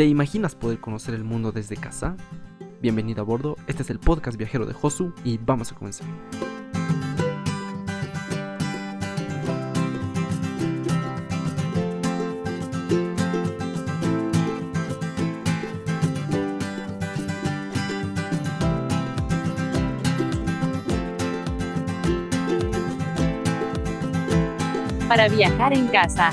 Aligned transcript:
¿Te 0.00 0.06
imaginas 0.06 0.54
poder 0.54 0.80
conocer 0.80 1.12
el 1.12 1.24
mundo 1.24 1.52
desde 1.52 1.76
casa? 1.76 2.16
Bienvenido 2.80 3.20
a 3.20 3.24
bordo, 3.26 3.58
este 3.66 3.82
es 3.82 3.90
el 3.90 3.98
podcast 3.98 4.38
viajero 4.38 4.64
de 4.64 4.72
Josu 4.72 5.12
y 5.24 5.36
vamos 5.36 5.72
a 5.72 5.74
comenzar. 5.74 6.06
Para 25.06 25.28
viajar 25.28 25.74
en 25.74 25.88
casa. 25.88 26.30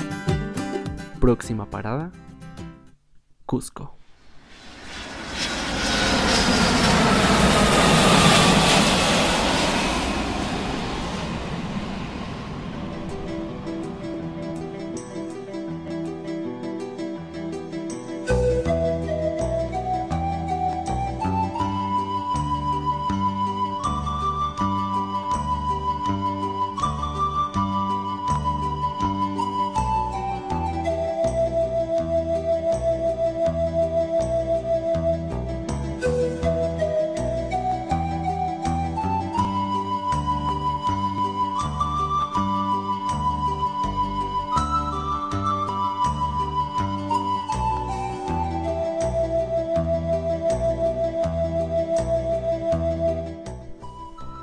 Próxima 1.20 1.66
parada, 1.66 2.10
Cusco. 3.48 3.97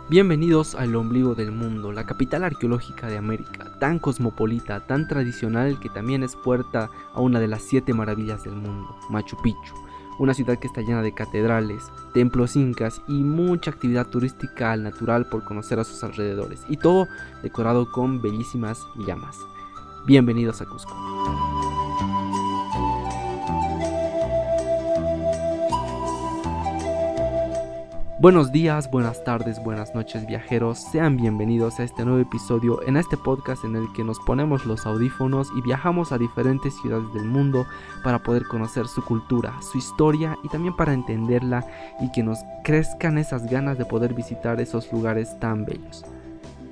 Bienvenidos 0.08 0.76
al 0.76 0.96
ombligo 0.96 1.34
del 1.34 1.52
mundo, 1.52 1.92
la 1.92 2.06
capital 2.06 2.44
arqueológica 2.44 3.08
de 3.08 3.18
América, 3.18 3.72
tan 3.80 3.98
cosmopolita, 3.98 4.86
tan 4.86 5.08
tradicional 5.08 5.80
que 5.80 5.90
también 5.90 6.22
es 6.22 6.36
puerta 6.36 6.92
a 7.16 7.22
una 7.22 7.40
de 7.40 7.48
las 7.48 7.64
siete 7.64 7.92
maravillas 7.92 8.44
del 8.44 8.54
mundo, 8.54 8.96
Machu 9.10 9.36
Picchu, 9.42 9.74
una 10.20 10.36
ciudad 10.36 10.60
que 10.60 10.68
está 10.68 10.82
llena 10.82 11.02
de 11.02 11.16
catedrales, 11.16 11.92
templos 12.14 12.56
incas 12.56 13.02
y 13.08 13.24
mucha 13.24 13.72
actividad 13.72 14.06
turística 14.06 14.74
al 14.74 14.84
natural 14.84 15.28
por 15.28 15.44
conocer 15.44 15.80
a 15.80 15.84
sus 15.84 16.04
alrededores, 16.04 16.62
y 16.70 16.78
todo 16.78 17.08
decorado 17.42 17.92
con 17.92 18.22
bellísimas 18.22 18.86
llamas. 19.08 19.40
Bienvenidos 20.06 20.62
a 20.62 20.66
Cusco. 20.66 21.75
Buenos 28.26 28.52
días, 28.52 28.90
buenas 28.90 29.24
tardes, 29.24 29.64
buenas 29.64 29.94
noches 29.94 30.26
viajeros, 30.26 30.80
sean 30.80 31.16
bienvenidos 31.16 31.80
a 31.80 31.84
este 31.84 32.04
nuevo 32.04 32.20
episodio 32.20 32.82
en 32.82 32.98
este 32.98 33.18
podcast 33.18 33.64
en 33.66 33.76
el 33.76 33.94
que 33.94 34.04
nos 34.04 34.20
ponemos 34.20 34.66
los 34.66 34.88
audífonos 34.88 35.52
y 35.56 35.62
viajamos 35.62 36.12
a 36.12 36.18
diferentes 36.18 36.74
ciudades 36.82 37.14
del 37.14 37.26
mundo 37.26 37.68
para 38.04 38.24
poder 38.24 38.48
conocer 38.48 38.88
su 38.88 39.04
cultura, 39.04 39.54
su 39.62 39.78
historia 39.78 40.40
y 40.42 40.50
también 40.50 40.76
para 40.76 40.94
entenderla 40.94 41.68
y 42.02 42.12
que 42.12 42.24
nos 42.24 42.40
crezcan 42.64 43.20
esas 43.20 43.46
ganas 43.46 43.78
de 43.78 43.86
poder 43.86 44.16
visitar 44.16 44.60
esos 44.60 44.92
lugares 44.92 45.40
tan 45.40 45.64
bellos. 45.64 46.04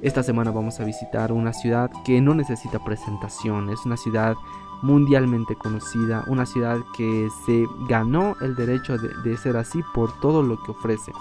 Esta 0.02 0.24
semana 0.24 0.50
vamos 0.50 0.80
a 0.80 0.86
visitar 0.86 1.32
una 1.32 1.54
ciudad 1.54 1.92
que 2.04 2.20
no 2.20 2.34
necesita 2.34 2.84
presentación, 2.84 3.70
es 3.70 3.86
una 3.86 3.98
ciudad 3.98 4.34
mundialmente 4.82 5.56
conocida, 5.56 6.26
una 6.28 6.46
ciudad 6.46 6.80
que 6.98 7.30
se 7.46 7.66
ganó 7.88 8.36
el 8.42 8.56
derecho 8.56 8.98
de, 8.98 9.38
ser 9.38 9.56
así 9.56 9.82
por 9.94 10.20
todo 10.20 10.44
lo 10.44 10.62
que 10.62 10.72
ofrece 10.72 11.12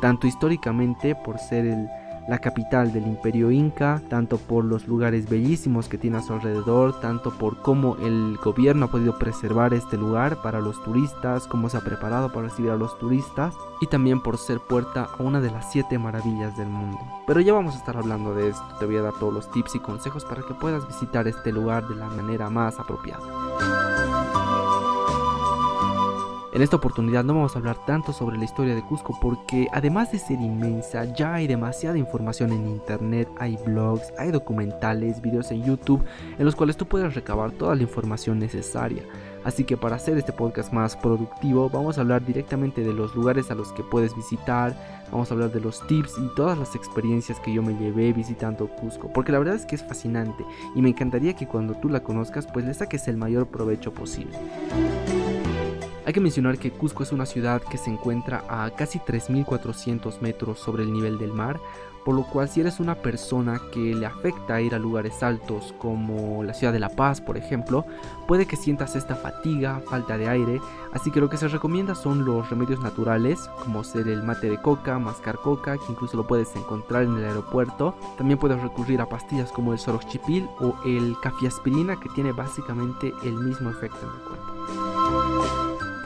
tanto 0.00 0.26
históricamente 0.26 1.14
por 1.14 1.38
ser 1.38 1.88
la 2.28 2.38
capital 2.38 2.92
del 2.92 3.06
imperio 3.06 3.50
inca, 3.50 4.02
tanto 4.08 4.38
por 4.38 4.64
los 4.64 4.88
lugares 4.88 5.28
bellísimos 5.28 5.88
que 5.88 5.98
tiene 5.98 6.18
a 6.18 6.22
su 6.22 6.32
alrededor, 6.32 7.00
tanto 7.00 7.30
por 7.30 7.62
cómo 7.62 7.96
el 8.02 8.36
gobierno 8.42 8.86
ha 8.86 8.90
podido 8.90 9.18
preservar 9.18 9.74
este 9.74 9.96
lugar 9.96 10.42
para 10.42 10.60
los 10.60 10.82
turistas, 10.82 11.46
cómo 11.46 11.68
se 11.68 11.76
ha 11.76 11.82
preparado 11.82 12.32
para 12.32 12.48
recibir 12.48 12.72
a 12.72 12.76
los 12.76 12.98
turistas 12.98 13.54
y 13.80 13.86
también 13.86 14.20
por 14.20 14.38
ser 14.38 14.58
puerta 14.58 15.08
a 15.16 15.22
una 15.22 15.40
de 15.40 15.50
las 15.50 15.70
siete 15.70 15.98
maravillas 15.98 16.56
del 16.56 16.68
mundo. 16.68 16.98
Pero 17.26 17.40
ya 17.40 17.52
vamos 17.52 17.74
a 17.74 17.78
estar 17.78 17.96
hablando 17.96 18.34
de 18.34 18.48
esto, 18.48 18.64
te 18.78 18.86
voy 18.86 18.96
a 18.96 19.02
dar 19.02 19.14
todos 19.14 19.32
los 19.32 19.50
tips 19.50 19.76
y 19.76 19.80
consejos 19.80 20.24
para 20.24 20.42
que 20.42 20.54
puedas 20.54 20.86
visitar 20.86 21.28
este 21.28 21.52
lugar 21.52 21.86
de 21.86 21.94
la 21.94 22.08
manera 22.08 22.50
más 22.50 22.78
apropiada. 22.80 23.45
En 26.56 26.62
esta 26.62 26.76
oportunidad 26.76 27.22
no 27.22 27.34
vamos 27.34 27.54
a 27.54 27.58
hablar 27.58 27.76
tanto 27.84 28.14
sobre 28.14 28.38
la 28.38 28.46
historia 28.46 28.74
de 28.74 28.80
Cusco 28.80 29.18
porque 29.20 29.68
además 29.74 30.10
de 30.10 30.18
ser 30.18 30.40
inmensa 30.40 31.04
ya 31.04 31.34
hay 31.34 31.46
demasiada 31.46 31.98
información 31.98 32.50
en 32.50 32.66
internet, 32.66 33.28
hay 33.38 33.58
blogs, 33.66 34.10
hay 34.16 34.30
documentales, 34.30 35.20
videos 35.20 35.50
en 35.50 35.64
YouTube 35.64 36.02
en 36.38 36.46
los 36.46 36.56
cuales 36.56 36.78
tú 36.78 36.86
puedes 36.86 37.14
recabar 37.14 37.50
toda 37.50 37.74
la 37.74 37.82
información 37.82 38.38
necesaria. 38.38 39.02
Así 39.44 39.64
que 39.64 39.76
para 39.76 39.96
hacer 39.96 40.16
este 40.16 40.32
podcast 40.32 40.72
más 40.72 40.96
productivo 40.96 41.68
vamos 41.68 41.98
a 41.98 42.00
hablar 42.00 42.24
directamente 42.24 42.80
de 42.80 42.94
los 42.94 43.14
lugares 43.14 43.50
a 43.50 43.54
los 43.54 43.70
que 43.72 43.82
puedes 43.82 44.16
visitar, 44.16 44.74
vamos 45.12 45.30
a 45.30 45.34
hablar 45.34 45.52
de 45.52 45.60
los 45.60 45.86
tips 45.86 46.14
y 46.16 46.34
todas 46.36 46.56
las 46.56 46.74
experiencias 46.74 47.38
que 47.38 47.52
yo 47.52 47.62
me 47.62 47.74
llevé 47.74 48.14
visitando 48.14 48.66
Cusco, 48.66 49.12
porque 49.12 49.30
la 49.30 49.40
verdad 49.40 49.56
es 49.56 49.66
que 49.66 49.74
es 49.74 49.84
fascinante 49.84 50.42
y 50.74 50.80
me 50.80 50.88
encantaría 50.88 51.36
que 51.36 51.46
cuando 51.46 51.74
tú 51.74 51.90
la 51.90 52.02
conozcas 52.02 52.46
pues 52.46 52.64
le 52.64 52.72
saques 52.72 53.08
el 53.08 53.18
mayor 53.18 53.46
provecho 53.48 53.92
posible. 53.92 54.38
Hay 56.06 56.12
que 56.12 56.20
mencionar 56.20 56.56
que 56.56 56.70
Cusco 56.70 57.02
es 57.02 57.10
una 57.10 57.26
ciudad 57.26 57.60
que 57.60 57.78
se 57.78 57.90
encuentra 57.90 58.44
a 58.48 58.70
casi 58.70 59.00
3.400 59.00 60.20
metros 60.20 60.60
sobre 60.60 60.84
el 60.84 60.92
nivel 60.92 61.18
del 61.18 61.32
mar, 61.32 61.58
por 62.04 62.14
lo 62.14 62.22
cual 62.22 62.48
si 62.48 62.60
eres 62.60 62.78
una 62.78 62.94
persona 62.94 63.60
que 63.72 63.92
le 63.92 64.06
afecta 64.06 64.60
ir 64.60 64.76
a 64.76 64.78
lugares 64.78 65.24
altos 65.24 65.74
como 65.78 66.44
la 66.44 66.54
ciudad 66.54 66.72
de 66.72 66.78
La 66.78 66.90
Paz, 66.90 67.20
por 67.20 67.36
ejemplo, 67.36 67.84
puede 68.28 68.46
que 68.46 68.54
sientas 68.54 68.94
esta 68.94 69.16
fatiga, 69.16 69.82
falta 69.90 70.16
de 70.16 70.28
aire, 70.28 70.60
así 70.92 71.10
que 71.10 71.20
lo 71.20 71.28
que 71.28 71.38
se 71.38 71.48
recomienda 71.48 71.96
son 71.96 72.24
los 72.24 72.48
remedios 72.50 72.78
naturales, 72.78 73.40
como 73.64 73.82
ser 73.82 74.06
el 74.06 74.22
mate 74.22 74.48
de 74.48 74.62
coca, 74.62 75.00
mascar 75.00 75.38
coca, 75.38 75.76
que 75.76 75.90
incluso 75.90 76.16
lo 76.16 76.28
puedes 76.28 76.54
encontrar 76.54 77.02
en 77.02 77.16
el 77.16 77.24
aeropuerto. 77.24 77.96
También 78.16 78.38
puedes 78.38 78.62
recurrir 78.62 79.00
a 79.00 79.08
pastillas 79.08 79.50
como 79.50 79.72
el 79.72 79.80
soroxchipil 79.80 80.48
o 80.60 80.76
el 80.86 81.16
cafiaspirina, 81.20 81.98
que 81.98 82.10
tiene 82.10 82.30
básicamente 82.30 83.12
el 83.24 83.34
mismo 83.34 83.70
efecto 83.70 83.98
en 84.02 84.14
el 84.14 84.28
cuerpo. 84.28 84.95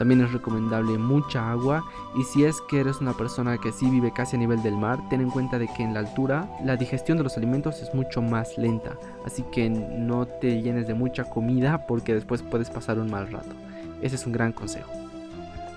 También 0.01 0.21
es 0.21 0.33
recomendable 0.33 0.97
mucha 0.97 1.51
agua 1.51 1.83
y 2.15 2.23
si 2.23 2.43
es 2.43 2.59
que 2.61 2.79
eres 2.79 3.01
una 3.01 3.13
persona 3.13 3.59
que 3.59 3.71
sí 3.71 3.87
vive 3.87 4.11
casi 4.11 4.35
a 4.35 4.39
nivel 4.39 4.63
del 4.63 4.75
mar, 4.75 4.97
ten 5.11 5.21
en 5.21 5.29
cuenta 5.29 5.59
de 5.59 5.67
que 5.67 5.83
en 5.83 5.93
la 5.93 5.99
altura 5.99 6.49
la 6.65 6.75
digestión 6.75 7.19
de 7.19 7.23
los 7.23 7.37
alimentos 7.37 7.83
es 7.83 7.93
mucho 7.93 8.19
más 8.19 8.57
lenta, 8.57 8.97
así 9.27 9.43
que 9.51 9.69
no 9.69 10.25
te 10.25 10.59
llenes 10.63 10.87
de 10.87 10.95
mucha 10.95 11.25
comida 11.25 11.85
porque 11.85 12.15
después 12.15 12.41
puedes 12.41 12.71
pasar 12.71 12.97
un 12.97 13.11
mal 13.11 13.31
rato. 13.31 13.51
Ese 14.01 14.15
es 14.15 14.25
un 14.25 14.33
gran 14.33 14.53
consejo. 14.53 15.10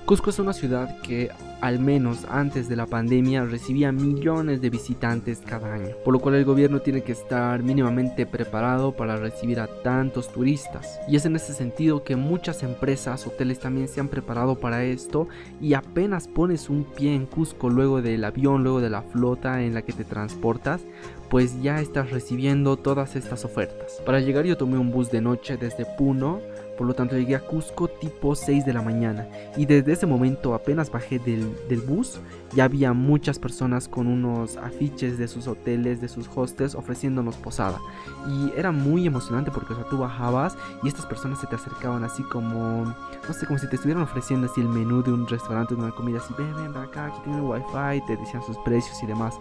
Cusco 0.06 0.28
es 0.28 0.38
una 0.38 0.53
ciudad 0.53 1.00
que, 1.00 1.31
al 1.62 1.78
menos 1.78 2.26
antes 2.28 2.69
de 2.69 2.76
la 2.76 2.84
pandemia, 2.84 3.47
recibía 3.47 3.91
millones 3.91 4.60
de 4.60 4.69
visitantes 4.69 5.41
cada 5.41 5.72
año, 5.72 5.97
por 6.04 6.12
lo 6.12 6.20
cual 6.20 6.34
el 6.34 6.44
gobierno 6.44 6.81
tiene 6.81 7.03
que 7.03 7.12
estar 7.12 7.62
mínimamente 7.62 8.26
preparado 8.26 8.92
para 8.92 9.16
recibir 9.16 9.60
a 9.60 9.66
tantos 9.66 10.31
turistas. 10.31 11.00
Y 11.09 11.16
es 11.16 11.25
en 11.25 11.37
ese 11.37 11.54
sentido 11.54 12.04
que 12.04 12.16
muchas 12.16 12.62
empresas, 12.62 13.27
hoteles 13.27 13.60
también 13.60 13.89
se 13.89 14.01
han 14.01 14.09
preparado 14.09 14.56
para 14.60 14.84
esto 14.84 15.27
y 15.59 15.72
apenas 15.72 16.28
pones 16.28 16.68
un 16.68 16.84
pie 16.84 17.15
en 17.15 17.24
Cusco 17.24 17.71
luego 17.71 18.03
del 18.03 18.24
avión, 18.24 18.62
luego 18.62 18.83
de 18.83 18.91
la 18.91 19.01
flota 19.01 19.62
en 19.62 19.72
la 19.72 19.80
que 19.80 19.95
te 19.95 20.04
transportas, 20.04 20.83
pues 21.30 21.62
ya 21.62 21.80
estás 21.80 22.10
recibiendo 22.10 22.77
todas 22.77 23.16
estas 23.16 23.47
ofertas. 23.47 24.03
Para 24.04 24.21
llegar 24.21 24.45
yo 24.45 24.59
tomé 24.59 24.77
un 24.77 24.91
bus 24.91 25.10
de 25.10 25.22
noche 25.22 25.56
desde 25.56 25.86
Puno, 25.97 26.41
por 26.76 26.86
lo 26.86 26.94
tanto 26.94 27.16
llegué 27.16 27.36
a 27.36 27.41
Cusco 27.41 27.88
tipo 27.88 28.34
6 28.34 28.65
de 28.65 28.72
la 28.72 28.82
mañana. 28.82 29.26
Y 29.56 29.66
desde 29.66 29.92
ese 29.92 30.06
momento 30.06 30.54
apenas 30.54 30.91
bajé 30.91 31.18
del, 31.18 31.54
bus. 31.86 32.21
Ya 32.54 32.65
había 32.65 32.92
muchas 32.92 33.38
personas 33.38 33.88
con 33.88 34.06
unos 34.06 34.56
afiches 34.56 35.18
de 35.18 35.26
sus 35.26 35.48
hoteles, 35.48 36.00
de 36.00 36.09
sus 36.09 36.28
hostels 36.34 36.74
ofreciéndonos 36.74 37.36
posada. 37.36 37.78
Y 38.28 38.53
era 38.56 38.71
muy 38.72 39.06
emocionante 39.06 39.50
porque 39.50 39.72
o 39.72 39.76
sea, 39.76 39.84
tú 39.86 39.98
bajabas 39.98 40.56
y 40.82 40.88
estas 40.88 41.06
personas 41.06 41.41
se 41.41 41.47
te 41.47 41.56
acercaban 41.56 42.04
así 42.04 42.22
como, 42.24 42.84
no 42.84 43.34
sé, 43.34 43.47
como 43.47 43.59
si 43.59 43.68
te 43.68 43.77
estuvieran 43.77 44.03
ofreciendo 44.03 44.47
así 44.47 44.60
el 44.60 44.68
menú 44.68 45.03
de 45.03 45.12
un 45.12 45.27
restaurante, 45.27 45.74
de 45.74 45.82
una 45.82 45.91
comida 45.92 46.18
así, 46.18 46.32
ven, 46.38 46.54
ven, 46.54 46.72
ven 46.72 46.82
acá, 46.82 47.06
aquí 47.06 47.18
tiene 47.24 47.41
wifi, 47.41 48.06
te 48.06 48.16
decían 48.16 48.42
sus 48.44 48.56
precios 48.59 49.03
y 49.03 49.06
demás. 49.06 49.34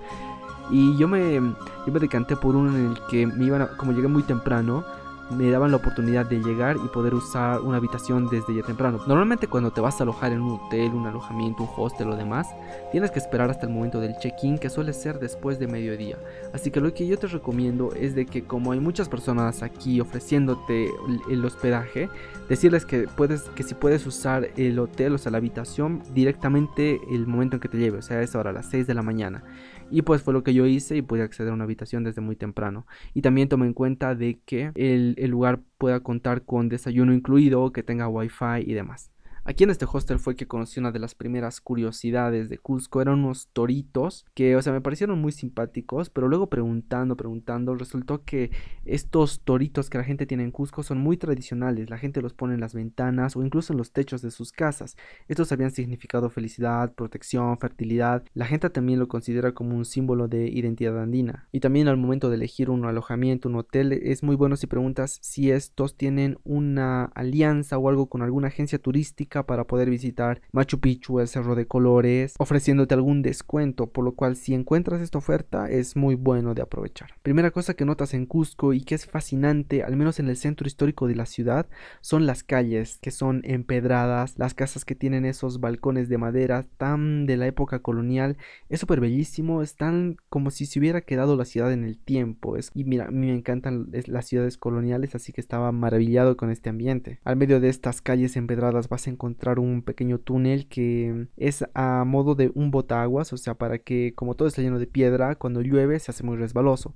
Y 0.70 0.98
yo 0.98 1.08
me, 1.08 1.36
yo 1.36 1.94
me 1.94 2.00
decanté 2.00 2.36
por 2.36 2.56
uno 2.56 2.76
en 2.76 2.92
el 2.92 3.00
que 3.08 3.28
me 3.28 3.46
iban 3.46 3.62
a, 3.62 3.68
como 3.78 3.92
llegué 3.92 4.08
muy 4.08 4.24
temprano, 4.24 4.84
me 5.32 5.50
daban 5.50 5.72
la 5.72 5.78
oportunidad 5.78 6.26
de 6.26 6.40
llegar 6.40 6.78
y 6.78 6.88
poder 6.90 7.14
usar 7.14 7.62
una 7.62 7.78
habitación 7.78 8.28
desde 8.30 8.56
ya 8.56 8.64
temprano. 8.64 9.00
Normalmente 9.08 9.48
cuando 9.48 9.72
te 9.72 9.82
vas 9.82 10.00
a 10.00 10.04
alojar 10.04 10.32
en 10.32 10.42
un 10.42 10.60
hotel, 10.60 10.92
un 10.94 11.08
alojamiento, 11.08 11.64
un 11.64 11.70
hostel 11.76 12.10
o 12.10 12.16
demás, 12.16 12.48
tienes 12.92 13.12
que 13.12 13.20
esperar 13.20 13.50
hasta 13.50 13.66
el 13.66 13.74
momento 13.74 14.00
del 14.00 14.16
check-in 14.18 14.58
que 14.58 14.70
suele 14.70 14.94
ser 14.94 15.20
después 15.20 15.60
de 15.60 15.68
mediodía. 15.68 16.18
Así 16.54 16.72
que 16.72 16.82
lo 16.82 16.94
que 16.94 17.08
yo 17.08 17.18
te 17.18 17.28
recomiendo 17.28 17.94
es 17.94 18.16
de 18.16 18.26
que 18.26 18.44
como 18.44 18.72
hay 18.72 18.80
muchas 18.80 19.10
personas 19.10 19.64
aquí 19.64 20.00
ofreciéndote 20.00 20.90
el 21.30 21.46
hospedaje, 21.46 22.10
decirles 22.50 22.86
que 22.86 23.08
puedes 23.08 23.44
que 23.56 23.64
si 23.64 23.76
puedes 23.76 24.06
usar 24.06 24.50
el 24.58 24.80
hotel, 24.80 25.14
o 25.14 25.18
sea, 25.18 25.32
la 25.32 25.38
habitación 25.38 26.04
directamente 26.14 27.00
el 27.12 27.28
momento 27.28 27.56
en 27.56 27.60
que 27.60 27.70
te 27.70 27.78
lleve, 27.78 28.00
o 28.00 28.02
sea, 28.02 28.22
es 28.22 28.36
ahora 28.36 28.52
a 28.52 28.54
las 28.54 28.68
6 28.68 28.88
de 28.88 28.94
la 28.94 29.02
mañana. 29.02 29.44
Y 29.90 30.02
pues 30.02 30.24
fue 30.24 30.34
lo 30.34 30.44
que 30.44 30.54
yo 30.54 30.66
hice 30.66 30.98
y 30.98 31.02
pude 31.02 31.22
acceder 31.22 31.52
a 31.52 31.54
una 31.54 31.66
habitación 31.66 32.04
desde 32.04 32.22
muy 32.22 32.36
temprano. 32.36 32.88
Y 33.14 33.22
también 33.22 33.48
tome 33.48 33.68
en 33.68 33.74
cuenta 33.74 34.16
de 34.16 34.40
que 34.46 34.72
el, 34.74 35.13
el 35.18 35.32
lugar 35.32 35.62
pueda 35.78 36.02
contar 36.02 36.44
con 36.44 36.70
desayuno 36.70 37.14
incluido, 37.14 37.72
que 37.72 37.84
tenga 37.84 38.08
wifi 38.10 38.62
y 38.66 38.74
demás. 38.74 39.13
Aquí 39.46 39.66
en 39.66 39.72
este 39.72 39.86
hostel 39.92 40.20
fue 40.20 40.38
que 40.38 40.48
conocí 40.48 40.80
una 40.80 40.94
de 40.94 41.00
las 41.00 41.16
primeras 41.16 41.60
curiosidades 41.60 42.48
de 42.48 42.58
Cusco. 42.58 43.02
Eran 43.02 43.20
unos 43.20 43.50
toritos 43.52 44.26
que, 44.34 44.56
o 44.56 44.62
sea, 44.62 44.72
me 44.72 44.80
parecieron 44.80 45.20
muy 45.20 45.34
simpáticos, 45.34 46.10
pero 46.10 46.30
luego 46.30 46.48
preguntando, 46.48 47.18
preguntando, 47.18 47.76
resultó 47.76 48.24
que 48.24 48.52
estos 48.86 49.42
toritos 49.42 49.90
que 49.90 49.98
la 49.98 50.06
gente 50.06 50.26
tiene 50.26 50.46
en 50.46 50.52
Cusco 50.52 50.82
son 50.82 51.00
muy 51.00 51.18
tradicionales. 51.18 51.90
La 51.90 51.98
gente 51.98 52.22
los 52.22 52.34
pone 52.34 52.54
en 52.54 52.62
las 52.62 52.74
ventanas 52.74 53.36
o 53.36 53.44
incluso 53.44 53.74
en 53.74 53.80
los 53.80 53.92
techos 53.92 54.22
de 54.22 54.32
sus 54.32 54.54
casas. 54.54 54.96
Estos 55.28 55.52
habían 55.52 55.72
significado 55.72 56.30
felicidad, 56.30 56.94
protección, 56.94 57.58
fertilidad. 57.58 58.24
La 58.34 58.46
gente 58.46 58.70
también 58.70 59.00
lo 59.00 59.10
considera 59.10 59.52
como 59.52 59.76
un 59.76 59.84
símbolo 59.84 60.30
de 60.30 60.48
identidad 60.48 60.98
andina. 60.98 61.50
Y 61.52 61.60
también 61.60 61.90
al 61.90 61.98
momento 61.98 62.30
de 62.30 62.38
elegir 62.38 62.70
un 62.70 62.86
alojamiento, 62.86 63.50
un 63.50 63.58
hotel, 63.58 63.92
es 63.92 64.24
muy 64.24 64.38
bueno 64.38 64.56
si 64.56 64.68
preguntas 64.68 65.20
si 65.22 65.52
estos 65.52 65.98
tienen 65.98 66.38
una 66.46 67.12
alianza 67.14 67.78
o 67.78 67.90
algo 67.90 68.08
con 68.08 68.22
alguna 68.22 68.48
agencia 68.48 68.80
turística 68.80 69.33
para 69.42 69.64
poder 69.64 69.90
visitar 69.90 70.40
Machu 70.52 70.80
Picchu, 70.80 71.20
el 71.20 71.28
Cerro 71.28 71.56
de 71.56 71.66
Colores, 71.66 72.36
ofreciéndote 72.38 72.94
algún 72.94 73.24
descuento, 73.24 73.88
por 73.88 74.06
lo 74.06 74.12
cual 74.12 74.36
si 74.36 74.54
encuentras 74.54 75.02
esta 75.02 75.18
oferta 75.18 75.68
es 75.68 75.96
muy 75.96 76.14
bueno 76.14 76.54
de 76.54 76.62
aprovechar. 76.62 77.16
Primera 77.24 77.50
cosa 77.50 77.74
que 77.74 77.86
notas 77.86 78.14
en 78.14 78.28
Cusco 78.28 78.74
y 78.74 78.82
que 78.82 78.94
es 78.94 79.08
fascinante, 79.08 79.82
al 79.82 79.96
menos 79.98 80.20
en 80.20 80.30
el 80.30 80.38
centro 80.38 80.68
histórico 80.68 81.08
de 81.08 81.16
la 81.16 81.26
ciudad, 81.26 81.66
son 82.02 82.28
las 82.28 82.44
calles 82.44 83.00
que 83.02 83.10
son 83.10 83.42
empedradas, 83.44 84.38
las 84.38 84.54
casas 84.54 84.86
que 84.86 84.94
tienen 84.94 85.26
esos 85.26 85.60
balcones 85.60 86.10
de 86.10 86.20
madera 86.20 86.64
tan 86.78 87.26
de 87.26 87.38
la 87.38 87.48
época 87.48 87.80
colonial, 87.80 88.38
es 88.70 88.80
súper 88.80 89.00
bellísimo, 89.00 89.64
están 89.64 90.18
como 90.30 90.52
si 90.52 90.68
se 90.68 90.78
hubiera 90.78 91.02
quedado 91.02 91.36
la 91.36 91.46
ciudad 91.46 91.72
en 91.72 91.84
el 91.84 91.98
tiempo, 91.98 92.58
es, 92.58 92.70
y 92.76 92.84
mira, 92.84 93.06
a 93.06 93.12
mí 93.12 93.28
me 93.28 93.36
encantan 93.36 93.88
las 94.06 94.28
ciudades 94.28 94.58
coloniales, 94.58 95.16
así 95.16 95.34
que 95.34 95.42
estaba 95.42 95.72
maravillado 95.72 96.38
con 96.38 96.52
este 96.52 96.70
ambiente. 96.70 97.20
Al 97.24 97.38
medio 97.38 97.60
de 97.60 97.70
estas 97.70 98.02
calles 98.02 98.36
empedradas 98.36 98.90
vas 98.90 99.08
a 99.08 99.10
encontrar 99.10 99.23
encontrar 99.24 99.58
un 99.60 99.82
pequeño 99.82 100.20
túnel 100.20 100.68
que 100.68 101.28
es 101.38 101.64
a 101.74 102.04
modo 102.06 102.36
de 102.36 102.52
un 102.56 102.72
botaguas, 102.72 103.32
o 103.32 103.38
sea, 103.38 103.54
para 103.56 103.80
que 103.80 104.14
como 104.16 104.36
todo 104.36 104.50
está 104.50 104.62
lleno 104.62 104.80
de 104.80 104.88
piedra, 104.88 105.36
cuando 105.36 105.62
llueve 105.62 105.98
se 106.00 106.12
hace 106.12 106.24
muy 106.24 106.36
resbaloso. 106.36 106.94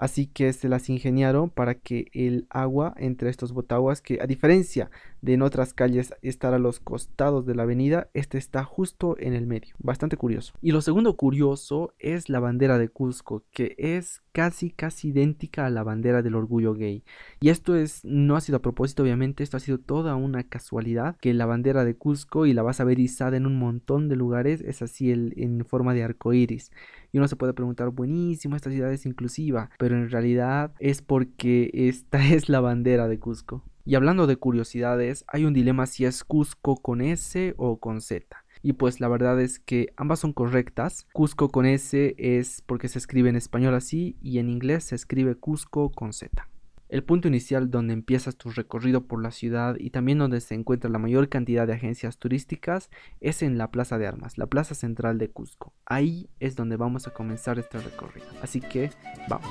Así 0.00 0.26
que 0.26 0.54
se 0.54 0.70
las 0.70 0.88
ingeniaron 0.88 1.50
para 1.50 1.74
que 1.74 2.06
el 2.14 2.46
agua 2.48 2.94
entre 2.96 3.28
estos 3.28 3.52
botaguas, 3.52 4.00
que 4.00 4.18
a 4.22 4.26
diferencia 4.26 4.90
de 5.20 5.34
en 5.34 5.42
otras 5.42 5.74
calles 5.74 6.14
estar 6.22 6.54
a 6.54 6.58
los 6.58 6.80
costados 6.80 7.44
de 7.44 7.54
la 7.54 7.64
avenida, 7.64 8.08
este 8.14 8.38
está 8.38 8.64
justo 8.64 9.16
en 9.18 9.34
el 9.34 9.46
medio. 9.46 9.74
Bastante 9.78 10.16
curioso. 10.16 10.54
Y 10.62 10.72
lo 10.72 10.80
segundo 10.80 11.18
curioso 11.18 11.92
es 11.98 12.30
la 12.30 12.40
bandera 12.40 12.78
de 12.78 12.88
Cusco, 12.88 13.44
que 13.52 13.74
es 13.76 14.22
casi 14.32 14.70
casi 14.70 15.08
idéntica 15.08 15.66
a 15.66 15.70
la 15.70 15.82
bandera 15.82 16.22
del 16.22 16.34
orgullo 16.34 16.72
gay. 16.72 17.04
Y 17.40 17.50
esto 17.50 17.76
es 17.76 18.02
no 18.02 18.36
ha 18.36 18.40
sido 18.40 18.56
a 18.56 18.62
propósito, 18.62 19.02
obviamente, 19.02 19.42
esto 19.42 19.58
ha 19.58 19.60
sido 19.60 19.76
toda 19.76 20.16
una 20.16 20.44
casualidad 20.44 21.18
que 21.20 21.34
la 21.34 21.44
bandera 21.44 21.84
de 21.84 21.94
Cusco 21.94 22.46
y 22.46 22.54
la 22.54 22.62
vas 22.62 22.80
a 22.80 22.84
ver 22.84 22.98
izada 23.00 23.36
en 23.36 23.44
un 23.44 23.58
montón 23.58 24.08
de 24.08 24.16
lugares 24.16 24.62
es 24.62 24.80
así 24.80 25.10
el, 25.10 25.34
en 25.36 25.62
forma 25.66 25.92
de 25.92 26.04
arco 26.04 26.32
iris. 26.32 26.72
Y 27.12 27.18
uno 27.18 27.28
se 27.28 27.36
puede 27.36 27.54
preguntar, 27.54 27.90
buenísimo, 27.90 28.56
esta 28.56 28.70
ciudad 28.70 28.92
es 28.92 29.06
inclusiva, 29.06 29.70
pero 29.78 29.96
en 29.96 30.10
realidad 30.10 30.72
es 30.78 31.02
porque 31.02 31.70
esta 31.72 32.24
es 32.34 32.48
la 32.48 32.60
bandera 32.60 33.08
de 33.08 33.18
Cusco. 33.18 33.64
Y 33.84 33.94
hablando 33.94 34.26
de 34.26 34.36
curiosidades, 34.36 35.24
hay 35.26 35.44
un 35.44 35.54
dilema 35.54 35.86
si 35.86 36.04
es 36.04 36.22
Cusco 36.22 36.76
con 36.76 37.00
S 37.00 37.54
o 37.56 37.78
con 37.80 38.00
Z. 38.00 38.44
Y 38.62 38.74
pues 38.74 39.00
la 39.00 39.08
verdad 39.08 39.40
es 39.40 39.58
que 39.58 39.92
ambas 39.96 40.20
son 40.20 40.32
correctas. 40.32 41.06
Cusco 41.12 41.48
con 41.48 41.64
S 41.64 42.14
es 42.18 42.62
porque 42.66 42.88
se 42.88 42.98
escribe 42.98 43.30
en 43.30 43.36
español 43.36 43.74
así 43.74 44.16
y 44.20 44.38
en 44.38 44.50
inglés 44.50 44.84
se 44.84 44.94
escribe 44.94 45.34
Cusco 45.34 45.90
con 45.90 46.12
Z. 46.12 46.46
El 46.90 47.04
punto 47.04 47.28
inicial 47.28 47.70
donde 47.70 47.92
empiezas 47.94 48.34
tu 48.34 48.50
recorrido 48.50 49.06
por 49.06 49.22
la 49.22 49.30
ciudad 49.30 49.76
y 49.78 49.90
también 49.90 50.18
donde 50.18 50.40
se 50.40 50.56
encuentra 50.56 50.90
la 50.90 50.98
mayor 50.98 51.28
cantidad 51.28 51.64
de 51.64 51.74
agencias 51.74 52.18
turísticas 52.18 52.90
es 53.20 53.42
en 53.42 53.58
la 53.58 53.70
Plaza 53.70 53.96
de 53.96 54.08
Armas, 54.08 54.38
la 54.38 54.48
plaza 54.48 54.74
central 54.74 55.16
de 55.18 55.30
Cusco. 55.30 55.72
Ahí 55.86 56.28
es 56.40 56.56
donde 56.56 56.76
vamos 56.76 57.06
a 57.06 57.12
comenzar 57.12 57.60
este 57.60 57.78
recorrido. 57.78 58.26
Así 58.42 58.60
que 58.60 58.90
vamos. 59.28 59.46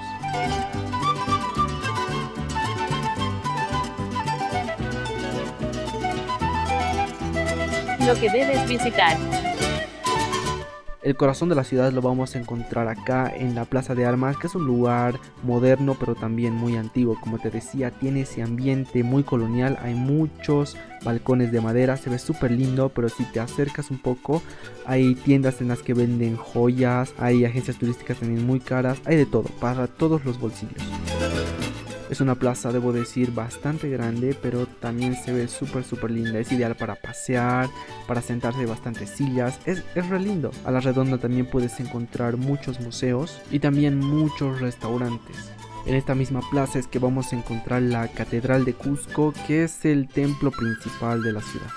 Lo 8.06 8.16
que 8.16 8.30
debes 8.32 8.68
visitar. 8.68 9.18
El 11.10 11.16
corazón 11.16 11.50
de 11.50 11.56
la 11.56 11.64
ciudad 11.64 11.92
lo 11.92 12.04
vamos 12.04 12.36
a 12.36 12.40
encontrar 12.40 12.88
acá 12.88 13.34
en 13.36 13.56
la 13.56 13.66
Plaza 13.66 13.96
de 13.96 14.06
Armas, 14.06 14.38
que 14.38 14.46
es 14.46 14.54
un 14.54 14.68
lugar 14.68 15.20
moderno 15.42 15.98
pero 16.00 16.14
también 16.14 16.54
muy 16.54 16.78
antiguo. 16.78 17.18
Como 17.20 17.40
te 17.40 17.50
decía, 17.50 17.90
tiene 17.90 18.22
ese 18.22 18.44
ambiente 18.44 19.02
muy 19.02 19.24
colonial, 19.24 19.80
hay 19.82 19.96
muchos 19.96 20.78
balcones 21.04 21.52
de 21.52 21.62
madera, 21.62 21.98
se 21.98 22.12
ve 22.12 22.20
súper 22.20 22.52
lindo, 22.52 22.90
pero 22.90 23.10
si 23.10 23.24
te 23.24 23.40
acercas 23.40 23.90
un 23.90 23.98
poco, 23.98 24.44
hay 24.86 25.16
tiendas 25.16 25.62
en 25.62 25.70
las 25.70 25.82
que 25.82 25.96
venden 25.96 26.36
joyas, 26.36 27.16
hay 27.18 27.44
agencias 27.44 27.78
turísticas 27.78 28.20
también 28.20 28.46
muy 28.46 28.60
caras, 28.60 29.02
hay 29.06 29.18
de 29.18 29.26
todo, 29.26 29.46
para 29.60 29.88
todos 29.88 30.24
los 30.26 30.40
bolsillos. 30.40 30.78
Es 32.10 32.22
una 32.22 32.36
plaza, 32.36 32.72
debo 32.72 32.92
decir, 32.92 33.32
bastante 33.32 33.88
grande, 33.88 34.36
pero 34.42 34.66
también 34.66 35.16
se 35.16 35.32
ve 35.32 35.48
súper, 35.48 35.84
súper 35.84 36.10
linda. 36.10 36.40
Es 36.40 36.52
ideal 36.52 36.76
para 36.76 36.96
pasear, 36.96 37.70
para 38.08 38.22
sentarse 38.22 38.66
bastantes 38.66 39.12
sillas. 39.12 39.60
Es, 39.66 39.84
es 39.94 40.10
re 40.10 40.20
lindo. 40.20 40.52
A 40.66 40.72
la 40.72 40.80
redonda 40.80 41.20
también 41.20 41.46
puedes 41.46 41.80
encontrar 41.80 42.38
muchos 42.38 42.80
museos 42.80 43.40
y 43.52 43.60
también 43.60 44.00
muchos 44.00 44.60
restaurantes. 44.60 45.52
En 45.86 45.96
esta 45.96 46.16
misma 46.16 46.42
plaza 46.52 46.80
es 46.80 46.88
que 46.88 47.00
vamos 47.00 47.32
a 47.32 47.36
encontrar 47.36 47.82
la 47.82 48.08
Catedral 48.08 48.66
de 48.66 48.74
Cusco, 48.74 49.34
que 49.48 49.64
es 49.64 49.86
el 49.86 50.08
templo 50.08 50.52
principal 50.52 51.22
de 51.22 51.34
la 51.34 51.42
ciudad. 51.42 51.70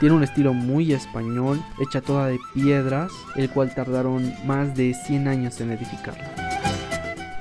Tiene 0.00 0.14
un 0.14 0.22
estilo 0.22 0.52
muy 0.52 0.92
español, 0.92 1.62
hecha 1.80 2.00
toda 2.00 2.26
de 2.26 2.38
piedras, 2.52 3.10
el 3.36 3.48
cual 3.48 3.74
tardaron 3.74 4.34
más 4.46 4.74
de 4.76 4.92
100 4.92 5.28
años 5.28 5.60
en 5.60 5.72
edificarla. 5.72 6.45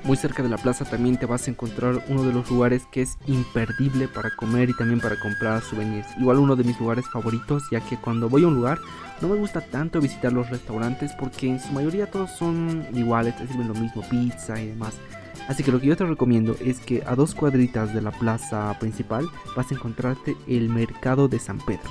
Muy 0.06 0.18
cerca 0.18 0.44
de 0.44 0.50
la 0.50 0.58
plaza 0.58 0.86
también 0.86 1.18
te 1.18 1.26
vas 1.26 1.48
a 1.48 1.50
encontrar 1.50 2.06
uno 2.10 2.22
de 2.22 2.32
los 2.32 2.52
lugares 2.52 2.84
que 2.92 3.02
es 3.02 3.18
imperdible 3.26 4.08
para 4.08 4.30
comer 4.36 4.70
y 4.70 4.78
también 4.78 5.00
para 5.00 5.20
comprar 5.20 5.64
souvenirs. 5.64 6.06
Igual 6.20 6.38
uno 6.38 6.56
de 6.56 6.64
mis 6.64 6.80
lugares 6.80 7.06
favoritos, 7.12 7.64
ya 7.72 7.82
que 7.82 7.98
cuando 7.98 8.30
voy 8.30 8.44
a 8.44 8.48
un 8.48 8.56
lugar 8.56 8.80
no 9.20 9.30
me 9.30 9.36
gusta 9.36 9.62
tanto 9.62 10.00
visitar 10.00 10.32
los 10.32 10.48
restaurantes 10.52 11.12
porque 11.20 11.50
en 11.50 11.60
su 11.60 11.72
mayoría 11.72 12.06
todos 12.06 12.30
son 12.38 12.86
iguales, 12.94 13.36
te 13.36 13.48
sirven 13.48 13.68
lo 13.68 13.74
mismo, 13.74 14.04
pizza 14.08 14.62
y 14.62 14.68
demás. 14.68 14.94
Así 15.48 15.64
que 15.64 15.72
lo 15.72 15.80
que 15.82 15.88
yo 15.88 15.98
te 15.98 16.06
recomiendo 16.06 16.56
es 16.64 16.80
que 16.80 17.02
a 17.08 17.16
dos 17.16 17.34
cuadritas 17.34 17.92
de 17.92 18.02
la 18.02 18.12
plaza 18.12 18.78
principal 18.80 19.26
vas 19.56 19.72
a 19.72 19.74
encontrarte 19.74 20.36
el 20.48 20.70
mercado 20.70 21.28
de 21.28 21.40
San 21.40 21.58
Pedro. 21.58 21.90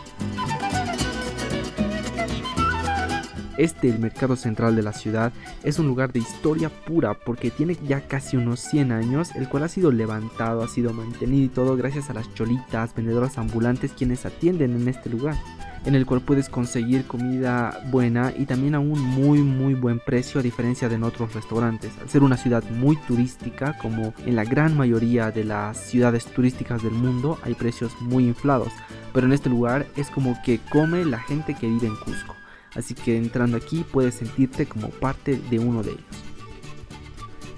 Este, 3.57 3.89
el 3.89 3.99
mercado 3.99 4.37
central 4.37 4.77
de 4.77 4.83
la 4.83 4.93
ciudad, 4.93 5.33
es 5.63 5.79
un 5.79 5.87
lugar 5.87 6.13
de 6.13 6.21
historia 6.21 6.69
pura 6.69 7.15
porque 7.15 7.51
tiene 7.51 7.77
ya 7.87 8.01
casi 8.01 8.37
unos 8.37 8.61
100 8.61 8.93
años, 8.93 9.35
el 9.37 9.49
cual 9.49 9.65
ha 9.65 9.69
sido 9.69 9.93
levantado, 9.93 10.63
ha 10.63 10.69
sido 10.69 10.93
mantenido 10.93 11.45
y 11.45 11.49
todo 11.49 11.77
gracias 11.77 12.11
a 12.11 12.15
las 12.15 12.33
cholitas, 12.35 12.95
vendedoras 12.95 13.39
ambulantes 13.39 13.93
quienes 13.93 14.27
atienden 14.27 14.75
en 14.75 14.89
este 14.89 15.11
lugar 15.11 15.37
en 15.85 15.95
el 15.95 16.07
cual 16.07 16.21
puedes 16.23 16.49
conseguir 16.49 17.05
comida 17.07 17.79
buena 17.91 18.33
y 18.37 18.47
también 18.47 18.75
a 18.75 18.81
un 18.81 18.99
muy 19.01 19.41
muy 19.41 19.75
buen 19.75 20.01
precio 20.01 20.41
a 20.41 20.43
diferencia 20.43 20.89
de 20.89 20.95
en 20.95 21.03
otros 21.03 21.35
restaurantes. 21.35 21.93
Al 22.01 22.09
ser 22.09 22.23
una 22.23 22.37
ciudad 22.37 22.63
muy 22.71 22.97
turística, 23.09 23.77
como 23.79 24.15
en 24.25 24.37
la 24.37 24.45
gran 24.45 24.77
mayoría 24.77 25.31
de 25.31 25.45
las 25.45 25.77
ciudades 25.77 26.25
turísticas 26.27 26.83
del 26.83 26.93
mundo, 26.93 27.39
hay 27.43 27.55
precios 27.55 27.93
muy 28.01 28.29
inflados, 28.29 28.73
pero 29.13 29.27
en 29.27 29.33
este 29.33 29.51
lugar 29.51 29.87
es 29.97 30.09
como 30.09 30.41
que 30.45 30.61
come 30.71 31.05
la 31.05 31.19
gente 31.19 31.55
que 31.55 31.69
vive 31.69 31.89
en 31.89 31.97
Cusco 31.97 32.37
así 32.75 32.95
que 32.95 33.17
entrando 33.17 33.57
aquí 33.57 33.85
puedes 33.91 34.15
sentirte 34.15 34.67
como 34.67 34.89
parte 34.91 35.41
de 35.51 35.59
uno 35.59 35.83
de 35.83 35.93
ellos. 35.93 36.25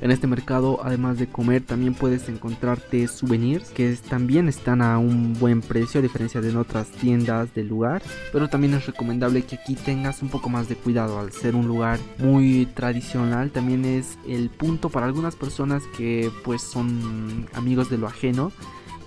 En 0.03 0.11
este 0.11 0.27
mercado, 0.27 0.81
además 0.83 1.19
de 1.19 1.27
comer, 1.27 1.63
también 1.63 1.95
puedes 1.95 2.29
encontrarte 2.29 3.09
souvenirs 3.09 3.71
que 3.71 3.97
también 4.09 4.47
están 4.47 4.83
a 4.83 4.99
un 4.99 5.33
buen 5.39 5.63
precio 5.63 6.01
a 6.01 6.03
diferencia 6.03 6.41
de 6.43 6.51
en 6.51 6.59
otras 6.59 6.89
tiendas 6.91 7.55
del 7.55 7.69
lugar. 7.69 8.03
Pero 8.31 8.49
también 8.49 8.75
es 8.75 8.87
recomendable 8.87 9.43
que 9.43 9.57
aquí 9.57 9.75
tengas 9.75 10.21
un 10.21 10.29
poco 10.29 10.51
más 10.51 10.69
de 10.69 10.77
cuidado 10.77 11.19
al 11.19 11.33
ser 11.33 11.57
un 11.57 11.67
lugar 11.67 11.99
muy 12.19 12.67
tradicional. 12.75 13.51
También 13.51 13.87
es 13.87 14.19
el 14.29 14.51
punto 14.51 14.91
para 14.91 15.07
algunas 15.07 15.35
personas 15.35 15.83
que 15.97 16.31
pues 16.45 16.61
son 16.61 17.49
amigos 17.55 17.89
de 17.89 17.97
lo 17.97 18.07
ajeno. 18.07 18.53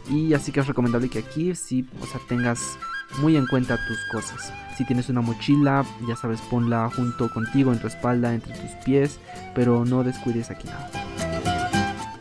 Y 0.10 0.34
así 0.34 0.52
que 0.52 0.60
es 0.60 0.68
recomendable 0.68 1.08
que 1.08 1.20
aquí 1.20 1.54
sí, 1.54 1.86
o 2.02 2.08
sea, 2.08 2.20
tengas 2.28 2.80
muy 3.18 3.36
en 3.36 3.48
cuenta 3.48 3.78
tus 3.88 4.00
cosas. 4.12 4.54
Si 4.78 4.86
tienes 4.86 5.10
una 5.10 5.22
mochila, 5.22 5.84
ya 6.08 6.16
sabes, 6.16 6.40
ponla 6.42 6.90
junto 6.96 7.30
contigo, 7.30 7.74
en 7.74 7.80
tu 7.80 7.88
espalda, 7.88 8.34
entre 8.34 8.54
tus 8.54 8.72
pies, 8.86 9.20
pero 9.54 9.84
no 9.84 10.04
descuides 10.04 10.52
aquí 10.52 10.68
nada. 10.68 10.90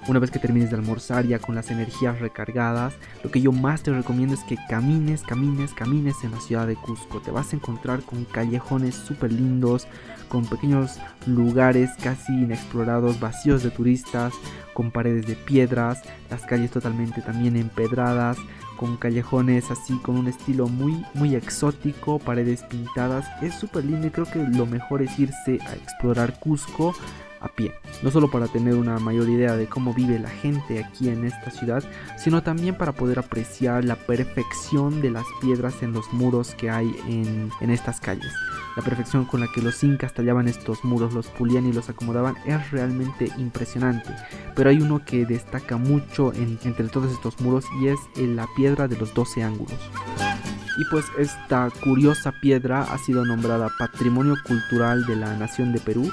Una 0.09 0.21
vez 0.21 0.31
que 0.31 0.39
termines 0.39 0.71
de 0.71 0.77
almorzar 0.77 1.27
ya 1.27 1.39
con 1.39 1.55
las 1.55 1.71
energías 1.71 2.19
recargadas, 2.19 2.95
lo 3.23 3.31
que 3.31 3.43
yo 3.43 3.53
más 3.53 3.83
te 3.83 3.93
recomiendo 3.93 4.35
es 4.35 4.43
que 4.45 4.57
camines, 4.67 5.23
camines, 5.23 5.75
camines 5.75 6.17
en 6.25 6.31
la 6.31 6.41
ciudad 6.41 6.67
de 6.67 6.77
Cusco. 6.77 7.21
Te 7.21 7.31
vas 7.31 7.53
a 7.53 7.57
encontrar 7.57 8.01
con 8.01 8.25
callejones 8.25 8.95
súper 8.95 9.31
lindos, 9.33 9.87
con 10.31 10.47
pequeños 10.47 10.99
lugares 11.27 11.91
casi 12.03 12.33
inexplorados, 12.33 13.21
vacíos 13.21 13.63
de 13.63 13.71
turistas, 13.71 14.33
con 14.73 14.91
paredes 14.91 15.27
de 15.27 15.35
piedras, 15.35 16.01
las 16.31 16.41
calles 16.47 16.71
totalmente 16.71 17.21
también 17.21 17.57
empedradas, 17.57 18.39
con 18.79 18.97
callejones 18.97 19.71
así 19.71 19.99
con 19.99 20.17
un 20.17 20.29
estilo 20.29 20.69
muy 20.69 21.05
muy 21.13 21.35
exótico, 21.35 22.19
paredes 22.19 22.63
pintadas, 22.63 23.27
es 23.43 23.55
súper 23.55 23.85
lindo 23.85 24.07
y 24.07 24.11
creo 24.11 24.25
que 24.25 24.39
lo 24.39 24.65
mejor 24.65 25.03
es 25.03 25.19
irse 25.19 25.59
a 25.67 25.75
explorar 25.75 26.39
Cusco 26.41 26.95
a 27.41 27.49
pie, 27.49 27.73
no 28.03 28.11
solo 28.11 28.31
para 28.31 28.49
tener 28.49 28.75
una 28.75 28.99
mayor 28.99 29.29
idea 29.29 29.57
de 29.57 29.67
cómo 29.67 29.95
vive 29.95 30.19
la 30.19 30.31
gente 30.31 30.83
aquí 30.83 31.09
en 31.09 31.25
esta 31.25 31.51
ciudad, 31.51 31.85
sino 32.17 32.43
también 32.43 32.77
para 32.77 32.93
poder 32.93 33.19
apreciar 33.19 33.85
la 33.85 33.97
perfección 33.97 35.01
de 35.01 35.11
las 35.11 35.25
piedras 35.41 35.83
en 35.83 35.93
los 35.93 36.13
muros 36.13 36.55
que 36.55 36.71
hay 36.71 36.95
en, 37.07 37.51
en 37.61 37.71
estas 37.71 38.01
calles. 38.01 38.33
La 38.77 38.83
perfección 38.85 39.25
con 39.25 39.41
la 39.41 39.49
que 39.53 39.61
los 39.61 39.83
incas 39.83 40.15
tallaban 40.15 40.47
estos 40.47 40.85
muros, 40.85 41.13
los 41.13 41.27
pulían 41.27 41.67
y 41.67 41.73
los 41.73 41.89
acomodaban 41.89 42.37
es 42.47 42.71
realmente 42.71 43.31
impresionante. 43.37 44.15
Pero 44.55 44.71
hay 44.71 44.81
uno 44.81 45.05
que 45.05 45.27
destaca 45.27 45.77
mucho 45.77 46.33
entre 46.33 46.89
todos 46.89 47.13
estos 47.13 47.41
muros 47.41 47.65
y 47.81 47.89
es 47.89 47.99
la 48.17 48.47
piedra 48.57 48.87
de 48.87 48.97
los 48.97 49.13
12 49.15 49.43
ángulos. 49.43 49.79
Y 50.79 50.85
pues 50.85 51.07
esta 51.19 51.71
curiosa 51.83 52.33
piedra 52.41 52.83
ha 52.83 52.99
sido 52.99 53.25
nombrada 53.25 53.69
Patrimonio 53.81 54.37
Cultural 54.47 55.05
de 55.07 55.17
la 55.17 55.37
Nación 55.37 55.73
de 55.73 55.81
Perú 55.81 56.09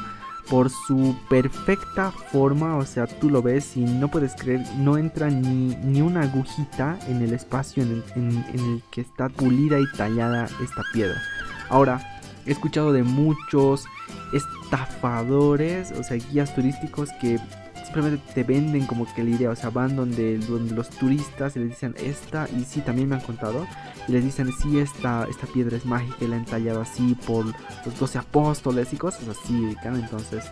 por 0.49 0.69
su 0.69 1.15
perfecta 1.29 2.11
forma, 2.11 2.77
o 2.77 2.85
sea, 2.85 3.07
tú 3.07 3.29
lo 3.29 3.41
ves 3.41 3.75
y 3.77 3.81
no 3.81 4.09
puedes 4.09 4.35
creer, 4.35 4.63
no 4.77 4.97
entra 4.97 5.29
ni, 5.29 5.75
ni 5.75 6.01
una 6.01 6.21
agujita 6.21 6.99
en 7.07 7.21
el 7.21 7.33
espacio 7.33 7.83
en 7.83 8.43
el 8.53 8.83
que 8.91 9.01
está 9.01 9.29
pulida 9.29 9.79
y 9.79 9.85
tallada 9.97 10.45
esta 10.61 10.83
piedra. 10.93 11.21
Ahora, 11.69 12.15
He 12.45 12.51
escuchado 12.51 12.93
de 12.93 13.01
muchos 13.01 13.85
estafadores, 14.31 15.91
o 15.93 16.03
sea, 16.03 16.17
guías 16.17 16.53
turísticos 16.53 17.09
que 17.19 17.39
simplemente 17.86 18.34
te 18.34 18.44
venden 18.44 18.86
como 18.86 19.06
que 19.13 19.24
la 19.24 19.30
idea, 19.30 19.50
o 19.51 19.56
sea, 19.56 19.70
van 19.70 19.96
donde, 19.96 20.38
donde 20.39 20.75
los 20.75 20.89
turistas 20.89 21.56
y 21.56 21.60
les 21.60 21.70
dicen 21.70 21.96
esta, 21.98 22.48
y 22.58 22.63
sí, 22.63 22.82
también 22.82 23.10
me 23.10 23.15
han 23.15 23.22
contado, 23.22 23.65
y 24.08 24.12
les 24.12 24.24
dicen, 24.24 24.51
sí, 24.62 24.80
esta, 24.80 25.27
esta 25.30 25.48
piedra 25.48 25.77
es 25.77 25.86
mágica 25.86 26.18
y 26.22 26.27
la 26.27 26.38
han 26.38 26.46
tallado 26.46 26.82
así 26.82 27.15
por 27.25 27.46
los 27.46 28.00
12 28.00 28.18
apóstoles 28.18 28.92
y 28.94 28.98
cosas 28.98 29.27
así, 29.30 29.75
entonces, 29.84 30.44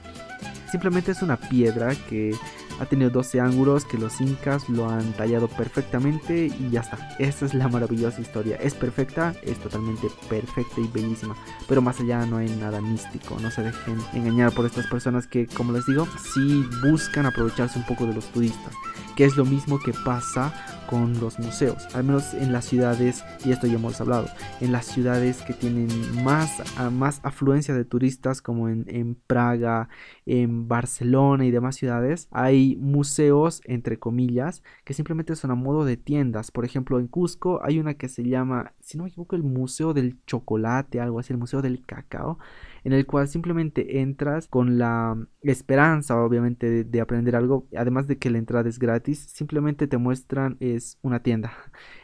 simplemente 0.71 1.11
es 1.11 1.21
una 1.21 1.37
piedra 1.37 1.95
que 2.09 2.35
ha 2.79 2.85
tenido 2.85 3.09
12 3.09 3.39
ángulos 3.39 3.85
que 3.85 3.97
los 3.97 4.19
incas 4.21 4.67
lo 4.69 4.89
han 4.89 5.13
tallado 5.13 5.47
perfectamente 5.47 6.47
y 6.47 6.69
ya 6.71 6.81
está. 6.81 7.15
Esta 7.19 7.45
es 7.45 7.53
la 7.53 7.67
maravillosa 7.67 8.21
historia. 8.21 8.57
Es 8.57 8.73
perfecta, 8.73 9.33
es 9.43 9.59
totalmente 9.59 10.07
perfecta 10.29 10.81
y 10.81 10.87
bellísima. 10.87 11.35
Pero 11.67 11.81
más 11.81 11.99
allá 11.99 12.25
no 12.25 12.37
hay 12.37 12.49
nada 12.49 12.81
místico. 12.81 13.37
No 13.39 13.51
se 13.51 13.63
dejen 13.63 13.97
engañar 14.13 14.53
por 14.53 14.65
estas 14.65 14.87
personas 14.87 15.27
que, 15.27 15.47
como 15.47 15.73
les 15.73 15.85
digo, 15.85 16.07
sí 16.33 16.65
buscan 16.83 17.25
aprovecharse 17.25 17.79
un 17.79 17.85
poco 17.85 18.05
de 18.05 18.13
los 18.13 18.25
turistas. 18.27 18.73
Que 19.15 19.25
es 19.25 19.37
lo 19.37 19.45
mismo 19.45 19.79
que 19.79 19.93
pasa 20.05 20.53
con 20.87 21.19
los 21.19 21.39
museos, 21.39 21.87
al 21.95 22.03
menos 22.03 22.33
en 22.33 22.51
las 22.51 22.65
ciudades, 22.65 23.23
y 23.45 23.51
esto 23.51 23.67
ya 23.67 23.75
hemos 23.75 23.99
hablado, 24.01 24.27
en 24.61 24.71
las 24.71 24.85
ciudades 24.85 25.41
que 25.41 25.53
tienen 25.53 25.87
más, 26.23 26.61
más 26.91 27.19
afluencia 27.23 27.73
de 27.73 27.85
turistas 27.85 28.41
como 28.41 28.69
en, 28.69 28.85
en 28.87 29.15
Praga, 29.15 29.89
en 30.25 30.67
Barcelona 30.67 31.45
y 31.45 31.51
demás 31.51 31.75
ciudades, 31.75 32.27
hay 32.31 32.77
museos, 32.77 33.61
entre 33.65 33.99
comillas, 33.99 34.63
que 34.83 34.93
simplemente 34.93 35.35
son 35.35 35.51
a 35.51 35.55
modo 35.55 35.85
de 35.85 35.97
tiendas. 35.97 36.51
Por 36.51 36.65
ejemplo, 36.65 36.99
en 36.99 37.07
Cusco 37.07 37.61
hay 37.63 37.79
una 37.79 37.95
que 37.95 38.09
se 38.09 38.23
llama, 38.23 38.73
si 38.79 38.97
no 38.97 39.03
me 39.03 39.09
equivoco, 39.09 39.35
el 39.35 39.43
Museo 39.43 39.93
del 39.93 40.17
Chocolate, 40.25 40.99
algo 40.99 41.19
así, 41.19 41.33
el 41.33 41.39
Museo 41.39 41.61
del 41.61 41.85
Cacao 41.85 42.37
en 42.83 42.93
el 42.93 43.05
cual 43.05 43.27
simplemente 43.27 44.01
entras 44.01 44.47
con 44.47 44.77
la 44.77 45.17
esperanza 45.41 46.21
obviamente 46.21 46.83
de, 46.83 47.01
aprender 47.01 47.35
algo, 47.35 47.67
además 47.75 48.07
de 48.07 48.17
que 48.17 48.29
la 48.29 48.37
entrada 48.37 48.69
es 48.69 48.79
gratis, 48.79 49.19
simplemente 49.19 49.87
te 49.87 49.97
muestran 49.97 50.57
es 50.75 50.97
una 51.01 51.21
tienda 51.21 51.53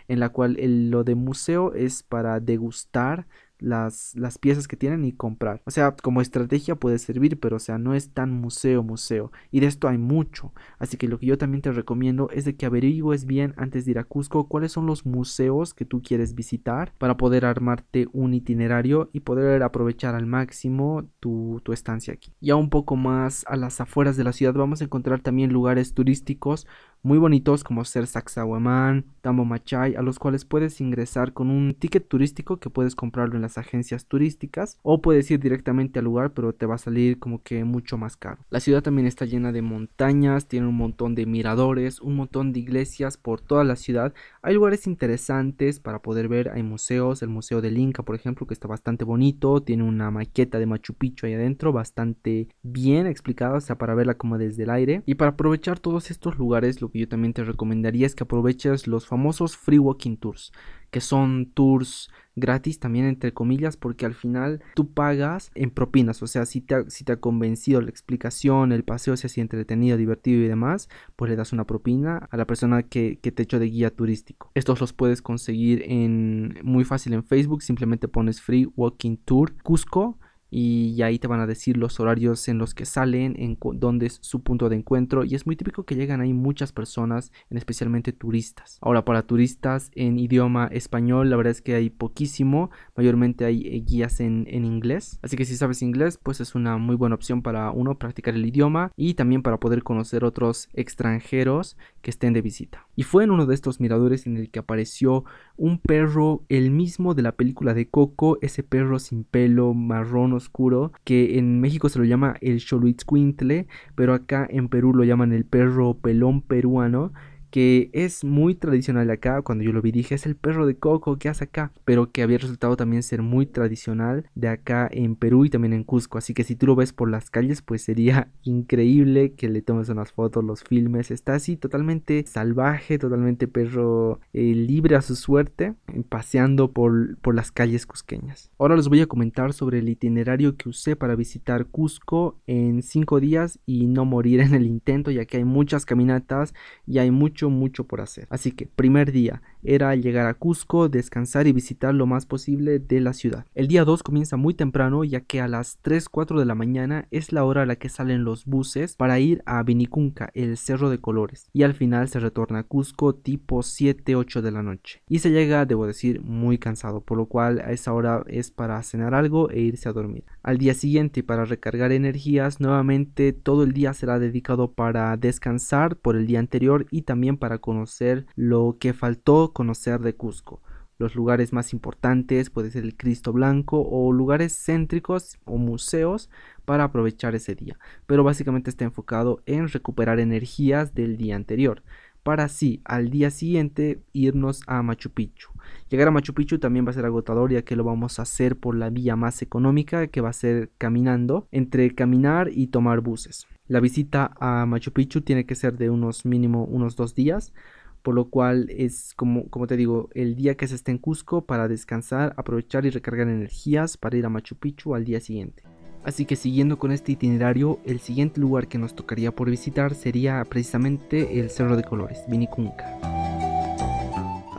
en 0.08 0.20
la 0.20 0.30
cual 0.30 0.58
lo 0.90 1.04
de 1.04 1.16
museo 1.16 1.74
es 1.74 2.04
para 2.04 2.40
degustar 2.40 3.28
las, 3.60 4.16
las 4.16 4.38
piezas 4.38 4.68
que 4.68 4.78
tienen 4.78 5.06
y 5.06 5.12
comprar. 5.12 5.62
O 5.66 5.72
sea, 5.72 5.96
como 5.96 6.22
estrategia 6.22 6.76
puede 6.76 6.98
servir, 6.98 7.40
pero 7.40 7.58
o 7.58 7.60
sea, 7.60 7.78
no 7.78 7.94
es 7.94 8.12
tan 8.12 8.32
museo, 8.32 8.84
museo. 8.84 9.32
Y 9.52 9.60
de 9.60 9.68
esto 9.68 9.88
hay 9.88 9.98
mucho. 9.98 10.54
Así 10.78 10.98
que 10.98 11.08
lo 11.08 11.20
que 11.20 11.28
yo 11.28 11.38
también 11.38 11.62
te 11.62 11.72
recomiendo 11.72 12.30
es 12.32 12.46
de 12.46 12.56
que 12.56 12.66
averigües 12.66 13.26
bien 13.26 13.54
antes 13.58 13.86
de 13.86 13.92
ir 13.92 14.00
a 14.00 14.04
Cusco 14.04 14.48
cuáles 14.48 14.72
son 14.72 14.86
los 14.86 15.06
museos 15.06 15.74
que 15.74 15.86
tú 15.86 16.02
quieres 16.02 16.36
visitar 16.36 16.94
para 16.98 17.18
poder 17.18 17.46
armarte 17.46 18.08
un 18.14 18.34
itinerario 18.34 19.10
y 19.14 19.22
poder 19.22 19.64
aprovechar 19.64 20.16
al 20.16 20.26
máximo 20.26 21.06
tu, 21.20 21.62
tu 21.64 21.74
estancia 21.74 22.14
aquí. 22.14 22.34
Ya 22.40 22.56
un 22.56 22.70
poco 22.70 22.96
más 22.96 23.46
a 23.48 23.56
las 23.56 23.82
afueras 23.82 24.18
de 24.18 24.24
la 24.24 24.34
ciudad 24.34 24.54
vamos 24.54 24.82
a 24.82 24.86
encontrar 24.86 25.22
también 25.22 25.52
lugares 25.52 25.94
turísticos 25.94 26.66
muy 27.02 27.18
bonitos 27.18 27.64
como 27.64 27.86
ser 27.86 28.08
Sacsayhuamán, 28.08 29.06
Tambo 29.22 29.46
Machay, 29.46 29.96
a 29.96 30.02
los 30.02 30.20
cuales 30.20 30.46
puedes 30.46 30.82
ingresar 30.82 31.34
con 31.34 31.50
un 31.50 31.74
ticket 31.74 32.08
turístico 32.08 32.58
que 32.58 32.70
puedes 32.70 32.96
comprarlo 32.96 33.38
en 33.38 33.42
agencias 33.58 34.06
turísticas 34.06 34.78
o 34.82 35.02
puedes 35.02 35.30
ir 35.32 35.40
directamente 35.40 36.00
al 36.00 36.06
lugar 36.06 36.32
pero 36.34 36.54
te 36.54 36.66
va 36.66 36.76
a 36.76 36.80
salir 36.80 37.20
como 37.20 37.42
que 37.42 37.64
mucho 37.64 37.98
más 37.98 38.18
caro. 38.18 38.46
La 38.50 38.60
ciudad 38.60 38.84
también 38.84 39.08
está 39.08 39.26
llena 39.26 39.52
de 39.52 39.62
montañas, 39.62 40.48
tiene 40.48 40.68
un 40.68 40.76
montón 40.76 41.16
de 41.16 41.26
miradores, 41.26 42.02
un 42.02 42.16
montón 42.16 42.54
de 42.54 42.60
iglesias 42.60 43.18
por 43.18 43.42
toda 43.42 43.64
la 43.64 43.76
ciudad. 43.76 44.14
Hay 44.42 44.54
lugares 44.54 44.88
interesantes 44.88 45.80
para 45.80 46.02
poder 46.02 46.28
ver, 46.28 46.50
hay 46.50 46.64
museos, 46.64 47.22
el 47.22 47.30
Museo 47.30 47.62
del 47.62 47.78
Inca 47.78 48.04
por 48.04 48.16
ejemplo 48.16 48.46
que 48.46 48.54
está 48.54 48.68
bastante 48.68 49.06
bonito, 49.06 49.62
tiene 49.62 49.84
una 49.84 50.12
maqueta 50.12 50.60
de 50.60 50.66
Machu 50.66 50.94
Picchu 50.94 51.26
ahí 51.26 51.34
adentro 51.34 51.72
bastante 51.72 52.50
bien 52.62 53.08
explicada, 53.08 53.58
o 53.58 53.62
sea 53.62 53.78
para 53.78 53.96
verla 53.96 54.16
como 54.16 54.38
desde 54.38 54.64
el 54.64 54.70
aire 54.70 55.04
y 55.06 55.16
para 55.16 55.32
aprovechar 55.32 55.80
todos 55.80 56.12
estos 56.12 56.38
lugares 56.38 56.78
que 56.92 57.00
yo 57.00 57.08
también 57.08 57.34
te 57.34 57.44
recomendaría 57.44 58.06
es 58.06 58.16
que 58.16 58.24
aproveches 58.24 58.88
los 58.88 59.08
famosos 59.08 59.58
free 59.58 59.80
walking 59.80 60.18
tours, 60.18 60.52
que 60.92 61.02
son 61.02 61.52
tours 61.54 62.10
gratis 62.36 62.80
también 62.80 63.06
entre 63.06 63.34
comillas 63.34 63.78
porque 63.78 64.06
al 64.06 64.14
final 64.14 64.62
tú 64.76 64.94
pagas 64.94 65.52
en 65.56 65.72
propinas, 65.72 66.22
o 66.24 66.28
sea, 66.28 66.46
si 66.46 66.62
te 66.62 66.76
ha, 66.76 66.90
si 66.90 67.04
te 67.04 67.12
ha 67.12 67.18
convencido 67.18 67.82
la 67.82 67.90
explicación, 67.90 68.72
el 68.72 68.84
paseo 68.84 69.16
se 69.18 69.28
así 69.28 69.42
entretenido, 69.42 69.98
divertido 69.98 70.42
y 70.42 70.48
demás, 70.48 70.90
pues 71.16 71.30
le 71.30 71.36
das 71.36 71.54
una 71.54 71.66
propina 71.66 72.28
a 72.32 72.38
la 72.38 72.48
persona 72.48 72.84
que, 72.84 73.20
que 73.22 73.32
te 73.32 73.44
echó 73.44 73.60
de 73.60 73.68
guía 73.68 73.90
turístico. 73.92 74.52
Estos 74.56 74.80
los 74.80 74.94
puedes 74.94 75.22
conseguir 75.22 75.84
en 75.86 76.60
muy 76.64 76.84
fácil 76.86 77.14
en 77.14 77.24
Facebook, 77.24 77.62
simplemente 77.62 78.08
pones 78.08 78.42
Free 78.42 78.70
Walking 78.76 79.18
Tour 79.18 79.56
Cusco 79.62 80.18
y 80.50 81.02
ahí 81.02 81.20
te 81.20 81.28
van 81.28 81.40
a 81.40 81.48
decir 81.48 81.78
los 81.78 82.00
horarios 82.00 82.48
en 82.48 82.58
los 82.58 82.74
que 82.74 82.86
salen, 82.86 83.36
en 83.38 83.58
dónde 83.76 84.08
es 84.08 84.20
su 84.22 84.42
punto 84.42 84.70
de 84.70 84.76
encuentro 84.76 85.24
y 85.24 85.36
es 85.36 85.46
muy 85.46 85.56
típico 85.56 85.84
que 85.84 85.96
llegan 85.96 86.22
ahí 86.22 86.34
muchas 86.34 86.72
personas, 86.72 87.32
en 87.50 87.58
especialmente 87.58 88.14
turistas. 88.14 88.80
Ahora 88.82 89.06
para 89.06 89.24
turistas 89.24 89.92
en 89.96 90.20
idioma 90.20 90.68
español 90.72 91.30
la 91.30 91.38
verdad 91.38 91.52
es 91.52 91.62
que 91.62 91.76
hay 91.76 91.90
poquísimo, 91.90 92.72
mayormente 92.96 93.46
hay 93.46 93.68
eh, 93.68 93.84
guías 93.86 94.20
en, 94.20 94.46
en 94.50 94.66
inglés, 94.66 95.20
así 95.22 95.36
que 95.38 95.46
si 95.46 95.56
sabes 95.56 95.82
inglés 95.82 96.20
pues 96.22 96.42
es 96.42 96.56
una 96.56 96.78
muy 96.78 96.96
buena 96.96 97.16
opción 97.16 97.42
para 97.42 97.72
uno 97.72 97.98
practicar 97.98 98.34
el 98.34 98.46
idioma 98.46 98.92
y 98.96 99.14
también 99.14 99.42
para 99.42 99.60
poder 99.60 99.84
conocer 99.84 100.24
otros 100.24 100.70
extranjeros 100.74 101.78
que 102.02 102.10
estén 102.10 102.34
de 102.34 102.42
visita. 102.42 102.88
Y 102.96 103.04
fue 103.04 103.24
en 103.24 103.32
uno 103.32 103.46
de 103.46 103.56
estos 103.56 103.80
miradores 103.80 104.26
en 104.26 104.38
el 104.38 104.50
que 104.50 104.60
apareció 104.60 105.24
un 105.58 105.80
perro, 105.80 106.44
el 106.50 106.72
mismo 106.72 107.14
de 107.14 107.22
la 107.22 107.34
película 107.34 107.74
de 107.74 107.90
Coco, 107.90 108.38
ese 108.42 108.64
perro 108.64 109.00
sin 109.00 109.24
pelo, 109.24 109.74
marrón 109.74 110.34
oscuro, 110.40 110.92
que 111.04 111.38
en 111.38 111.62
México 111.62 111.88
se 111.90 112.00
lo 112.00 112.06
llama 112.06 112.36
el 112.42 112.60
Xoloitzcuintle, 112.60 113.68
pero 113.96 114.14
acá 114.14 114.48
en 114.50 114.68
Perú 114.68 114.94
lo 114.94 115.04
llaman 115.04 115.32
el 115.32 115.46
perro 115.46 115.94
pelón 115.94 116.42
peruano, 116.42 117.14
que 117.52 117.90
es 117.94 118.24
muy 118.24 118.56
tradicional 118.56 119.10
acá. 119.10 119.42
Cuando 119.42 119.64
yo 119.64 119.72
lo 119.72 119.82
vi 119.82 119.92
dije, 119.92 120.16
es 120.16 120.26
el 120.26 120.36
perro 120.36 120.66
de 120.66 120.76
coco 120.76 121.18
que 121.18 121.30
hace 121.30 121.46
acá, 121.46 121.72
pero 121.86 122.12
que 122.12 122.22
había 122.22 122.38
resultado 122.38 122.76
también 122.78 123.04
ser 123.04 123.22
muy 123.22 123.46
tradicional 123.46 124.30
de 124.36 124.50
acá 124.50 124.88
en 124.92 125.16
Perú 125.16 125.46
y 125.46 125.50
también 125.50 125.74
en 125.74 125.84
Cusco. 125.84 126.18
Así 126.18 126.34
que 126.34 126.44
si 126.44 126.56
tú 126.56 126.68
lo 126.68 126.76
ves 126.76 126.94
por 126.94 127.10
las 127.10 127.30
calles, 127.30 127.62
pues 127.62 127.82
sería 127.82 128.30
increíble 128.44 129.34
que 129.34 129.50
le 129.50 129.62
tomes 129.62 129.90
unas 129.90 130.12
fotos, 130.12 130.44
los 130.44 130.64
filmes. 130.64 131.12
Está 131.12 131.36
así 131.36 131.58
totalmente 131.58 132.24
salvaje, 132.28 133.00
totalmente 133.00 133.48
perro 133.48 134.20
eh, 134.34 134.54
libre 134.54 134.96
a 134.96 135.02
su 135.02 135.16
suerte, 135.16 135.74
paseando 136.10 136.72
por, 136.72 137.18
por 137.20 137.36
las 137.36 137.52
calles 137.52 137.86
cusqueñas. 137.86 138.52
Ahora 138.58 138.76
les 138.76 138.88
voy 138.88 139.02
a 139.02 139.08
comentar 139.08 139.54
sobre 139.54 139.80
el 139.80 139.90
itinerario 139.90 140.56
que 140.58 140.70
usé 140.70 140.96
para 140.96 141.16
visitar 141.16 141.66
Cusco 141.68 142.40
en 142.48 142.82
5 142.82 143.20
días 143.20 143.60
y 143.66 143.88
no 143.88 144.06
morir 144.06 144.40
en 144.40 144.54
el 144.54 144.66
intento, 144.66 145.12
ya 145.12 145.26
que 145.26 145.38
hay 145.38 145.44
muchas 145.44 145.86
caminatas 145.86 146.54
y 146.86 147.00
hay 147.00 147.12
mucho 147.48 147.86
por 147.86 148.02
hacer. 148.02 148.28
Así 148.30 148.52
que, 148.52 148.66
primer 148.66 149.14
día 149.14 149.42
era 149.64 149.96
llegar 149.96 150.26
a 150.26 150.34
Cusco, 150.34 150.90
descansar 150.90 151.48
y 151.48 151.54
visitar 151.54 151.94
lo 151.94 152.06
más 152.06 152.26
posible 152.26 152.80
de 152.80 153.00
la 153.00 153.14
ciudad. 153.14 153.46
El 153.56 153.68
día 153.68 153.86
2 153.86 154.04
comienza 154.04 154.36
muy 154.36 154.54
temprano, 154.54 155.04
ya 155.04 155.22
que 155.22 155.40
a 155.40 155.48
las 155.48 155.78
3, 155.82 156.10
4 156.10 156.40
de 156.40 156.46
la 156.46 156.56
mañana 156.56 157.08
es 157.12 157.32
la 157.32 157.46
hora 157.46 157.62
a 157.62 157.66
la 157.66 157.78
que 157.78 157.90
salen 157.90 158.24
los 158.24 158.46
buses 158.46 158.96
para 158.96 159.20
ir 159.20 159.42
a 159.46 159.62
Vinicunca, 159.64 160.32
el 160.34 160.58
Cerro 160.58 160.90
de 160.90 161.00
Colores. 161.00 161.50
Y 161.54 161.64
al 161.64 161.74
final 161.74 162.10
se 162.10 162.20
retorna 162.20 162.60
a 162.60 162.64
Cusco 162.64 163.16
tipo 163.16 163.64
7, 163.64 164.16
8 164.16 164.42
de 164.42 164.52
la 164.52 164.64
noche. 164.64 165.04
Y 165.08 165.20
se 165.20 165.32
llega, 165.32 165.66
debo 165.66 165.86
decir, 165.86 166.22
muy 166.22 166.58
cansado, 166.58 167.02
por 167.02 167.18
lo 167.18 167.28
cual 167.28 167.60
a 167.60 167.72
esa 167.72 167.94
hora 167.94 168.24
es 168.28 168.52
para 168.52 168.82
cenar 168.84 169.14
algo 169.14 169.50
e 169.50 169.60
irse 169.60 169.88
a 169.88 169.94
dormir. 169.94 170.24
Al 170.42 170.58
día 170.58 170.74
siguiente, 170.74 171.22
para 171.22 171.44
recargar 171.44 171.92
energías, 171.92 172.62
nuevamente 172.62 173.34
todo 173.34 173.64
el 173.64 173.74
día 173.74 173.94
será 173.94 174.20
dedicado 174.20 174.72
para 174.72 175.16
descansar 175.18 175.98
por 175.98 176.16
el 176.16 176.28
día 176.28 176.40
anterior 176.40 176.86
y 176.92 177.02
también 177.02 177.38
para 177.38 177.58
conocer 177.58 178.26
lo 178.36 178.78
que 178.80 178.94
faltó 178.94 179.52
conocer 179.52 180.00
de 180.00 180.16
Cusco. 180.16 180.62
Los 180.98 181.16
lugares 181.16 181.52
más 181.52 181.74
importantes 181.74 182.50
puede 182.50 182.72
ser 182.72 182.84
el 182.84 182.96
Cristo 182.96 183.34
Blanco 183.34 183.82
o 183.90 184.12
lugares 184.14 184.54
céntricos 184.54 185.38
o 185.46 185.58
museos 185.58 186.30
para 186.66 186.86
aprovechar 186.86 187.36
ese 187.36 187.56
día. 187.56 187.78
Pero 188.06 188.24
básicamente 188.24 188.70
está 188.70 188.86
enfocado 188.86 189.42
en 189.46 189.68
recuperar 189.68 190.20
energías 190.20 190.94
del 190.94 191.18
día 191.18 191.36
anterior 191.36 191.84
para 192.24 192.46
así 192.46 192.82
al 192.86 193.10
día 193.10 193.32
siguiente 193.32 194.02
irnos 194.14 194.62
a 194.68 194.82
Machu 194.84 195.10
Picchu. 195.10 195.50
Llegar 195.90 196.08
a 196.08 196.12
Machu 196.12 196.34
Picchu 196.34 196.60
también 196.60 196.86
va 196.86 196.92
a 196.92 196.94
ser 196.94 197.06
agotador 197.06 197.52
ya 197.52 197.64
que 197.64 197.76
lo 197.76 197.84
vamos 197.84 198.20
a 198.20 198.22
hacer 198.22 198.56
por 198.56 198.76
la 198.76 198.90
vía 198.90 199.16
más 199.16 199.42
económica 199.42 200.08
que 200.08 200.22
va 200.22 200.30
a 200.30 200.34
ser 200.34 200.72
caminando, 200.78 201.48
entre 201.52 201.94
caminar 201.96 202.50
y 202.54 202.68
tomar 202.68 203.02
buses. 203.02 203.48
La 203.68 203.80
visita 203.80 204.32
a 204.40 204.66
Machu 204.66 204.92
Picchu 204.92 205.22
tiene 205.22 205.46
que 205.46 205.56
ser 205.56 205.78
de 205.78 205.90
unos 205.90 206.26
mínimo 206.26 206.66
unos 206.66 206.96
dos 206.96 207.16
días, 207.16 207.54
por 208.02 208.16
lo 208.16 208.30
cual 208.30 208.68
es 208.70 209.14
como, 209.16 209.50
como 209.50 209.68
te 209.68 209.78
digo, 209.78 210.10
el 210.14 210.36
día 210.36 210.56
que 210.56 210.68
se 210.68 210.76
esté 210.76 210.92
en 210.92 210.98
Cusco 210.98 211.46
para 211.46 211.68
descansar, 211.68 212.34
aprovechar 212.38 212.86
y 212.86 212.90
recargar 212.90 213.28
energías 213.28 213.98
para 213.98 214.18
ir 214.18 214.26
a 214.26 214.30
Machu 214.30 214.56
Picchu 214.56 214.96
al 214.96 215.06
día 215.06 215.20
siguiente. 215.20 215.64
Así 216.04 216.26
que 216.26 216.36
siguiendo 216.36 216.80
con 216.80 216.92
este 216.92 217.12
itinerario, 217.12 217.80
el 217.86 218.00
siguiente 218.00 218.40
lugar 218.40 218.68
que 218.68 218.78
nos 218.78 218.96
tocaría 218.96 219.36
por 219.36 219.50
visitar 219.50 219.94
sería 219.96 220.44
precisamente 220.46 221.40
el 221.40 221.50
Cerro 221.50 221.76
de 221.76 221.84
Colores, 221.84 222.24
Vinicunca. 222.28 223.29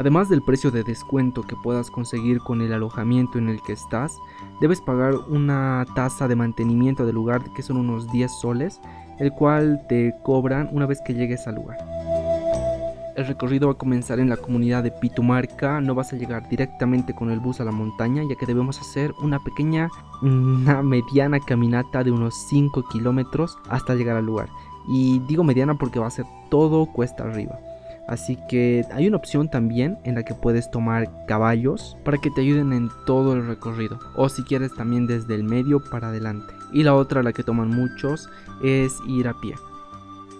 Además 0.00 0.30
del 0.30 0.40
precio 0.40 0.71
de 0.71 0.83
descuento 0.83 1.42
que 1.42 1.57
puedas 1.57 1.90
conseguir 1.90 2.38
con 2.38 2.62
el 2.62 2.73
alojamiento 2.73 3.37
en 3.37 3.50
el 3.50 3.61
que 3.61 3.75
estás, 3.75 4.16
debes 4.59 4.80
pagar 4.80 5.14
una 5.28 5.85
tasa 5.95 6.26
de 6.26 6.37
mantenimiento 6.37 7.04
del 7.04 7.16
lugar 7.16 7.52
que 7.52 7.61
son 7.61 7.76
unos 7.76 8.11
10 8.11 8.33
soles 8.40 8.80
el 9.19 9.30
cual 9.30 9.85
te 9.90 10.14
cobran 10.23 10.71
una 10.73 10.87
vez 10.87 11.02
que 11.04 11.12
llegues 11.12 11.47
al 11.47 11.57
lugar. 11.57 11.76
El 13.14 13.26
recorrido 13.26 13.66
va 13.66 13.75
a 13.75 13.76
comenzar 13.76 14.21
en 14.21 14.30
la 14.30 14.38
comunidad 14.38 14.83
de 14.83 14.90
Pitumarca, 14.90 15.83
no 15.83 15.95
vas 15.95 16.14
a 16.14 16.16
llegar 16.16 16.49
directamente 16.49 17.12
con 17.12 17.30
el 17.30 17.38
bus 17.38 17.61
a 17.61 17.64
la 17.64 17.71
montaña, 17.71 18.23
ya 18.26 18.37
que 18.37 18.47
debemos 18.47 18.80
hacer 18.80 19.12
una 19.21 19.38
pequeña, 19.38 19.90
una 20.23 20.83
mediana 20.83 21.40
caminata 21.40 22.02
de 22.02 22.11
unos 22.11 22.35
5 22.49 22.85
kilómetros 22.90 23.59
hasta 23.69 23.95
llegar 23.95 24.16
al 24.16 24.25
lugar. 24.25 24.49
Y 24.88 25.19
digo 25.28 25.45
mediana 25.45 25.75
porque 25.75 25.99
va 26.00 26.07
a 26.07 26.11
ser 26.11 26.25
todo 26.49 26.87
cuesta 26.87 27.25
arriba. 27.25 27.59
Así 28.09 28.37
que 28.49 28.85
hay 28.92 29.07
una 29.07 29.16
opción 29.16 29.49
también 29.49 29.99
en 30.04 30.16
la 30.16 30.25
que 30.25 30.35
puedes 30.35 30.71
tomar 30.71 31.26
caballos 31.26 31.97
para 32.04 32.19
que 32.19 32.30
te 32.30 32.40
ayuden 32.40 32.73
en 32.73 32.90
todo 33.07 33.35
el 33.35 33.47
recorrido. 33.47 33.99
O 34.16 34.28
si 34.28 34.42
quieres 34.42 34.75
también 34.75 35.07
desde 35.07 35.35
el 35.35 35.45
medio 35.45 35.80
para 35.80 36.09
adelante. 36.09 36.52
Y 36.73 36.83
la 36.83 36.95
otra, 36.95 37.23
la 37.23 37.33
que 37.33 37.45
toman 37.45 37.69
muchos, 37.69 38.28
es 38.62 38.97
ir 39.07 39.28
a 39.28 39.35
pie. 39.35 39.54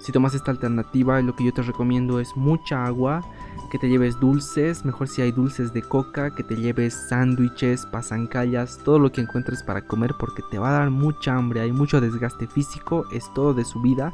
Si 0.01 0.13
tomas 0.13 0.35
esta 0.35 0.51
alternativa, 0.51 1.21
lo 1.21 1.37
que 1.37 1.45
yo 1.45 1.53
te 1.53 1.63
recomiendo 1.63 2.21
es 2.21 2.35
mucha 2.35 2.87
agua, 2.87 3.23
que 3.71 3.79
te 3.79 3.89
lleves 3.89 4.19
dulces, 4.19 4.85
mejor 4.85 5.09
si 5.09 5.23
hay 5.23 5.31
dulces 5.31 5.73
de 5.73 5.83
coca, 5.83 6.35
que 6.35 6.43
te 6.43 6.57
lleves 6.57 6.95
sándwiches, 7.09 7.87
pasancallas, 7.87 8.79
todo 8.85 8.99
lo 8.99 9.13
que 9.13 9.21
encuentres 9.21 9.63
para 9.63 9.83
comer 9.83 10.15
porque 10.19 10.43
te 10.51 10.59
va 10.59 10.71
a 10.71 10.81
dar 10.81 10.91
mucha 10.91 11.37
hambre, 11.37 11.61
hay 11.61 11.73
mucho 11.73 12.01
desgaste 12.01 12.47
físico, 12.47 13.05
es 13.13 13.33
todo 13.33 13.55
de 13.55 13.65
subida 13.65 14.13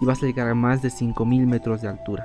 y 0.00 0.06
vas 0.06 0.22
a 0.22 0.26
llegar 0.26 0.48
a 0.48 0.54
más 0.54 0.82
de 0.82 0.90
5000 0.90 1.46
metros 1.46 1.82
de 1.82 1.88
altura. 1.88 2.24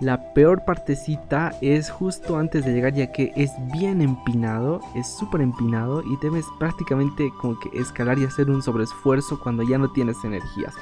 La 0.00 0.34
peor 0.34 0.64
partecita 0.66 1.52
es 1.62 1.90
justo 1.90 2.36
antes 2.36 2.66
de 2.66 2.72
llegar 2.74 2.92
ya 2.92 3.12
que 3.12 3.32
es 3.34 3.52
bien 3.72 4.02
empinado, 4.02 4.80
es 4.94 5.06
súper 5.06 5.40
empinado 5.40 6.02
y 6.02 6.16
debes 6.20 6.44
prácticamente 6.58 7.32
como 7.40 7.58
que 7.58 7.70
escalar 7.78 8.18
y 8.18 8.24
hacer 8.24 8.50
un 8.50 8.62
sobreesfuerzo 8.62 9.40
cuando 9.40 9.62
ya 9.62 9.78
no 9.78 9.90
tienes 9.90 10.22
energías. 10.22 10.74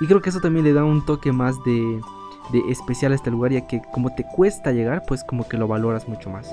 Y 0.00 0.06
creo 0.06 0.20
que 0.20 0.28
eso 0.28 0.40
también 0.40 0.66
le 0.66 0.74
da 0.74 0.84
un 0.84 1.04
toque 1.06 1.32
más 1.32 1.56
de, 1.64 2.00
de 2.52 2.70
especial 2.70 3.12
a 3.12 3.14
este 3.14 3.30
lugar 3.30 3.52
ya 3.52 3.66
que 3.66 3.80
como 3.90 4.14
te 4.14 4.24
cuesta 4.24 4.70
llegar 4.70 5.02
pues 5.08 5.24
como 5.24 5.48
que 5.48 5.56
lo 5.56 5.66
valoras 5.66 6.06
mucho 6.06 6.28
más. 6.28 6.52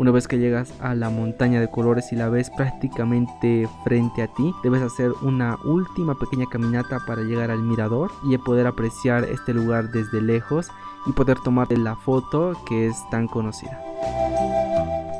Una 0.00 0.12
vez 0.12 0.26
que 0.26 0.38
llegas 0.38 0.72
a 0.80 0.94
la 0.94 1.10
montaña 1.10 1.60
de 1.60 1.70
colores 1.70 2.10
y 2.10 2.16
la 2.16 2.30
ves 2.30 2.48
prácticamente 2.48 3.68
frente 3.84 4.22
a 4.22 4.28
ti, 4.28 4.54
debes 4.62 4.80
hacer 4.80 5.12
una 5.20 5.58
última 5.62 6.14
pequeña 6.18 6.46
caminata 6.50 7.00
para 7.06 7.20
llegar 7.20 7.50
al 7.50 7.62
mirador 7.62 8.10
y 8.24 8.38
poder 8.38 8.66
apreciar 8.66 9.24
este 9.24 9.52
lugar 9.52 9.90
desde 9.90 10.22
lejos 10.22 10.68
y 11.04 11.12
poder 11.12 11.38
tomar 11.40 11.70
la 11.72 11.96
foto 11.96 12.54
que 12.66 12.86
es 12.86 12.96
tan 13.10 13.28
conocida. 13.28 13.78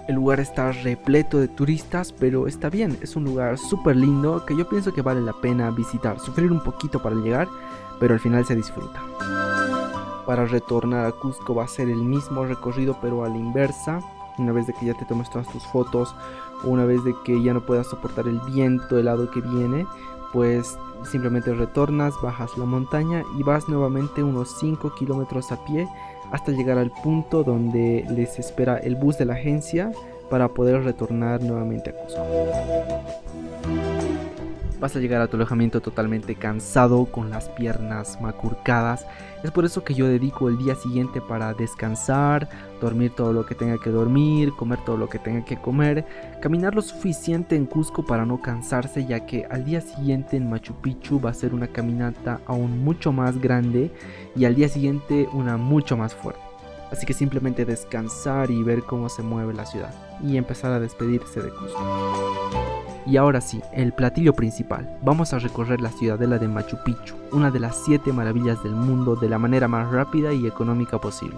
El 0.08 0.14
lugar 0.14 0.40
está 0.40 0.72
repleto 0.72 1.38
de 1.38 1.48
turistas, 1.48 2.10
pero 2.14 2.46
está 2.46 2.70
bien, 2.70 2.96
es 3.02 3.16
un 3.16 3.24
lugar 3.24 3.58
súper 3.58 3.96
lindo 3.96 4.46
que 4.46 4.56
yo 4.56 4.66
pienso 4.66 4.94
que 4.94 5.02
vale 5.02 5.20
la 5.20 5.34
pena 5.34 5.70
visitar, 5.72 6.18
sufrir 6.20 6.50
un 6.50 6.64
poquito 6.64 7.02
para 7.02 7.16
llegar, 7.16 7.48
pero 7.98 8.14
al 8.14 8.20
final 8.20 8.46
se 8.46 8.56
disfruta. 8.56 9.02
Para 10.24 10.46
retornar 10.46 11.04
a 11.04 11.12
Cusco 11.12 11.54
va 11.54 11.64
a 11.64 11.68
ser 11.68 11.90
el 11.90 12.02
mismo 12.02 12.46
recorrido 12.46 12.96
pero 13.02 13.26
a 13.26 13.28
la 13.28 13.36
inversa, 13.36 14.00
una 14.38 14.52
vez 14.52 14.66
de 14.66 14.72
que 14.72 14.86
ya 14.86 14.94
te 14.94 15.04
tomes 15.04 15.30
todas 15.30 15.48
tus 15.48 15.64
fotos 15.66 16.14
una 16.64 16.84
vez 16.84 17.02
de 17.04 17.14
que 17.24 17.42
ya 17.42 17.54
no 17.54 17.60
puedas 17.60 17.86
soportar 17.86 18.26
el 18.28 18.38
viento 18.40 18.98
helado 18.98 19.30
que 19.30 19.40
viene, 19.40 19.86
pues 20.32 20.78
simplemente 21.10 21.54
retornas, 21.54 22.14
bajas 22.22 22.50
la 22.58 22.66
montaña 22.66 23.24
y 23.38 23.42
vas 23.42 23.68
nuevamente 23.68 24.22
unos 24.22 24.58
5 24.58 24.94
kilómetros 24.94 25.50
a 25.52 25.64
pie 25.64 25.88
hasta 26.30 26.52
llegar 26.52 26.78
al 26.78 26.90
punto 26.90 27.42
donde 27.42 28.04
les 28.10 28.38
espera 28.38 28.76
el 28.78 28.96
bus 28.96 29.18
de 29.18 29.24
la 29.24 29.34
agencia 29.34 29.90
para 30.28 30.48
poder 30.48 30.84
retornar 30.84 31.42
nuevamente 31.42 31.90
a 31.90 31.94
Cusco. 31.94 32.20
Vas 34.80 34.96
a 34.96 34.98
llegar 34.98 35.20
a 35.20 35.26
tu 35.26 35.36
alojamiento 35.36 35.82
totalmente 35.82 36.36
cansado, 36.36 37.04
con 37.04 37.28
las 37.28 37.50
piernas 37.50 38.18
macurcadas. 38.22 39.06
Es 39.44 39.50
por 39.50 39.66
eso 39.66 39.84
que 39.84 39.92
yo 39.92 40.08
dedico 40.08 40.48
el 40.48 40.56
día 40.56 40.74
siguiente 40.74 41.20
para 41.20 41.52
descansar, 41.52 42.48
dormir 42.80 43.12
todo 43.14 43.34
lo 43.34 43.44
que 43.44 43.54
tenga 43.54 43.76
que 43.76 43.90
dormir, 43.90 44.54
comer 44.56 44.78
todo 44.86 44.96
lo 44.96 45.10
que 45.10 45.18
tenga 45.18 45.44
que 45.44 45.60
comer, 45.60 46.06
caminar 46.40 46.74
lo 46.74 46.80
suficiente 46.80 47.56
en 47.56 47.66
Cusco 47.66 48.06
para 48.06 48.24
no 48.24 48.40
cansarse, 48.40 49.04
ya 49.04 49.26
que 49.26 49.46
al 49.50 49.66
día 49.66 49.82
siguiente 49.82 50.38
en 50.38 50.48
Machu 50.48 50.72
Picchu 50.80 51.20
va 51.20 51.28
a 51.28 51.34
ser 51.34 51.52
una 51.52 51.66
caminata 51.66 52.40
aún 52.46 52.82
mucho 52.82 53.12
más 53.12 53.38
grande 53.38 53.92
y 54.34 54.46
al 54.46 54.54
día 54.54 54.70
siguiente 54.70 55.28
una 55.34 55.58
mucho 55.58 55.98
más 55.98 56.14
fuerte. 56.14 56.40
Así 56.90 57.04
que 57.04 57.12
simplemente 57.12 57.66
descansar 57.66 58.50
y 58.50 58.62
ver 58.62 58.82
cómo 58.82 59.10
se 59.10 59.22
mueve 59.22 59.52
la 59.52 59.66
ciudad 59.66 59.94
y 60.24 60.38
empezar 60.38 60.72
a 60.72 60.80
despedirse 60.80 61.42
de 61.42 61.50
Cusco. 61.50 62.59
Y 63.10 63.16
ahora 63.16 63.40
sí, 63.40 63.60
el 63.72 63.92
platillo 63.92 64.34
principal. 64.34 64.88
Vamos 65.02 65.32
a 65.32 65.40
recorrer 65.40 65.80
la 65.80 65.90
ciudadela 65.90 66.38
de 66.38 66.46
Machu 66.46 66.76
Picchu, 66.84 67.16
una 67.32 67.50
de 67.50 67.58
las 67.58 67.82
7 67.84 68.12
maravillas 68.12 68.62
del 68.62 68.76
mundo 68.76 69.16
de 69.16 69.28
la 69.28 69.36
manera 69.36 69.66
más 69.66 69.90
rápida 69.90 70.32
y 70.32 70.46
económica 70.46 71.00
posible. 71.00 71.36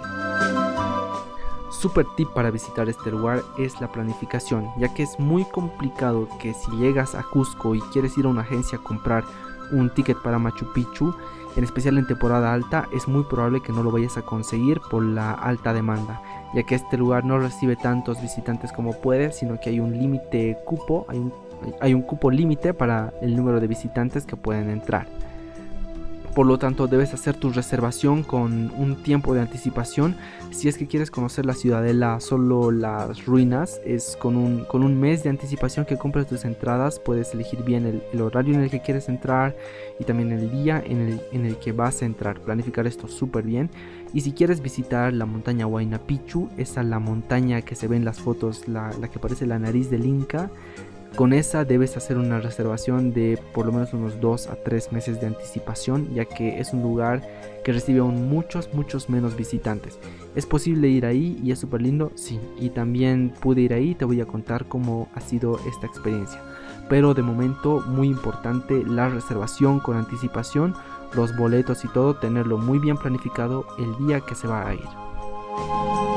Super 1.71 2.05
tip 2.15 2.29
para 2.35 2.51
visitar 2.51 2.91
este 2.91 3.11
lugar 3.11 3.41
es 3.59 3.81
la 3.81 3.91
planificación, 3.91 4.69
ya 4.79 4.93
que 4.93 5.03
es 5.03 5.19
muy 5.19 5.47
complicado 5.47 6.29
que 6.43 6.53
si 6.53 6.71
llegas 6.73 7.15
a 7.15 7.23
Cusco 7.23 7.75
y 7.75 7.81
quieres 7.81 8.19
ir 8.19 8.27
a 8.27 8.29
una 8.29 8.43
agencia 8.43 8.77
a 8.77 8.83
comprar 8.83 9.25
un 9.73 9.89
ticket 9.89 10.19
para 10.21 10.39
Machu 10.39 10.71
Picchu, 10.75 11.15
en 11.57 11.65
especial 11.65 11.97
en 11.97 12.07
temporada 12.07 12.53
alta, 12.53 12.87
es 12.93 13.09
muy 13.09 13.25
probable 13.25 13.63
que 13.63 13.73
no 13.73 13.83
lo 13.83 13.91
vayas 13.91 14.19
a 14.19 14.23
conseguir 14.23 14.79
por 14.91 15.03
la 15.03 15.33
alta 15.33 15.73
demanda, 15.73 16.21
ya 16.55 16.65
que 16.65 16.75
este 16.75 16.99
lugar 16.99 17.25
no 17.25 17.39
recibe 17.39 17.77
tantos 17.77 18.21
visitantes 18.21 18.73
como 18.73 18.93
puede, 18.93 19.33
sino 19.33 19.59
que 19.59 19.71
hay 19.71 19.81
un 19.81 19.99
límite 19.99 20.59
cupo, 20.67 21.07
hay 21.09 21.19
un 21.19 21.33
hay 21.81 21.95
un 21.95 22.03
cupo 22.03 22.31
límite 22.31 22.75
para 22.75 23.13
el 23.21 23.37
número 23.37 23.61
de 23.61 23.67
visitantes 23.67 24.27
que 24.27 24.37
pueden 24.37 24.71
entrar. 24.71 25.07
por 26.35 26.47
lo 26.47 26.59
tanto 26.59 26.87
debes 26.87 27.13
hacer 27.13 27.37
tu 27.37 27.51
reservación 27.51 28.23
con 28.23 28.73
un 28.79 29.03
tiempo 29.03 29.35
de 29.35 29.43
anticipación. 29.43 30.17
Si 30.51 30.67
es 30.67 30.79
que 30.79 30.87
quieres 30.87 31.11
conocer 31.11 31.45
la 31.45 31.53
ciudadela, 31.53 32.21
solo 32.21 32.71
las 32.71 33.27
ruinas, 33.27 33.83
es 33.85 34.17
con 34.17 34.39
un, 34.39 34.65
con 34.65 34.83
un 34.83 34.99
mes 34.99 35.23
de 35.23 35.29
anticipación 35.29 35.85
que 35.85 35.99
compras 35.99 36.27
tus 36.27 36.47
entradas, 36.47 36.99
puedes 36.99 37.35
elegir 37.35 37.63
bien 37.65 37.85
el, 37.85 38.21
horario 38.23 38.55
en 38.55 38.63
el 38.63 38.71
que 38.71 38.81
quieres 38.81 39.11
entrar 39.11 39.55
y 40.01 40.05
también 40.05 40.33
el 40.33 40.51
día 40.51 40.83
en 40.83 41.03
el, 41.03 41.21
en 41.33 41.45
el 41.45 41.59
que 41.59 41.73
vas 41.73 42.01
a 42.01 42.07
entrar, 42.07 42.41
planificar 42.41 42.87
esto 42.87 43.09
súper 43.09 43.45
bien. 43.45 43.69
Y 44.15 44.21
si 44.23 44.33
quieres 44.33 44.61
visitar 44.63 45.13
la 45.13 45.27
montaña 45.27 45.67
Huayna 45.67 45.99
Picchu, 45.99 46.49
esa 46.57 46.83
la 46.83 46.99
montaña 46.99 47.63
que 47.63 47.75
se 47.75 47.89
ve 47.89 47.97
en 47.97 48.05
las 48.05 48.21
fotos, 48.21 48.69
la, 48.69 48.91
la 49.01 49.09
que 49.09 49.19
parece 49.19 49.47
la 49.47 49.59
nariz 49.59 49.91
del 49.91 50.05
Inca, 50.05 50.51
con 51.17 51.33
esa 51.33 51.65
debes 51.65 51.97
hacer 51.97 52.17
una 52.17 52.41
reservación 52.41 53.13
de 53.13 53.39
por 53.53 53.67
lo 53.67 53.73
menos 53.73 53.93
unos 53.93 54.21
2 54.21 54.47
a 54.49 54.57
3 54.57 54.93
meses 54.93 55.21
de 55.21 55.27
anticipación, 55.27 56.13
ya 56.15 56.25
que 56.25 56.59
es 56.59 56.73
un 56.73 56.83
lugar 56.83 57.23
que 57.65 57.73
recibe 57.73 58.01
aún 58.01 58.29
muchos, 58.29 58.73
muchos 58.73 59.09
menos 59.09 59.37
visitantes. 59.37 59.99
¿Es 60.35 60.47
posible 60.47 60.89
ir 60.89 61.05
ahí 61.05 61.39
y 61.45 61.53
es 61.53 61.59
súper 61.59 61.83
lindo? 61.83 62.13
Sí, 62.15 62.41
y 62.59 62.71
también 62.71 63.33
pude 63.41 63.61
ir 63.61 63.75
ahí 63.75 63.95
te 63.95 64.05
voy 64.05 64.21
a 64.21 64.27
contar 64.27 64.67
cómo 64.67 65.09
ha 65.15 65.21
sido 65.21 65.59
esta 65.69 65.87
experiencia. 65.87 66.41
Pero 66.89 67.15
de 67.15 67.23
momento, 67.23 67.83
muy 67.87 68.09
importante, 68.09 68.83
la 68.85 69.09
reservación 69.09 69.81
con 69.81 69.97
anticipación, 69.97 70.75
los 71.15 71.37
boletos 71.37 71.85
y 71.85 71.89
todo, 71.89 72.17
tenerlo 72.17 72.59
muy 72.59 72.79
bien 72.79 72.97
planificado 72.97 73.67
el 73.79 74.07
día 74.07 74.21
que 74.21 74.35
se 74.35 74.49
va 74.49 74.67
a 74.67 74.75
ir. 74.75 76.12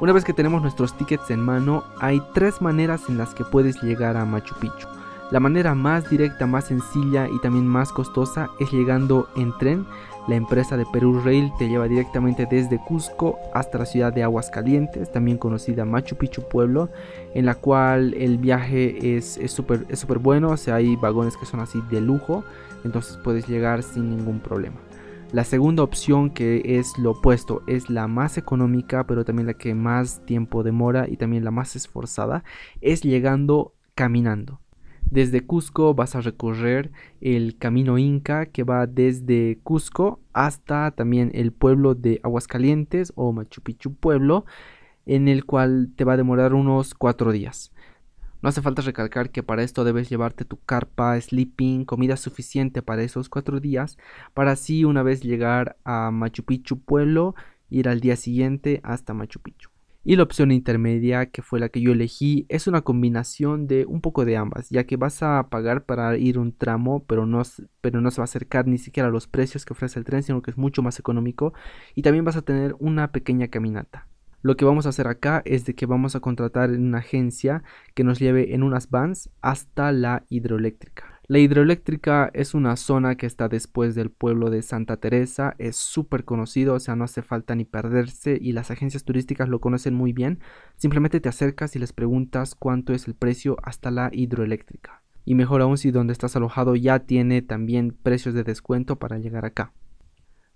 Una 0.00 0.12
vez 0.12 0.24
que 0.24 0.32
tenemos 0.32 0.62
nuestros 0.62 0.96
tickets 0.96 1.28
en 1.30 1.40
mano, 1.40 1.82
hay 1.98 2.22
tres 2.32 2.62
maneras 2.62 3.08
en 3.08 3.18
las 3.18 3.34
que 3.34 3.44
puedes 3.44 3.82
llegar 3.82 4.16
a 4.16 4.24
Machu 4.24 4.54
Picchu. 4.60 4.86
La 5.32 5.40
manera 5.40 5.74
más 5.74 6.08
directa, 6.08 6.46
más 6.46 6.66
sencilla 6.66 7.26
y 7.28 7.40
también 7.40 7.66
más 7.66 7.90
costosa 7.90 8.48
es 8.60 8.70
llegando 8.70 9.28
en 9.34 9.52
tren. 9.58 9.86
La 10.28 10.36
empresa 10.36 10.76
de 10.76 10.86
Perú 10.86 11.20
Rail 11.24 11.50
te 11.58 11.68
lleva 11.68 11.88
directamente 11.88 12.46
desde 12.48 12.78
Cusco 12.78 13.40
hasta 13.52 13.78
la 13.78 13.86
ciudad 13.86 14.12
de 14.12 14.22
Aguascalientes, 14.22 15.10
también 15.10 15.36
conocida 15.36 15.84
Machu 15.84 16.14
Picchu 16.14 16.42
Pueblo, 16.48 16.90
en 17.34 17.44
la 17.44 17.56
cual 17.56 18.14
el 18.14 18.38
viaje 18.38 19.16
es 19.16 19.40
súper 19.46 19.84
es 19.88 19.98
super 19.98 20.18
bueno, 20.18 20.50
o 20.50 20.56
sea, 20.56 20.76
hay 20.76 20.94
vagones 20.94 21.36
que 21.36 21.44
son 21.44 21.58
así 21.58 21.82
de 21.90 22.00
lujo, 22.00 22.44
entonces 22.84 23.18
puedes 23.24 23.48
llegar 23.48 23.82
sin 23.82 24.10
ningún 24.10 24.38
problema. 24.38 24.76
La 25.30 25.44
segunda 25.44 25.82
opción 25.82 26.30
que 26.30 26.78
es 26.78 26.96
lo 26.96 27.10
opuesto, 27.10 27.62
es 27.66 27.90
la 27.90 28.08
más 28.08 28.38
económica, 28.38 29.06
pero 29.06 29.26
también 29.26 29.46
la 29.46 29.52
que 29.52 29.74
más 29.74 30.24
tiempo 30.24 30.62
demora 30.62 31.06
y 31.06 31.18
también 31.18 31.44
la 31.44 31.50
más 31.50 31.76
esforzada, 31.76 32.44
es 32.80 33.02
llegando 33.02 33.74
caminando. 33.94 34.58
Desde 35.02 35.42
Cusco 35.42 35.92
vas 35.92 36.14
a 36.16 36.22
recorrer 36.22 36.92
el 37.20 37.58
camino 37.58 37.98
Inca 37.98 38.46
que 38.46 38.62
va 38.62 38.86
desde 38.86 39.58
Cusco 39.62 40.18
hasta 40.32 40.92
también 40.92 41.30
el 41.34 41.52
pueblo 41.52 41.94
de 41.94 42.20
Aguascalientes 42.22 43.12
o 43.14 43.30
Machu 43.32 43.60
Picchu 43.60 43.94
pueblo, 43.94 44.46
en 45.04 45.28
el 45.28 45.44
cual 45.44 45.90
te 45.94 46.04
va 46.04 46.14
a 46.14 46.18
demorar 46.18 46.54
unos 46.54 46.94
cuatro 46.94 47.32
días. 47.32 47.70
No 48.40 48.48
hace 48.48 48.62
falta 48.62 48.82
recalcar 48.82 49.30
que 49.30 49.42
para 49.42 49.64
esto 49.64 49.82
debes 49.82 50.08
llevarte 50.08 50.44
tu 50.44 50.60
carpa, 50.60 51.20
sleeping, 51.20 51.84
comida 51.84 52.16
suficiente 52.16 52.82
para 52.82 53.02
esos 53.02 53.28
cuatro 53.28 53.58
días, 53.58 53.98
para 54.32 54.52
así 54.52 54.84
una 54.84 55.02
vez 55.02 55.22
llegar 55.22 55.76
a 55.84 56.12
Machu 56.12 56.44
Picchu 56.44 56.78
pueblo, 56.78 57.34
ir 57.68 57.88
al 57.88 58.00
día 58.00 58.14
siguiente 58.14 58.80
hasta 58.84 59.12
Machu 59.12 59.40
Picchu. 59.40 59.70
Y 60.04 60.14
la 60.14 60.22
opción 60.22 60.52
intermedia, 60.52 61.26
que 61.26 61.42
fue 61.42 61.58
la 61.58 61.68
que 61.68 61.80
yo 61.80 61.92
elegí, 61.92 62.46
es 62.48 62.68
una 62.68 62.82
combinación 62.82 63.66
de 63.66 63.84
un 63.86 64.00
poco 64.00 64.24
de 64.24 64.36
ambas, 64.36 64.70
ya 64.70 64.84
que 64.84 64.96
vas 64.96 65.22
a 65.24 65.48
pagar 65.50 65.84
para 65.84 66.16
ir 66.16 66.38
un 66.38 66.56
tramo, 66.56 67.04
pero 67.04 67.26
no, 67.26 67.42
pero 67.80 68.00
no 68.00 68.10
se 68.12 68.20
va 68.20 68.22
a 68.22 68.24
acercar 68.24 68.68
ni 68.68 68.78
siquiera 68.78 69.08
a 69.08 69.12
los 69.12 69.26
precios 69.26 69.64
que 69.64 69.72
ofrece 69.72 69.98
el 69.98 70.04
tren, 70.04 70.22
sino 70.22 70.42
que 70.42 70.52
es 70.52 70.56
mucho 70.56 70.80
más 70.80 71.00
económico, 71.00 71.52
y 71.96 72.02
también 72.02 72.24
vas 72.24 72.36
a 72.36 72.42
tener 72.42 72.76
una 72.78 73.10
pequeña 73.10 73.48
caminata. 73.48 74.06
Lo 74.40 74.56
que 74.56 74.64
vamos 74.64 74.86
a 74.86 74.90
hacer 74.90 75.08
acá 75.08 75.42
es 75.44 75.64
de 75.64 75.74
que 75.74 75.86
vamos 75.86 76.14
a 76.14 76.20
contratar 76.20 76.70
en 76.70 76.86
una 76.86 76.98
agencia 76.98 77.64
que 77.94 78.04
nos 78.04 78.18
lleve 78.20 78.54
en 78.54 78.62
unas 78.62 78.88
vans 78.90 79.30
hasta 79.42 79.90
la 79.90 80.24
hidroeléctrica. 80.28 81.18
La 81.30 81.40
hidroeléctrica 81.40 82.30
es 82.32 82.54
una 82.54 82.76
zona 82.76 83.16
que 83.16 83.26
está 83.26 83.48
después 83.48 83.94
del 83.94 84.10
pueblo 84.10 84.48
de 84.48 84.62
Santa 84.62 84.96
Teresa, 84.96 85.54
es 85.58 85.76
súper 85.76 86.24
conocido, 86.24 86.74
o 86.74 86.80
sea, 86.80 86.96
no 86.96 87.04
hace 87.04 87.20
falta 87.20 87.54
ni 87.54 87.66
perderse 87.66 88.38
y 88.40 88.52
las 88.52 88.70
agencias 88.70 89.04
turísticas 89.04 89.48
lo 89.48 89.60
conocen 89.60 89.92
muy 89.92 90.14
bien. 90.14 90.38
Simplemente 90.76 91.20
te 91.20 91.28
acercas 91.28 91.76
y 91.76 91.80
les 91.80 91.92
preguntas 91.92 92.54
cuánto 92.54 92.94
es 92.94 93.08
el 93.08 93.14
precio 93.14 93.56
hasta 93.62 93.90
la 93.90 94.08
hidroeléctrica. 94.10 95.02
Y 95.26 95.34
mejor 95.34 95.60
aún 95.60 95.76
si 95.76 95.90
donde 95.90 96.14
estás 96.14 96.34
alojado 96.36 96.76
ya 96.76 97.00
tiene 97.00 97.42
también 97.42 97.94
precios 98.02 98.34
de 98.34 98.44
descuento 98.44 98.98
para 98.98 99.18
llegar 99.18 99.44
acá. 99.44 99.74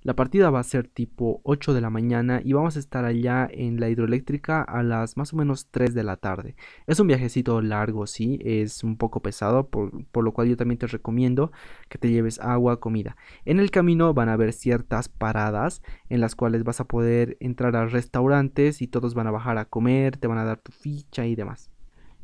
La 0.04 0.16
partida 0.16 0.50
va 0.50 0.58
a 0.58 0.64
ser 0.64 0.88
tipo 0.88 1.40
8 1.44 1.74
de 1.74 1.80
la 1.80 1.88
mañana 1.88 2.40
y 2.44 2.54
vamos 2.54 2.74
a 2.74 2.80
estar 2.80 3.04
allá 3.04 3.48
en 3.48 3.78
la 3.78 3.88
hidroeléctrica 3.88 4.60
a 4.60 4.82
las 4.82 5.16
más 5.16 5.32
o 5.32 5.36
menos 5.36 5.68
3 5.70 5.94
de 5.94 6.02
la 6.02 6.16
tarde. 6.16 6.56
Es 6.88 6.98
un 6.98 7.06
viajecito 7.06 7.60
largo, 7.62 8.08
sí, 8.08 8.40
es 8.42 8.82
un 8.82 8.96
poco 8.96 9.22
pesado, 9.22 9.68
por, 9.68 9.92
lo 10.24 10.32
cual 10.32 10.48
yo 10.48 10.56
también 10.56 10.78
te 10.78 10.88
recomiendo 10.88 11.52
que 11.88 11.98
te 11.98 12.10
lleves 12.10 12.40
agua, 12.40 12.80
comida. 12.80 13.16
En 13.44 13.60
el 13.60 13.70
camino 13.70 14.12
van 14.12 14.28
a 14.28 14.32
haber 14.32 14.52
ciertas 14.52 15.08
paradas 15.08 15.82
en 16.08 16.20
las 16.20 16.34
cuales 16.34 16.64
vas 16.64 16.80
a 16.80 16.88
poder 16.88 17.36
entrar 17.38 17.76
a 17.76 17.86
restaurantes 17.86 18.82
y 18.82 18.88
todos 18.88 19.14
van 19.14 19.28
a 19.28 19.30
bajar 19.30 19.56
a 19.58 19.66
comer, 19.66 20.16
te 20.16 20.26
van 20.26 20.38
a 20.38 20.44
dar 20.44 20.58
tu 20.58 20.72
ficha 20.72 21.26
y 21.26 21.36
demás. 21.36 21.71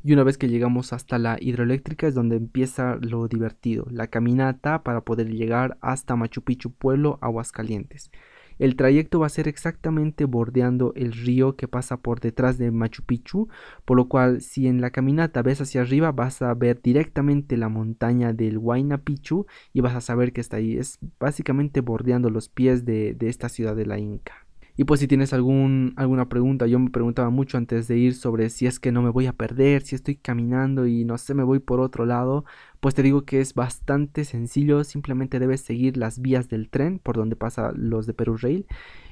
Y 0.04 0.12
una 0.12 0.22
vez 0.22 0.38
que 0.38 0.48
llegamos 0.48 0.92
hasta 0.92 1.18
la 1.18 1.38
hidroeléctrica 1.40 2.06
es 2.06 2.14
donde 2.14 2.36
empieza 2.36 2.96
lo 3.00 3.26
divertido, 3.26 3.86
la 3.90 4.06
caminata 4.06 4.82
para 4.84 5.00
poder 5.00 5.28
llegar 5.28 5.76
hasta 5.80 6.14
Machu 6.14 6.42
Picchu 6.42 6.72
Pueblo, 6.72 7.18
Aguascalientes. 7.20 8.10
El 8.58 8.74
trayecto 8.74 9.20
va 9.20 9.26
a 9.26 9.30
ser 9.30 9.46
exactamente 9.46 10.24
bordeando 10.24 10.92
el 10.96 11.12
río 11.12 11.54
que 11.54 11.68
pasa 11.68 11.98
por 11.98 12.20
detrás 12.20 12.58
de 12.58 12.70
Machu 12.72 13.04
Picchu, 13.04 13.48
por 13.84 13.96
lo 13.96 14.08
cual 14.08 14.40
si 14.40 14.66
en 14.66 14.80
la 14.80 14.90
caminata 14.90 15.42
ves 15.42 15.60
hacia 15.60 15.82
arriba 15.82 16.10
vas 16.10 16.42
a 16.42 16.52
ver 16.54 16.80
directamente 16.82 17.56
la 17.56 17.68
montaña 17.68 18.32
del 18.32 18.58
Huayna 18.58 18.98
Picchu 18.98 19.46
y 19.72 19.80
vas 19.80 19.94
a 19.94 20.00
saber 20.00 20.32
que 20.32 20.40
está 20.40 20.56
ahí. 20.56 20.76
Es 20.76 20.98
básicamente 21.20 21.80
bordeando 21.80 22.30
los 22.30 22.48
pies 22.48 22.84
de, 22.84 23.14
de 23.14 23.28
esta 23.28 23.48
ciudad 23.48 23.76
de 23.76 23.86
la 23.86 23.98
Inca. 23.98 24.47
Y 24.80 24.84
pues 24.84 25.00
si 25.00 25.08
tienes 25.08 25.32
algún, 25.32 25.92
alguna 25.96 26.28
pregunta, 26.28 26.68
yo 26.68 26.78
me 26.78 26.90
preguntaba 26.90 27.30
mucho 27.30 27.58
antes 27.58 27.88
de 27.88 27.98
ir 27.98 28.14
sobre 28.14 28.48
si 28.48 28.68
es 28.68 28.78
que 28.78 28.92
no 28.92 29.02
me 29.02 29.10
voy 29.10 29.26
a 29.26 29.32
perder, 29.32 29.82
si 29.82 29.96
estoy 29.96 30.14
caminando 30.14 30.86
y 30.86 31.04
no 31.04 31.18
sé, 31.18 31.34
me 31.34 31.42
voy 31.42 31.58
por 31.58 31.80
otro 31.80 32.06
lado, 32.06 32.44
pues 32.78 32.94
te 32.94 33.02
digo 33.02 33.24
que 33.24 33.40
es 33.40 33.54
bastante 33.54 34.24
sencillo, 34.24 34.84
simplemente 34.84 35.40
debes 35.40 35.62
seguir 35.62 35.96
las 35.96 36.20
vías 36.20 36.48
del 36.48 36.70
tren 36.70 37.00
por 37.00 37.16
donde 37.16 37.34
pasa 37.34 37.72
los 37.74 38.06
de 38.06 38.14
Perú 38.14 38.36
Rail 38.36 38.68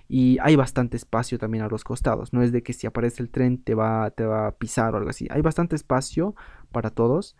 y 0.09 0.39
hay 0.41 0.55
bastante 0.55 0.97
espacio 0.97 1.37
también 1.37 1.65
a 1.65 1.69
los 1.69 1.83
costados, 1.83 2.33
no 2.33 2.43
es 2.45 2.53
de 2.53 2.63
que 2.63 2.73
si 2.73 2.87
aparece 2.87 3.21
el 3.25 3.31
tren 3.31 3.59
te 3.59 3.75
va, 3.75 4.13
te 4.13 4.25
va 4.25 4.47
a 4.47 4.53
pisar 4.53 4.95
o 4.95 4.99
algo 4.99 5.11
así, 5.11 5.27
hay 5.31 5.43
bastante 5.43 5.75
espacio 5.75 6.37
para 6.71 6.91
todos 6.91 7.35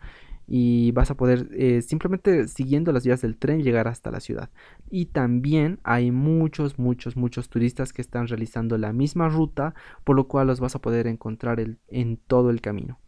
y 0.47 0.91
vas 0.91 1.11
a 1.11 1.17
poder 1.17 1.49
eh, 1.53 1.81
simplemente 1.81 2.47
siguiendo 2.47 2.91
las 2.91 3.05
vías 3.05 3.21
del 3.21 3.37
tren 3.37 3.63
llegar 3.63 3.87
hasta 3.87 4.11
la 4.11 4.19
ciudad. 4.19 4.49
Y 4.89 5.07
también 5.07 5.79
hay 5.83 6.11
muchos, 6.11 6.79
muchos, 6.79 7.17
muchos 7.17 7.49
turistas 7.49 7.93
que 7.93 8.01
están 8.01 8.27
realizando 8.27 8.77
la 8.77 8.93
misma 8.93 9.29
ruta, 9.29 9.75
por 10.03 10.15
lo 10.15 10.27
cual 10.27 10.47
los 10.47 10.59
vas 10.59 10.75
a 10.75 10.81
poder 10.81 11.07
encontrar 11.07 11.59
en 11.89 12.17
todo 12.17 12.49
el 12.49 12.61
camino. 12.61 12.99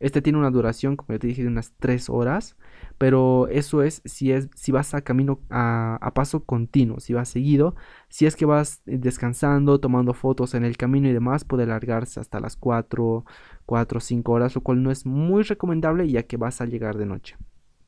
Este 0.00 0.22
tiene 0.22 0.38
una 0.38 0.50
duración, 0.50 0.96
como 0.96 1.14
ya 1.14 1.18
te 1.18 1.26
dije, 1.28 1.42
de 1.42 1.48
unas 1.48 1.72
3 1.78 2.10
horas, 2.10 2.56
pero 2.98 3.48
eso 3.48 3.82
es 3.82 4.02
si, 4.04 4.32
es, 4.32 4.48
si 4.54 4.72
vas 4.72 4.94
a 4.94 5.02
camino 5.02 5.40
a, 5.50 6.12
paso 6.14 6.44
continuo, 6.44 7.00
si 7.00 7.14
vas 7.14 7.28
seguido, 7.28 7.74
si 8.08 8.26
es 8.26 8.36
que 8.36 8.46
vas 8.46 8.82
descansando, 8.86 9.80
tomando 9.80 10.14
fotos 10.14 10.54
en 10.54 10.64
el 10.64 10.76
camino 10.76 11.08
y 11.08 11.12
demás, 11.12 11.44
puede 11.44 11.64
alargarse 11.64 12.20
hasta 12.20 12.40
las 12.40 12.56
4, 12.56 13.24
4 13.66 13.98
o 13.98 14.00
5 14.00 14.32
horas, 14.32 14.54
lo 14.54 14.62
cual 14.62 14.82
no 14.82 14.90
es 14.90 15.06
muy 15.06 15.42
recomendable 15.42 16.08
ya 16.08 16.24
que 16.24 16.36
vas 16.36 16.60
a 16.60 16.66
llegar 16.66 16.96
de 16.96 17.06
noche. 17.06 17.36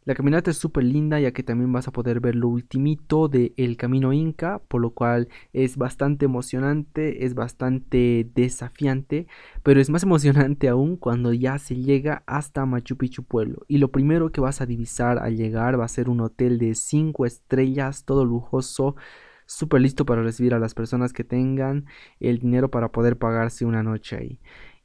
La 0.08 0.14
caminata 0.14 0.50
es 0.50 0.56
súper 0.56 0.84
linda 0.84 1.20
ya 1.20 1.32
que 1.32 1.42
también 1.42 1.70
vas 1.70 1.86
a 1.86 1.92
poder 1.92 2.18
ver 2.20 2.34
lo 2.34 2.48
ultimito 2.48 3.28
del 3.28 3.52
el 3.58 3.76
camino 3.76 4.14
inca, 4.14 4.58
por 4.66 4.80
lo 4.80 4.92
cual 4.92 5.28
es 5.52 5.76
bastante 5.76 6.24
emocionante, 6.24 7.26
es 7.26 7.34
bastante 7.34 8.26
desafiante, 8.34 9.26
pero 9.62 9.82
es 9.82 9.90
más 9.90 10.02
emocionante 10.04 10.70
aún 10.70 10.96
cuando 10.96 11.34
ya 11.34 11.58
se 11.58 11.76
llega 11.76 12.22
hasta 12.24 12.64
Machu 12.64 12.96
Picchu 12.96 13.22
pueblo. 13.22 13.66
Y 13.68 13.76
lo 13.76 13.90
primero 13.90 14.32
que 14.32 14.40
vas 14.40 14.62
a 14.62 14.66
divisar 14.66 15.18
al 15.18 15.36
llegar 15.36 15.78
va 15.78 15.84
a 15.84 15.88
ser 15.88 16.08
un 16.08 16.22
hotel 16.22 16.56
de 16.56 16.74
5 16.74 17.26
estrellas, 17.26 18.06
todo 18.06 18.24
lujoso, 18.24 18.96
súper 19.44 19.82
listo 19.82 20.06
para 20.06 20.22
recibir 20.22 20.54
a 20.54 20.58
las 20.58 20.74
personas 20.74 21.12
que 21.12 21.24
tengan 21.24 21.84
el 22.20 22.38
dinero 22.38 22.70
para 22.70 22.92
poder 22.92 23.18
pagarse 23.18 23.66
una 23.66 23.82
noche 23.82 24.16
ahí. 24.16 24.40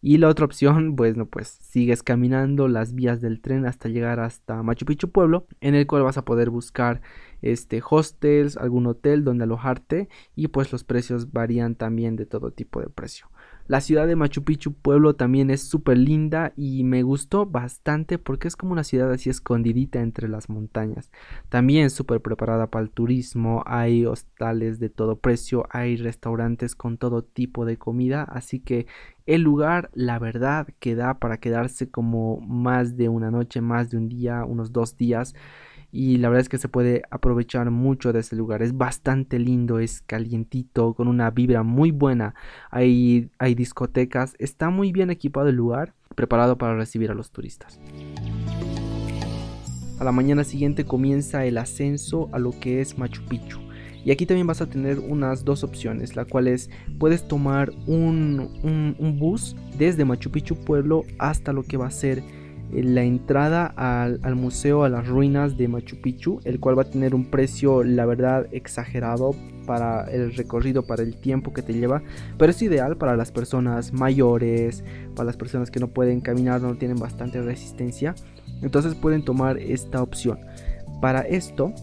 Y 0.05 0.17
la 0.17 0.27
otra 0.27 0.43
opción, 0.43 0.97
bueno, 0.97 1.27
pues 1.27 1.47
sigues 1.47 2.03
caminando 2.03 2.67
las 2.67 2.93
vías 2.93 3.21
del 3.21 3.39
tren 3.39 3.65
hasta 3.65 3.87
llegar 3.87 4.19
hasta 4.19 4.61
Machu 4.61 4.85
Picchu 4.85 5.09
Pueblo, 5.09 5.47
en 5.61 5.75
el 5.75 5.87
cual 5.87 6.03
vas 6.03 6.17
a 6.17 6.25
poder 6.25 6.49
buscar 6.49 7.01
este 7.41 7.81
hostels, 7.89 8.57
algún 8.57 8.85
hotel 8.85 9.23
donde 9.23 9.45
alojarte 9.45 10.09
y 10.35 10.49
pues 10.49 10.73
los 10.73 10.83
precios 10.83 11.31
varían 11.31 11.75
también 11.75 12.17
de 12.17 12.25
todo 12.25 12.51
tipo 12.51 12.81
de 12.81 12.89
precio. 12.89 13.29
La 13.65 13.80
ciudad 13.80 14.08
de 14.08 14.17
Machu 14.17 14.43
Picchu 14.43 14.73
pueblo 14.73 15.15
también 15.15 15.49
es 15.49 15.62
súper 15.62 15.97
linda 15.97 16.52
y 16.58 16.84
me 16.84 17.02
gustó 17.02 17.45
bastante 17.45 18.19
porque 18.19 18.49
es 18.49 18.58
como 18.58 18.73
una 18.73 18.84
ciudad 18.84 19.10
así 19.10 19.30
escondidita 19.30 20.02
entre 20.02 20.28
las 20.28 20.49
montañas. 20.49 21.12
También 21.47 21.89
súper 21.89 22.21
preparada 22.21 22.67
para 22.67 22.84
el 22.84 22.91
turismo, 22.91 23.63
hay 23.65 24.06
hostales 24.06 24.80
de 24.80 24.89
todo 24.89 25.17
precio, 25.17 25.65
hay 25.69 25.95
restaurantes 25.95 26.76
con 26.76 26.97
todo 26.97 27.23
tipo 27.23 27.63
de 27.65 27.78
comida, 27.78 28.23
así 28.23 28.60
que 28.60 28.86
el 29.26 29.41
lugar 29.43 29.89
la 29.93 30.19
verdad 30.19 30.67
que 30.80 30.95
da 30.95 31.19
para 31.19 31.38
quedarse 31.38 31.89
como 31.89 32.41
más 32.41 32.97
de 32.97 33.08
una 33.08 33.32
noche, 33.32 33.62
más 33.62 33.89
de 33.89 33.97
un 33.97 34.10
día, 34.10 34.43
unos 34.43 34.73
dos 34.73 34.97
días 34.97 35.36
y 35.95 36.17
la 36.17 36.29
verdad 36.29 36.41
es 36.41 36.49
que 36.49 36.58
se 36.58 36.69
puede 36.69 37.03
aprovechar 37.12 37.69
mucho 37.69 38.12
de 38.13 38.21
ese 38.21 38.36
lugar. 38.36 38.63
Es 38.63 38.75
bastante 38.75 39.38
lindo, 39.38 39.77
es 39.77 40.01
calientito, 40.01 40.95
con 40.95 41.08
una 41.08 41.29
vibra 41.29 41.62
muy 41.62 41.91
buena. 41.91 42.34
Hay, 42.71 43.29
hay 43.38 43.53
discotecas, 43.53 44.34
está 44.39 44.71
muy 44.71 44.91
bien 44.91 45.12
equipado 45.12 45.49
el 45.49 45.56
lugar, 45.56 45.93
preparado 46.15 46.58
para 46.58 46.75
recibir 46.75 47.12
a 47.12 47.13
los 47.13 47.29
turistas. 47.29 47.79
A 49.99 50.03
la 50.03 50.12
mañana 50.12 50.43
siguiente 50.43 50.84
comienza 50.84 51.45
el 51.45 51.60
ascenso 51.60 52.27
a 52.32 52.39
lo 52.39 52.60
que 52.60 52.82
es 52.82 52.97
Machu 52.97 53.21
Picchu. 53.25 53.60
Y 54.03 54.10
aquí 54.10 54.25
también 54.25 54.47
vas 54.47 54.62
a 54.62 54.67
tener 54.67 54.97
unas 54.97 55.45
dos 55.45 55.63
opciones, 55.63 56.15
la 56.15 56.25
cual 56.25 56.47
es 56.47 56.71
puedes 56.97 57.27
tomar 57.27 57.71
un, 57.86 58.49
un, 58.63 58.95
un 58.97 59.19
bus 59.19 59.56
desde 59.77 60.06
Machu 60.06 60.32
Picchu 60.32 60.56
pueblo 60.56 61.03
hasta 61.19 61.53
lo 61.53 61.62
que 61.62 61.77
va 61.77 61.86
a 61.86 61.91
ser 61.91 62.23
la 62.81 63.03
entrada 63.03 63.65
al, 63.65 64.36
museo, 64.36 64.83
a 64.83 64.89
las 64.89 65.07
ruinas 65.07 65.57
de 65.57 65.67
Machu 65.67 66.01
Picchu, 66.01 66.39
el 66.43 66.59
cual 66.59 66.77
va 66.77 66.83
a 66.83 66.89
tener 66.89 67.13
un 67.13 67.25
precio, 67.25 67.83
la 67.83 68.05
verdad, 68.05 68.47
exagerado 68.51 69.36
para 69.67 70.09
el 70.12 70.33
recorrido, 70.36 70.83
para 70.83 71.03
el 71.03 71.15
tiempo 71.15 71.53
que 71.53 71.62
te 71.62 71.73
lleva, 71.73 72.01
pero 72.38 72.51
es 72.51 72.62
ideal 72.62 72.97
para 72.97 73.15
las 73.15 73.31
personas 73.31 73.93
mayores, 73.93 74.83
para 75.15 75.25
las 75.25 75.38
personas 75.38 75.69
que 75.69 75.79
no 75.79 75.88
pueden 75.88 76.21
caminar, 76.21 76.62
no 76.62 76.75
tienen 76.75 76.97
bastante 76.97 77.41
resistencia, 77.41 78.15
entonces 78.62 78.95
pueden 78.95 79.23
tomar 79.23 79.57
esta 79.57 80.01
opción. 80.01 80.39
Para 81.01 81.21
esto 81.21 81.73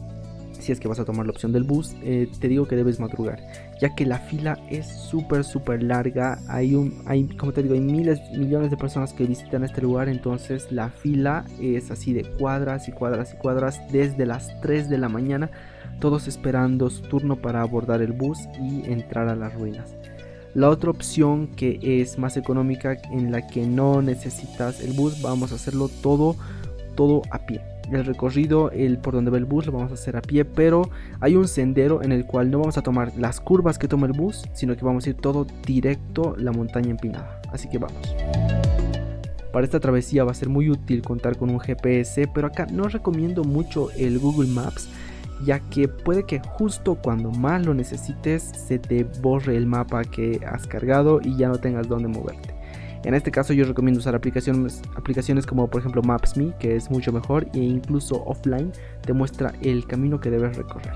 si 0.61 0.73
es 0.73 0.81
que 0.81 0.89
vas 0.89 1.01
a 1.01 1.05
tomar 1.05 1.27
la 1.27 1.33
opción 1.33 1.53
del 1.53 1.65
bus, 1.65 1.95
eh, 2.03 2.29
te 2.39 2.49
digo 2.49 2.69
que 2.69 2.77
debes 2.77 3.01
madrugar, 3.01 3.41
ya 3.81 3.95
que 3.95 4.05
la 4.05 4.19
fila 4.19 4.59
es 4.69 4.87
súper, 4.87 5.43
súper 5.43 5.83
larga. 5.83 6.39
Hay, 6.49 6.75
un, 6.75 7.03
hay, 7.07 7.25
como 7.25 7.53
te 7.53 7.63
digo, 7.63 7.75
hay 7.75 7.81
miles, 7.81 8.21
millones 8.33 8.71
de 8.71 8.77
personas 8.77 9.15
que 9.15 9.25
visitan 9.25 9.65
este 9.65 9.81
lugar, 9.81 10.09
entonces 10.09 10.71
la 10.71 10.91
fila 10.91 11.45
es 11.61 11.91
así 11.91 12.13
de 12.13 12.25
cuadras 12.25 12.89
y 12.89 12.93
cuadras 12.93 13.33
y 13.33 13.37
cuadras 13.37 13.81
desde 13.91 14.27
las 14.27 14.61
3 14.61 14.91
de 14.91 14.99
la 14.99 15.09
mañana, 15.09 15.51
todos 15.99 16.29
esperando 16.29 16.91
su 16.91 17.03
turno 17.03 17.37
para 17.37 17.63
abordar 17.63 18.03
el 18.03 18.13
bus 18.13 18.39
y 18.61 18.85
entrar 18.91 19.29
a 19.29 19.37
las 19.37 19.55
ruinas. 19.55 19.95
La 20.53 20.69
otra 20.69 20.91
opción 20.91 21.47
que 21.47 21.79
es 21.83 22.19
más 22.19 22.37
económica, 22.37 22.99
en 23.13 23.33
la 23.33 23.47
que 23.47 23.67
no 23.67 24.03
necesitas 24.03 24.81
el 24.81 24.93
bus, 24.93 25.23
vamos 25.23 25.53
a 25.53 25.55
hacerlo 25.55 25.89
todo, 26.03 26.37
todo 26.97 27.23
a 27.31 27.47
pie 27.47 27.70
el 27.97 28.05
recorrido, 28.05 28.71
el 28.71 28.99
por 28.99 29.15
donde 29.15 29.31
va 29.31 29.39
el 29.39 29.45
bus, 29.45 29.67
lo 29.67 29.73
vamos 29.73 29.91
a 29.91 29.95
hacer 29.95 30.17
a 30.17 30.23
pie, 30.23 30.45
pero 30.45 30.91
hay 31.21 31.37
un 31.37 31.49
sendero 31.49 32.03
en 32.03 32.13
el 32.13 32.25
cual 32.25 32.51
no 32.51 32.59
vamos 32.59 32.79
a 32.79 32.83
tomar 32.83 33.13
las 33.17 33.41
curvas 33.41 33.79
que 33.79 33.89
toma 33.89 34.07
el 34.07 34.13
bus, 34.13 34.45
sino 34.53 34.77
que 34.77 34.85
vamos 34.85 35.07
a 35.07 35.11
ir 35.11 35.17
todo 35.17 35.47
directo 35.67 36.35
la 36.39 36.53
montaña 36.53 36.91
empinada. 36.91 37.41
Así 37.53 37.69
que 37.69 37.79
vamos. 37.79 38.15
Para 39.53 39.65
esta 39.65 39.81
travesía 39.81 40.25
va 40.25 40.31
a 40.31 40.35
ser 40.35 40.49
muy 40.49 40.71
útil 40.71 41.03
contar 41.03 41.37
con 41.37 41.51
un 41.51 41.59
GPS, 41.59 42.29
pero 42.33 42.47
acá 42.47 42.67
no 42.71 42.85
recomiendo 42.85 43.43
mucho 43.43 43.91
el 43.93 44.19
Google 44.19 44.49
Maps, 44.49 44.89
ya 45.45 45.59
que 45.59 45.89
puede 45.89 46.25
que 46.25 46.41
justo 46.41 46.97
cuando 46.97 47.31
más 47.31 47.67
lo 47.67 47.75
necesites 47.75 48.43
se 48.43 48.79
te 48.79 49.05
borre 49.21 49.57
el 49.57 49.67
mapa 49.67 50.05
que 50.05 50.41
has 50.47 50.67
cargado 50.67 51.21
y 51.23 51.37
ya 51.37 51.49
no 51.49 51.59
tengas 51.59 51.89
dónde 51.89 52.09
moverte. 52.09 52.60
En 53.05 53.15
este 53.15 53.31
caso 53.31 53.53
yo 53.53 53.65
recomiendo 53.65 53.99
usar 53.99 54.15
aplicaciones, 54.15 55.47
como 55.47 55.69
por 55.69 55.81
ejemplo 55.81 56.03
Maps.me, 56.03 56.53
que 56.59 56.77
es 56.77 56.91
mucho 56.91 57.13
mejor 57.13 57.47
e 57.55 57.59
incluso 57.59 58.23
offline 58.27 58.73
te 59.03 59.13
muestra 59.13 59.55
el 59.63 59.87
camino 59.87 60.21
que 60.21 60.31
debes 60.31 60.57
recorrer. 60.57 60.93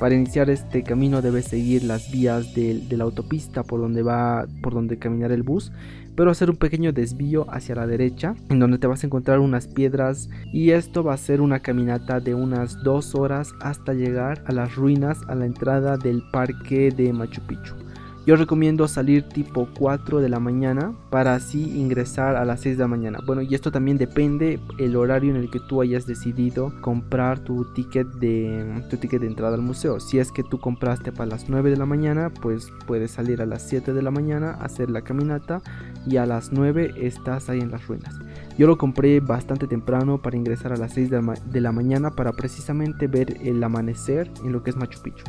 Para 0.00 0.16
iniciar 0.16 0.50
este 0.50 0.82
camino 0.82 1.22
debes 1.22 1.44
seguir 1.44 1.84
las 1.84 2.10
vías 2.10 2.54
de, 2.54 2.82
la 2.90 3.04
autopista 3.04 3.62
por 3.62 3.80
donde 3.80 4.02
va, 4.02 4.46
por 4.60 4.74
donde 4.74 4.98
caminar 4.98 5.30
el 5.30 5.44
bus, 5.44 5.70
pero 6.16 6.32
hacer 6.32 6.50
un 6.50 6.56
pequeño 6.56 6.92
desvío 6.92 7.46
hacia 7.48 7.76
la 7.76 7.86
derecha, 7.86 8.34
en 8.48 8.58
donde 8.58 8.78
te 8.78 8.88
vas 8.88 9.04
a 9.04 9.06
encontrar 9.06 9.38
unas 9.38 9.68
piedras 9.68 10.28
y 10.52 10.70
esto 10.70 11.04
va 11.04 11.14
a 11.14 11.18
ser 11.18 11.40
una 11.40 11.60
caminata 11.60 12.18
de 12.18 12.34
unas 12.34 12.82
dos 12.82 13.14
horas 13.14 13.52
hasta 13.60 13.94
llegar 13.94 14.42
a 14.46 14.52
las 14.52 14.74
ruinas 14.74 15.20
a 15.28 15.36
la 15.36 15.46
entrada 15.46 15.96
del 15.96 16.22
parque 16.32 16.90
de 16.90 17.12
Machu 17.12 17.40
Picchu. 17.46 17.81
Yo 18.24 18.36
recomiendo 18.36 18.86
salir 18.86 19.28
tipo 19.28 19.68
4 19.76 20.20
de 20.20 20.28
la 20.28 20.38
mañana 20.38 20.92
para 21.10 21.34
así 21.34 21.76
ingresar 21.76 22.36
a 22.36 22.44
las 22.44 22.60
6 22.60 22.76
de 22.76 22.84
la 22.84 22.88
mañana. 22.88 23.18
Bueno, 23.26 23.42
y 23.42 23.52
esto 23.52 23.72
también 23.72 23.98
depende 23.98 24.60
el 24.78 24.94
horario 24.94 25.30
en 25.30 25.36
el 25.36 25.50
que 25.50 25.58
tú 25.58 25.80
hayas 25.80 26.06
decidido 26.06 26.72
comprar 26.82 27.40
tu 27.40 27.64
ticket 27.74 28.06
de 28.06 28.84
tu 28.88 28.96
ticket 28.96 29.22
de 29.22 29.26
entrada 29.26 29.56
al 29.56 29.62
museo. 29.62 29.98
Si 29.98 30.20
es 30.20 30.30
que 30.30 30.44
tú 30.44 30.60
compraste 30.60 31.10
para 31.10 31.30
las 31.30 31.48
9 31.48 31.70
de 31.70 31.76
la 31.76 31.84
mañana, 31.84 32.30
pues 32.30 32.72
puedes 32.86 33.10
salir 33.10 33.42
a 33.42 33.46
las 33.46 33.68
7 33.68 33.92
de 33.92 34.02
la 34.02 34.12
mañana, 34.12 34.52
hacer 34.60 34.88
la 34.88 35.02
caminata 35.02 35.60
y 36.06 36.18
a 36.18 36.24
las 36.24 36.52
9 36.52 36.94
estás 36.98 37.50
ahí 37.50 37.58
en 37.58 37.72
las 37.72 37.88
ruinas. 37.88 38.14
Yo 38.56 38.68
lo 38.68 38.78
compré 38.78 39.18
bastante 39.18 39.66
temprano 39.66 40.22
para 40.22 40.36
ingresar 40.36 40.72
a 40.72 40.76
las 40.76 40.92
6 40.92 41.10
de 41.10 41.60
la 41.60 41.72
mañana 41.72 42.12
para 42.12 42.32
precisamente 42.32 43.08
ver 43.08 43.36
el 43.42 43.64
amanecer 43.64 44.30
en 44.44 44.52
lo 44.52 44.62
que 44.62 44.70
es 44.70 44.76
Machu 44.76 45.02
Picchu. 45.02 45.24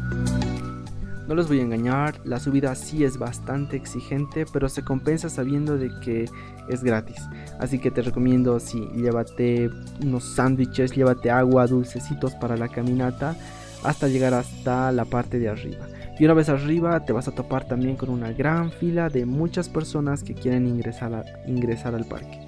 No 1.27 1.35
les 1.35 1.47
voy 1.47 1.59
a 1.59 1.63
engañar, 1.63 2.19
la 2.25 2.39
subida 2.39 2.75
sí 2.75 3.05
es 3.05 3.17
bastante 3.17 3.77
exigente, 3.77 4.45
pero 4.51 4.67
se 4.67 4.83
compensa 4.83 5.29
sabiendo 5.29 5.77
de 5.77 5.89
que 6.01 6.25
es 6.67 6.83
gratis. 6.83 7.21
Así 7.59 7.79
que 7.79 7.91
te 7.91 8.01
recomiendo, 8.01 8.59
sí, 8.59 8.89
llévate 8.93 9.69
unos 10.03 10.35
sándwiches, 10.35 10.91
llévate 10.91 11.31
agua, 11.31 11.67
dulcecitos 11.67 12.35
para 12.35 12.57
la 12.57 12.67
caminata, 12.67 13.37
hasta 13.83 14.09
llegar 14.09 14.33
hasta 14.33 14.91
la 14.91 15.05
parte 15.05 15.39
de 15.39 15.47
arriba. 15.47 15.87
Y 16.19 16.25
una 16.25 16.33
vez 16.33 16.49
arriba 16.49 17.05
te 17.05 17.13
vas 17.13 17.29
a 17.29 17.31
topar 17.31 17.67
también 17.67 17.95
con 17.95 18.09
una 18.09 18.33
gran 18.33 18.71
fila 18.71 19.07
de 19.07 19.25
muchas 19.25 19.69
personas 19.69 20.23
que 20.23 20.33
quieren 20.33 20.67
ingresar, 20.67 21.41
ingresar 21.47 21.95
al 21.95 22.05
parque. 22.05 22.39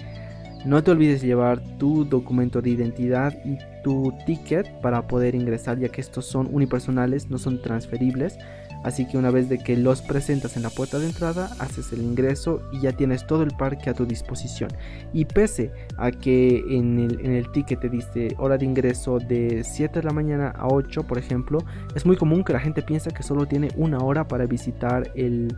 No 0.66 0.82
te 0.82 0.90
olvides 0.90 1.22
llevar 1.22 1.60
tu 1.78 2.04
documento 2.04 2.60
de 2.60 2.70
identidad 2.70 3.32
y 3.44 3.56
tu 3.82 4.12
ticket 4.26 4.68
para 4.80 5.06
poder 5.06 5.34
ingresar 5.34 5.78
ya 5.78 5.88
que 5.88 6.00
estos 6.00 6.26
son 6.26 6.48
unipersonales, 6.50 7.30
no 7.30 7.38
son 7.38 7.62
transferibles 7.62 8.36
Así 8.86 9.04
que 9.04 9.18
una 9.18 9.32
vez 9.32 9.48
de 9.48 9.58
que 9.58 9.76
los 9.76 10.00
presentas 10.00 10.56
en 10.56 10.62
la 10.62 10.70
puerta 10.70 11.00
de 11.00 11.06
entrada, 11.06 11.50
haces 11.58 11.92
el 11.92 12.02
ingreso 12.02 12.62
y 12.70 12.82
ya 12.82 12.92
tienes 12.92 13.26
todo 13.26 13.42
el 13.42 13.50
parque 13.50 13.90
a 13.90 13.94
tu 13.94 14.06
disposición. 14.06 14.70
Y 15.12 15.24
pese 15.24 15.72
a 15.98 16.12
que 16.12 16.62
en 16.70 17.00
el, 17.00 17.50
ticket 17.50 17.80
te 17.80 17.88
dice 17.88 18.36
hora 18.38 18.56
de 18.56 18.64
ingreso 18.64 19.18
de 19.18 19.64
7 19.64 19.98
de 19.98 20.04
la 20.04 20.12
mañana 20.12 20.50
a 20.56 20.68
8, 20.68 21.02
por 21.02 21.18
ejemplo, 21.18 21.58
es 21.96 22.06
muy 22.06 22.16
común 22.16 22.44
que 22.44 22.52
la 22.52 22.60
gente 22.60 22.80
piensa 22.80 23.10
que 23.10 23.24
solo 23.24 23.44
tiene 23.44 23.70
una 23.74 23.98
hora 23.98 24.28
para 24.28 24.46
visitar 24.46 25.10
el, 25.16 25.52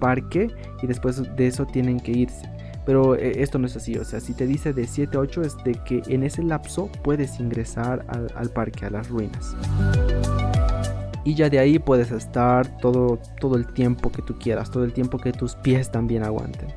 parque 0.00 0.48
y 0.82 0.88
después 0.88 1.22
de 1.36 1.46
eso 1.46 1.66
tienen 1.66 2.00
que 2.00 2.10
irse. 2.10 2.50
Pero 2.84 3.14
eh, 3.14 3.34
esto 3.36 3.60
no 3.60 3.68
es 3.68 3.76
así, 3.76 3.96
o 3.96 4.04
sea, 4.04 4.18
si 4.18 4.34
te 4.34 4.48
dice 4.48 4.72
de 4.72 4.88
7 4.88 5.16
a 5.16 5.20
8 5.20 5.42
es 5.42 5.56
de 5.62 5.74
que 5.84 6.02
en 6.08 6.24
ese 6.24 6.42
lapso 6.42 6.90
puedes 7.04 7.38
ingresar 7.38 8.04
al 8.34 8.50
parque, 8.50 8.86
a 8.86 8.90
las 8.90 9.08
ruinas 9.08 9.54
y 11.30 11.34
ya 11.36 11.48
de 11.48 11.60
ahí 11.60 11.78
puedes 11.78 12.10
estar 12.10 12.66
todo, 12.78 13.20
todo 13.38 13.54
el 13.56 13.72
tiempo 13.72 14.10
que 14.10 14.20
tú 14.20 14.36
quieras, 14.36 14.68
todo 14.68 14.82
el 14.82 14.92
tiempo 14.92 15.16
que 15.16 15.32
tus 15.32 15.54
pies 15.54 15.92
también 15.92 16.24
aguanten. 16.24 16.68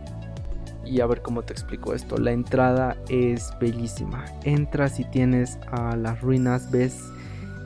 Y 0.85 1.01
a 1.01 1.07
ver 1.07 1.23
cómo 1.23 1.41
te 1.41 1.53
explico 1.53 1.95
esto. 1.95 2.17
La 2.17 2.33
entrada 2.33 2.95
es 3.09 3.51
bellísima. 3.59 4.25
Entras 4.43 4.99
y 4.99 5.05
tienes 5.05 5.57
a 5.71 5.95
las 5.95 6.21
ruinas, 6.21 6.69
ves 6.69 6.99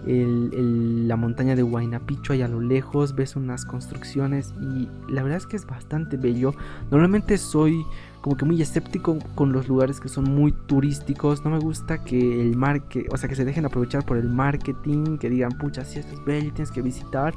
la 0.08 1.16
montaña 1.16 1.56
de 1.56 1.64
Huayna 1.64 2.00
Picchu 2.00 2.34
ahí 2.34 2.42
a 2.42 2.48
lo 2.48 2.62
lejos, 2.62 3.16
ves 3.16 3.36
unas 3.36 3.66
construcciones 3.66 4.54
y 4.62 4.88
la 5.12 5.24
verdad 5.24 5.38
es 5.38 5.46
que 5.46 5.58
es 5.58 5.66
bastante 5.66 6.18
bello. 6.18 6.54
Normalmente 6.92 7.38
soy 7.38 7.86
como 8.22 8.36
que 8.38 8.46
muy 8.46 8.62
escéptico 8.62 9.20
con 9.36 9.52
los 9.54 9.68
lugares 9.68 10.00
que 10.00 10.10
son 10.10 10.26
muy 10.26 10.52
turísticos. 10.52 11.44
No 11.44 11.52
me 11.52 11.60
gusta 11.60 12.04
que 12.04 12.42
el 12.42 12.56
marque, 12.56 13.06
o 13.12 13.18
sea, 13.18 13.30
que 13.30 13.36
se 13.36 13.46
dejen 13.46 13.66
aprovechar 13.66 14.06
por 14.06 14.18
el 14.18 14.30
marketing, 14.30 15.18
que 15.18 15.30
digan, 15.30 15.58
pucha, 15.58 15.86
si 15.86 16.00
esto 16.00 16.14
es 16.14 16.26
bello, 16.26 16.52
tienes 16.54 16.72
que 16.72 16.82
visitar. 16.82 17.34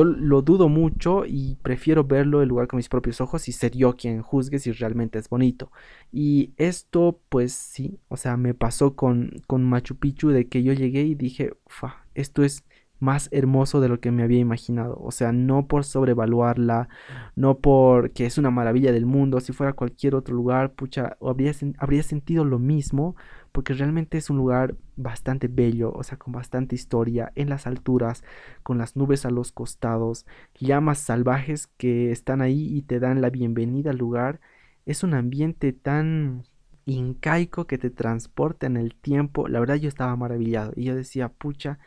Yo 0.00 0.04
lo 0.04 0.40
dudo 0.40 0.70
mucho 0.70 1.26
y 1.26 1.56
prefiero 1.62 2.04
verlo 2.04 2.40
el 2.40 2.48
lugar 2.48 2.68
con 2.68 2.78
mis 2.78 2.88
propios 2.88 3.20
ojos 3.20 3.48
y 3.48 3.52
ser 3.52 3.72
yo 3.76 3.96
quien 3.96 4.22
juzgue 4.22 4.58
si 4.58 4.72
realmente 4.72 5.18
es 5.18 5.28
bonito. 5.28 5.70
Y 6.10 6.54
esto, 6.56 7.20
pues 7.28 7.52
sí, 7.52 8.00
o 8.08 8.16
sea, 8.16 8.38
me 8.38 8.54
pasó 8.54 8.96
con, 8.96 9.42
con 9.46 9.62
Machu 9.62 9.96
Picchu 9.96 10.30
de 10.30 10.48
que 10.48 10.62
yo 10.62 10.72
llegué 10.72 11.02
y 11.02 11.14
dije, 11.14 11.52
fa, 11.66 12.06
esto 12.14 12.42
es 12.44 12.64
más 13.00 13.28
hermoso 13.32 13.80
de 13.80 13.88
lo 13.88 14.00
que 14.00 14.10
me 14.12 14.22
había 14.22 14.38
imaginado. 14.38 14.98
O 15.00 15.10
sea, 15.10 15.32
no 15.32 15.66
por 15.66 15.84
sobrevaluarla, 15.84 16.88
no 17.34 17.58
porque 17.58 18.26
es 18.26 18.38
una 18.38 18.50
maravilla 18.50 18.92
del 18.92 19.06
mundo. 19.06 19.40
Si 19.40 19.52
fuera 19.52 19.72
cualquier 19.72 20.14
otro 20.14 20.34
lugar, 20.34 20.72
pucha, 20.72 21.16
habría, 21.20 21.52
habría 21.78 22.02
sentido 22.02 22.44
lo 22.44 22.58
mismo, 22.58 23.16
porque 23.52 23.74
realmente 23.74 24.18
es 24.18 24.30
un 24.30 24.36
lugar 24.36 24.76
bastante 24.96 25.48
bello, 25.48 25.92
o 25.92 26.02
sea, 26.04 26.18
con 26.18 26.32
bastante 26.32 26.74
historia, 26.74 27.32
en 27.34 27.48
las 27.48 27.66
alturas, 27.66 28.22
con 28.62 28.78
las 28.78 28.96
nubes 28.96 29.24
a 29.26 29.30
los 29.30 29.52
costados, 29.52 30.26
llamas 30.58 30.98
salvajes 30.98 31.66
que 31.78 32.12
están 32.12 32.42
ahí 32.42 32.76
y 32.76 32.82
te 32.82 33.00
dan 33.00 33.20
la 33.20 33.30
bienvenida 33.30 33.90
al 33.90 33.98
lugar. 33.98 34.40
Es 34.86 35.02
un 35.02 35.14
ambiente 35.14 35.72
tan 35.72 36.44
incaico 36.86 37.66
que 37.66 37.78
te 37.78 37.90
transporta 37.90 38.66
en 38.66 38.76
el 38.76 38.94
tiempo. 38.94 39.48
La 39.48 39.60
verdad 39.60 39.76
yo 39.76 39.88
estaba 39.88 40.14
maravillado 40.16 40.72
y 40.76 40.84
yo 40.84 40.94
decía, 40.94 41.28
pucha, 41.28 41.78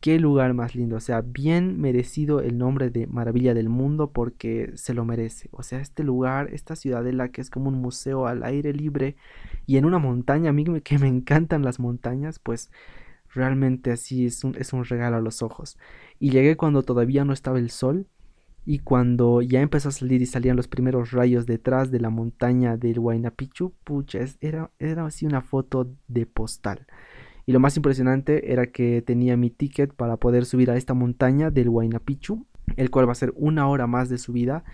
qué 0.00 0.18
lugar 0.18 0.54
más 0.54 0.74
lindo. 0.74 0.96
O 0.96 1.00
sea, 1.00 1.20
bien 1.22 1.80
merecido 1.80 2.40
el 2.40 2.58
nombre 2.58 2.90
de 2.90 3.06
Maravilla 3.06 3.54
del 3.54 3.68
Mundo 3.68 4.10
porque 4.12 4.72
se 4.76 4.94
lo 4.94 5.04
merece. 5.04 5.48
O 5.52 5.62
sea, 5.62 5.80
este 5.80 6.04
lugar, 6.04 6.50
esta 6.52 6.76
ciudadela 6.76 7.30
que 7.30 7.40
es 7.40 7.50
como 7.50 7.68
un 7.68 7.80
museo 7.80 8.26
al 8.26 8.42
aire 8.44 8.72
libre 8.72 9.16
y 9.66 9.76
en 9.76 9.84
una 9.84 9.98
montaña, 9.98 10.50
a 10.50 10.52
mí 10.52 10.64
que 10.82 10.98
me 10.98 11.08
encantan 11.08 11.62
las 11.62 11.80
montañas, 11.80 12.38
pues 12.38 12.70
realmente 13.34 13.92
así 13.92 14.26
es 14.26 14.44
un, 14.44 14.54
es 14.56 14.72
un 14.72 14.84
regalo 14.84 15.16
a 15.16 15.20
los 15.20 15.42
ojos. 15.42 15.78
Y 16.18 16.30
llegué 16.30 16.56
cuando 16.56 16.82
todavía 16.82 17.24
no 17.24 17.32
estaba 17.32 17.58
el 17.58 17.70
sol 17.70 18.06
y 18.64 18.80
cuando 18.80 19.40
ya 19.40 19.60
empezó 19.62 19.88
a 19.88 19.92
salir 19.92 20.20
y 20.20 20.26
salían 20.26 20.56
los 20.56 20.68
primeros 20.68 21.10
rayos 21.12 21.46
detrás 21.46 21.90
de 21.90 22.00
la 22.00 22.10
montaña 22.10 22.76
del 22.76 22.98
Huayna 22.98 23.30
Picchu, 23.30 23.72
pucha, 23.84 24.20
era, 24.40 24.70
era 24.78 25.06
así 25.06 25.26
una 25.26 25.40
foto 25.40 25.90
de 26.06 26.26
postal. 26.26 26.86
Y 27.48 27.52
lo 27.52 27.60
más 27.60 27.78
impresionante 27.78 28.52
era 28.52 28.66
que 28.66 29.00
tenía 29.00 29.38
mi 29.38 29.48
ticket 29.48 29.94
para 29.94 30.18
poder 30.18 30.44
subir 30.44 30.70
a 30.70 30.76
esta 30.76 30.92
montaña 30.92 31.50
del 31.50 31.70
Huayna 31.70 31.98
Picchu, 31.98 32.44
el 32.76 32.90
cual 32.90 33.08
va 33.08 33.12
a 33.12 33.14
ser 33.14 33.32
una 33.36 33.68
hora 33.68 33.86
más 33.86 34.10
de 34.10 34.18
subida, 34.18 34.64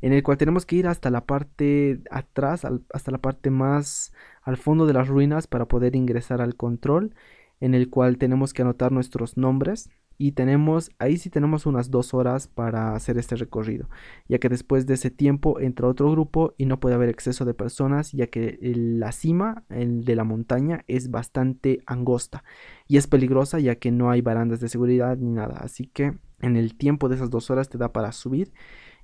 en 0.00 0.12
el 0.12 0.22
cual 0.22 0.38
tenemos 0.38 0.64
que 0.64 0.76
ir 0.76 0.86
hasta 0.86 1.10
la 1.10 1.26
parte 1.26 2.00
atrás, 2.08 2.64
hasta 2.94 3.10
la 3.10 3.18
parte 3.18 3.50
más 3.50 4.12
al 4.42 4.58
fondo 4.58 4.86
de 4.86 4.92
las 4.92 5.08
ruinas 5.08 5.48
para 5.48 5.66
poder 5.66 5.96
ingresar 5.96 6.40
al 6.40 6.54
control, 6.54 7.16
en 7.58 7.74
el 7.74 7.90
cual 7.90 8.16
tenemos 8.16 8.54
que 8.54 8.62
anotar 8.62 8.92
nuestros 8.92 9.36
nombres 9.36 9.90
y 10.20 10.32
tenemos, 10.32 10.90
ahí 10.98 11.16
sí 11.16 11.30
tenemos 11.30 11.64
unas 11.64 11.90
dos 11.90 12.12
horas 12.12 12.46
para 12.46 12.94
hacer 12.94 13.16
este 13.16 13.36
recorrido, 13.36 13.88
ya 14.28 14.38
que 14.38 14.50
después 14.50 14.84
de 14.84 14.92
ese 14.92 15.10
tiempo 15.10 15.58
entra 15.60 15.88
otro 15.88 16.10
grupo 16.10 16.52
y 16.58 16.66
no 16.66 16.78
puede 16.78 16.94
haber 16.94 17.08
exceso 17.08 17.46
de 17.46 17.54
personas, 17.54 18.12
ya 18.12 18.26
que 18.26 18.58
la 18.60 19.12
cima 19.12 19.64
de 19.70 20.14
la 20.14 20.24
montaña 20.24 20.84
es 20.88 21.10
bastante 21.10 21.80
angosta 21.86 22.44
y 22.86 22.98
es 22.98 23.06
peligrosa, 23.06 23.60
ya 23.60 23.76
que 23.76 23.92
no 23.92 24.10
hay 24.10 24.20
barandas 24.20 24.60
de 24.60 24.68
seguridad 24.68 25.16
ni 25.16 25.30
nada, 25.30 25.56
así 25.58 25.86
que 25.86 26.18
en 26.42 26.56
el 26.56 26.76
tiempo 26.76 27.08
de 27.08 27.14
esas 27.14 27.30
dos 27.30 27.50
horas 27.50 27.70
te 27.70 27.78
da 27.78 27.90
para 27.94 28.12
subir 28.12 28.52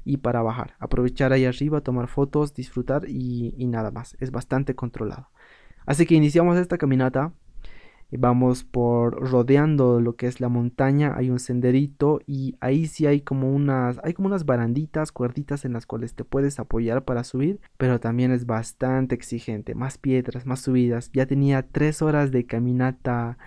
y 0.05 0.19
para 0.19 0.43
bajar, 0.43 0.75
aprovechar 0.79 1.33
ahí 1.33 1.47
arriba, 1.47 1.81
tomar 1.81 2.09
fotos, 2.09 2.53
disfrutar 2.53 3.09
y, 3.09 3.55
y 3.57 3.67
nada 3.69 3.91
más, 3.91 4.19
es 4.21 4.31
bastante 4.33 4.75
controlado. 4.75 5.31
Así 5.87 6.05
que 6.05 6.15
iniciamos 6.15 6.59
esta 6.59 6.77
caminata 6.77 7.33
vamos 8.11 8.65
por 8.65 9.31
rodeando 9.31 10.01
lo 10.01 10.17
que 10.17 10.27
es 10.27 10.41
la 10.41 10.49
montaña, 10.49 11.15
hay 11.17 11.31
un 11.31 11.39
senderito 11.39 12.21
y 12.27 12.57
ahí 12.61 12.87
sí 12.87 13.07
hay 13.07 13.21
como 13.21 13.53
unas, 13.53 14.01
hay 14.05 14.15
como 14.15 14.29
unas 14.29 14.47
baranditas, 14.47 15.13
cuerditas 15.13 15.65
en 15.65 15.73
las 15.73 15.87
cuales 15.87 16.15
te 16.15 16.25
puedes 16.25 16.59
apoyar 16.59 17.05
para 17.05 17.25
subir, 17.25 17.61
pero 17.77 18.01
también 18.01 18.31
es 18.33 18.47
bastante 18.47 19.15
exigente, 19.15 19.75
más 19.75 19.99
piedras, 19.99 20.47
más 20.47 20.61
subidas. 20.61 21.11
Ya 21.13 21.27
tenía 21.27 21.63
tres 21.63 22.03
horas 22.03 22.31
de 22.31 22.47
caminata 22.47 23.39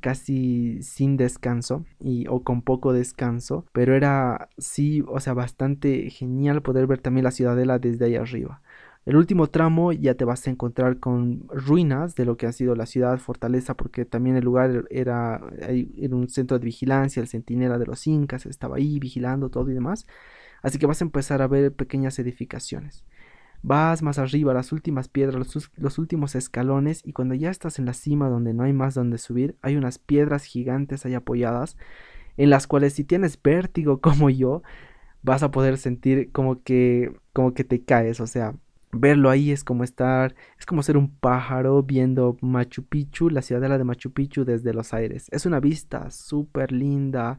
casi 0.00 0.82
sin 0.82 1.16
descanso 1.16 1.86
y 1.98 2.26
o 2.28 2.42
con 2.44 2.60
poco 2.60 2.92
descanso, 2.92 3.64
pero 3.72 3.94
era 3.94 4.50
sí, 4.58 5.02
o 5.08 5.18
sea, 5.18 5.32
bastante 5.32 6.10
genial 6.10 6.60
poder 6.60 6.86
ver 6.86 7.00
también 7.00 7.24
la 7.24 7.30
ciudadela 7.30 7.78
desde 7.78 8.04
ahí 8.04 8.16
arriba. 8.16 8.60
El 9.06 9.16
último 9.16 9.48
tramo 9.48 9.92
ya 9.92 10.14
te 10.14 10.24
vas 10.24 10.46
a 10.46 10.50
encontrar 10.50 10.98
con 10.98 11.46
ruinas 11.48 12.14
de 12.14 12.24
lo 12.24 12.38
que 12.38 12.46
ha 12.46 12.52
sido 12.52 12.74
la 12.74 12.86
ciudad 12.86 13.18
fortaleza, 13.18 13.74
porque 13.76 14.06
también 14.06 14.36
el 14.36 14.44
lugar 14.44 14.86
era, 14.88 15.42
era 15.58 16.16
un 16.16 16.28
centro 16.30 16.58
de 16.58 16.64
vigilancia, 16.64 17.20
el 17.20 17.28
centinela 17.28 17.78
de 17.78 17.86
los 17.86 18.06
incas 18.06 18.46
estaba 18.46 18.76
ahí 18.76 18.98
vigilando 18.98 19.50
todo 19.50 19.70
y 19.70 19.74
demás. 19.74 20.06
Así 20.62 20.78
que 20.78 20.86
vas 20.86 21.02
a 21.02 21.04
empezar 21.04 21.42
a 21.42 21.48
ver 21.48 21.74
pequeñas 21.74 22.18
edificaciones. 22.18 23.04
Vas 23.62 24.02
más 24.02 24.18
arriba, 24.18 24.54
las 24.54 24.72
últimas 24.72 25.08
piedras, 25.08 25.36
los, 25.36 25.70
los, 25.76 25.98
últimos 25.98 26.34
escalones, 26.34 27.02
y 27.04 27.12
cuando 27.12 27.34
ya 27.34 27.50
estás 27.50 27.78
en 27.78 27.86
la 27.86 27.94
cima 27.94 28.28
donde 28.28 28.54
no 28.54 28.62
hay 28.64 28.72
más 28.72 28.94
donde 28.94 29.18
subir, 29.18 29.56
hay 29.62 29.76
unas 29.76 29.98
piedras 29.98 30.44
gigantes 30.44 31.04
ahí 31.04 31.14
apoyadas, 31.14 31.76
en 32.36 32.50
las 32.50 32.66
cuales 32.66 32.94
si 32.94 33.04
tienes 33.04 33.40
vértigo 33.42 34.00
como 34.02 34.30
yo, 34.30 34.62
vas 35.22 35.42
a 35.42 35.50
poder 35.50 35.78
sentir 35.78 36.32
como 36.32 36.62
que, 36.62 37.18
como 37.32 37.54
que 37.54 37.64
te 37.64 37.82
caes, 37.84 38.20
o 38.20 38.26
sea, 38.26 38.54
verlo 38.94 39.30
ahí 39.30 39.50
es 39.50 39.64
como 39.64 39.84
estar, 39.84 40.34
es 40.58 40.66
como 40.66 40.82
ser 40.82 40.96
un 40.96 41.10
pájaro 41.10 41.82
viendo 41.82 42.36
Machu 42.40 42.84
Picchu, 42.84 43.30
la 43.30 43.42
ciudadela 43.42 43.78
de 43.78 43.84
Machu 43.84 44.12
Picchu 44.12 44.44
desde 44.44 44.72
los 44.72 44.94
aires. 44.94 45.28
Es 45.30 45.46
una 45.46 45.60
vista 45.60 46.10
súper 46.10 46.72
linda, 46.72 47.38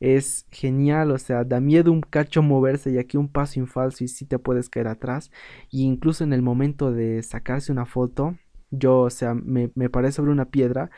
es 0.00 0.46
genial, 0.50 1.10
o 1.10 1.18
sea, 1.18 1.44
da 1.44 1.60
miedo 1.60 1.92
un 1.92 2.00
cacho 2.00 2.42
moverse 2.42 2.90
y 2.90 2.98
aquí 2.98 3.16
un 3.16 3.28
paso 3.28 3.60
infalso 3.60 4.04
y 4.04 4.08
si 4.08 4.24
te 4.26 4.38
puedes 4.38 4.68
caer 4.68 4.88
atrás. 4.88 5.30
Y 5.70 5.84
incluso 5.84 6.24
en 6.24 6.32
el 6.32 6.42
momento 6.42 6.92
de 6.92 7.22
sacarse 7.22 7.72
una 7.72 7.86
foto, 7.86 8.36
yo, 8.70 9.00
o 9.00 9.10
sea, 9.10 9.34
me, 9.34 9.70
me 9.74 9.90
paré 9.90 10.12
sobre 10.12 10.32
una 10.32 10.46
piedra 10.46 10.90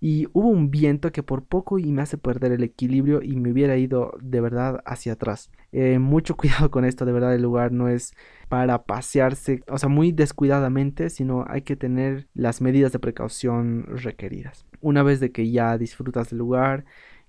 y 0.00 0.28
hubo 0.32 0.48
un 0.48 0.70
viento 0.70 1.10
que 1.12 1.22
por 1.22 1.44
poco 1.44 1.78
y 1.78 1.90
me 1.92 2.02
hace 2.02 2.18
perder 2.18 2.52
el 2.52 2.62
equilibrio 2.62 3.22
y 3.22 3.36
me 3.36 3.50
hubiera 3.50 3.76
ido 3.76 4.12
de 4.20 4.40
verdad 4.40 4.82
hacia 4.84 5.14
atrás. 5.14 5.50
Eh, 5.72 5.98
mucho 5.98 6.36
cuidado 6.38 6.70
con 6.70 6.84
esto, 6.84 7.04
de 7.04 7.12
verdad 7.12 7.34
el 7.34 7.42
lugar 7.42 7.72
no 7.72 7.88
es 7.88 8.14
para 8.48 8.84
pasearse, 8.84 9.62
o 9.68 9.78
sea, 9.78 9.88
muy 9.88 10.12
descuidadamente, 10.12 11.10
sino 11.10 11.44
hay 11.48 11.62
que 11.62 11.76
tener 11.76 12.28
las 12.34 12.60
medidas 12.60 12.92
de 12.92 12.98
precaución 12.98 13.84
requeridas. 13.88 14.66
Una 14.80 15.02
vez 15.02 15.20
de 15.20 15.32
que 15.32 15.50
ya 15.50 15.76
disfrutas 15.78 16.30
del 16.30 16.38
lugar, 16.38 16.84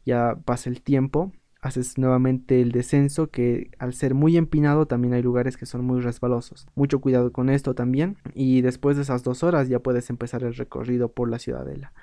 ya 0.05 0.37
pasa 0.45 0.69
el 0.69 0.81
tiempo, 0.81 1.31
haces 1.61 1.97
nuevamente 1.97 2.61
el 2.61 2.71
descenso 2.71 3.29
que 3.29 3.71
al 3.79 3.93
ser 3.93 4.13
muy 4.13 4.37
empinado 4.37 4.85
también 4.85 5.13
hay 5.13 5.23
lugares 5.23 5.57
que 5.57 5.65
son 5.65 5.83
muy 5.85 6.01
resbalosos. 6.01 6.67
Mucho 6.75 6.99
cuidado 6.99 7.31
con 7.31 7.49
esto 7.49 7.73
también 7.73 8.17
y 8.33 8.61
después 8.61 8.95
de 8.95 9.03
esas 9.03 9.23
dos 9.23 9.43
horas 9.43 9.67
ya 9.67 9.79
puedes 9.79 10.09
empezar 10.09 10.43
el 10.43 10.55
recorrido 10.55 11.11
por 11.11 11.29
la 11.29 11.39
ciudadela. 11.39 11.93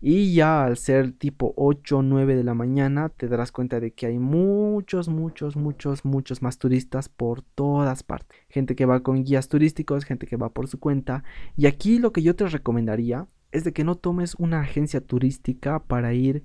Y 0.00 0.34
ya 0.34 0.64
al 0.64 0.76
ser 0.76 1.12
tipo 1.12 1.54
8 1.56 1.98
o 1.98 2.02
9 2.02 2.36
de 2.36 2.44
la 2.44 2.54
mañana 2.54 3.08
te 3.08 3.26
darás 3.26 3.50
cuenta 3.50 3.80
de 3.80 3.92
que 3.92 4.06
hay 4.06 4.18
muchos, 4.18 5.08
muchos, 5.08 5.56
muchos, 5.56 6.04
muchos 6.04 6.40
más 6.40 6.58
turistas 6.58 7.08
por 7.08 7.42
todas 7.42 8.04
partes. 8.04 8.38
Gente 8.48 8.76
que 8.76 8.86
va 8.86 9.00
con 9.00 9.24
guías 9.24 9.48
turísticos, 9.48 10.04
gente 10.04 10.26
que 10.26 10.36
va 10.36 10.50
por 10.50 10.68
su 10.68 10.78
cuenta. 10.78 11.24
Y 11.56 11.66
aquí 11.66 11.98
lo 11.98 12.12
que 12.12 12.22
yo 12.22 12.36
te 12.36 12.46
recomendaría 12.46 13.26
es 13.50 13.64
de 13.64 13.72
que 13.72 13.82
no 13.82 13.96
tomes 13.96 14.34
una 14.36 14.60
agencia 14.60 15.00
turística 15.00 15.80
para 15.80 16.12
ir 16.14 16.44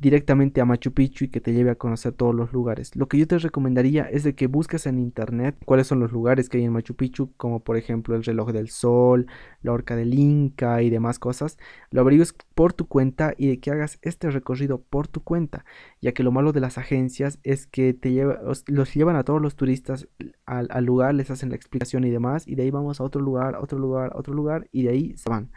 directamente 0.00 0.60
a 0.60 0.64
Machu 0.64 0.92
Picchu 0.92 1.26
y 1.26 1.28
que 1.28 1.40
te 1.40 1.52
lleve 1.52 1.70
a 1.70 1.74
conocer 1.74 2.12
todos 2.12 2.34
los 2.34 2.52
lugares. 2.52 2.96
Lo 2.96 3.06
que 3.06 3.18
yo 3.18 3.26
te 3.26 3.38
recomendaría 3.38 4.04
es 4.04 4.24
de 4.24 4.34
que 4.34 4.46
busques 4.46 4.86
en 4.86 4.98
internet 4.98 5.56
cuáles 5.66 5.86
son 5.86 6.00
los 6.00 6.10
lugares 6.10 6.48
que 6.48 6.58
hay 6.58 6.64
en 6.64 6.72
Machu 6.72 6.96
Picchu, 6.96 7.32
como 7.36 7.60
por 7.60 7.76
ejemplo 7.76 8.16
el 8.16 8.24
reloj 8.24 8.52
del 8.52 8.70
sol, 8.70 9.26
la 9.62 9.72
horca 9.72 9.96
del 9.96 10.14
Inca 10.14 10.82
y 10.82 10.88
demás 10.88 11.18
cosas. 11.18 11.58
Lo 11.90 12.00
averigues 12.00 12.34
por 12.54 12.72
tu 12.72 12.88
cuenta 12.88 13.34
y 13.36 13.48
de 13.48 13.60
que 13.60 13.70
hagas 13.70 13.98
este 14.00 14.30
recorrido 14.30 14.80
por 14.80 15.06
tu 15.06 15.22
cuenta, 15.22 15.64
ya 16.00 16.12
que 16.12 16.22
lo 16.22 16.32
malo 16.32 16.52
de 16.52 16.60
las 16.60 16.78
agencias 16.78 17.38
es 17.42 17.66
que 17.66 17.92
te 17.92 18.12
lleva, 18.12 18.40
los 18.66 18.94
llevan 18.94 19.16
a 19.16 19.24
todos 19.24 19.42
los 19.42 19.54
turistas 19.54 20.08
al, 20.46 20.68
al 20.70 20.84
lugar, 20.84 21.14
les 21.14 21.30
hacen 21.30 21.50
la 21.50 21.56
explicación 21.56 22.04
y 22.04 22.10
demás, 22.10 22.48
y 22.48 22.54
de 22.54 22.62
ahí 22.62 22.70
vamos 22.70 23.00
a 23.00 23.04
otro 23.04 23.20
lugar, 23.20 23.56
otro 23.56 23.78
lugar, 23.78 24.12
otro 24.14 24.32
lugar, 24.32 24.68
y 24.72 24.84
de 24.84 24.90
ahí 24.90 25.16
se 25.16 25.28
van 25.28 25.50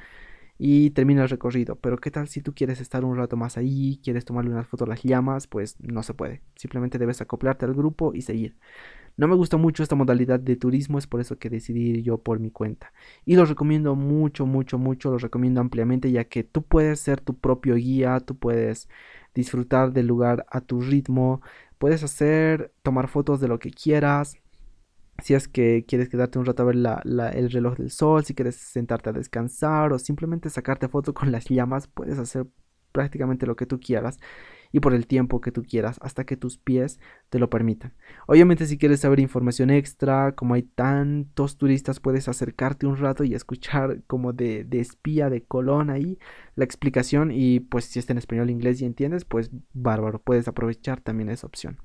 y 0.65 0.91
termina 0.91 1.23
el 1.23 1.29
recorrido. 1.29 1.75
Pero 1.75 1.97
¿qué 1.97 2.09
tal 2.09 2.29
si 2.29 2.41
tú 2.41 2.53
quieres 2.55 2.79
estar 2.79 3.03
un 3.03 3.17
rato 3.17 3.35
más 3.35 3.57
ahí, 3.57 3.99
quieres 4.01 4.23
tomarle 4.23 4.51
unas 4.51 4.65
fotos 4.65 4.87
a 4.87 4.91
las 4.91 5.03
llamas? 5.03 5.45
Pues 5.45 5.75
no 5.81 6.03
se 6.03 6.13
puede. 6.13 6.41
Simplemente 6.55 6.97
debes 6.97 7.19
acoplarte 7.19 7.65
al 7.65 7.73
grupo 7.73 8.13
y 8.13 8.21
seguir. 8.21 8.55
No 9.17 9.27
me 9.27 9.35
gusta 9.35 9.57
mucho 9.57 9.83
esta 9.83 9.97
modalidad 9.97 10.39
de 10.39 10.55
turismo, 10.55 10.97
es 10.97 11.05
por 11.05 11.19
eso 11.19 11.37
que 11.37 11.49
decidí 11.49 11.89
ir 11.89 12.03
yo 12.03 12.17
por 12.17 12.39
mi 12.39 12.49
cuenta. 12.49 12.93
Y 13.25 13.35
lo 13.35 13.43
recomiendo 13.43 13.95
mucho, 13.95 14.45
mucho, 14.45 14.77
mucho, 14.77 15.11
lo 15.11 15.17
recomiendo 15.17 15.59
ampliamente, 15.59 16.09
ya 16.11 16.23
que 16.23 16.45
tú 16.45 16.61
puedes 16.63 17.01
ser 17.01 17.19
tu 17.19 17.37
propio 17.37 17.75
guía, 17.75 18.21
tú 18.21 18.37
puedes 18.37 18.87
disfrutar 19.35 19.91
del 19.91 20.07
lugar 20.07 20.45
a 20.49 20.61
tu 20.61 20.79
ritmo, 20.79 21.41
puedes 21.77 22.03
hacer, 22.03 22.71
tomar 22.83 23.09
fotos 23.09 23.41
de 23.41 23.49
lo 23.49 23.59
que 23.59 23.71
quieras, 23.71 24.37
si 25.21 25.33
es 25.33 25.47
que 25.47 25.85
quieres 25.87 26.09
quedarte 26.09 26.39
un 26.39 26.45
rato 26.45 26.63
a 26.63 26.65
ver 26.65 26.75
el 26.75 27.51
reloj 27.51 27.77
del 27.77 27.91
sol, 27.91 28.25
si 28.25 28.33
quieres 28.33 28.55
sentarte 28.55 29.09
a 29.09 29.13
descansar 29.13 29.93
o 29.93 29.99
simplemente 29.99 30.49
sacarte 30.49 30.87
foto 30.87 31.13
con 31.13 31.31
las 31.31 31.45
llamas, 31.45 31.87
puedes 31.87 32.17
hacer 32.19 32.47
prácticamente 32.91 33.45
lo 33.45 33.55
que 33.55 33.65
tú 33.65 33.79
quieras. 33.79 34.19
y 34.75 34.79
por 34.79 34.95
el 34.95 35.05
tiempo 35.05 35.39
que 35.39 35.51
tú 35.51 35.61
quieras 35.63 35.99
hasta 36.01 36.25
que 36.25 36.35
tus 36.35 36.57
pies 36.57 36.99
te 37.29 37.37
lo 37.37 37.47
permitan. 37.49 37.93
Obviamente 38.27 38.65
si 38.65 38.79
quieres 38.79 39.01
saber 39.01 39.19
información 39.19 39.69
extra, 39.69 40.33
como 40.33 40.55
hay 40.55 40.63
tantos 40.63 41.57
turistas, 41.57 41.99
puedes 41.99 42.27
acercarte 42.27 42.87
un 42.87 42.97
rato 42.97 43.23
y 43.23 43.35
escuchar 43.35 44.01
como 44.07 44.33
de, 44.33 44.63
de 44.63 44.79
espía 44.79 45.29
de 45.29 45.43
Colón 45.43 45.91
ahí 45.91 46.17
la 46.55 46.65
explicación 46.65 47.31
y 47.31 47.59
pues 47.59 47.85
si 47.85 47.99
está 47.99 48.13
en 48.13 48.17
español, 48.17 48.49
inglés 48.49 48.81
y 48.81 48.85
entiendes, 48.85 49.25
pues 49.25 49.51
bárbaro, 49.73 50.19
puedes 50.19 50.47
aprovechar 50.47 51.01
también 51.01 51.29
esa 51.29 51.45
opción. 51.45 51.77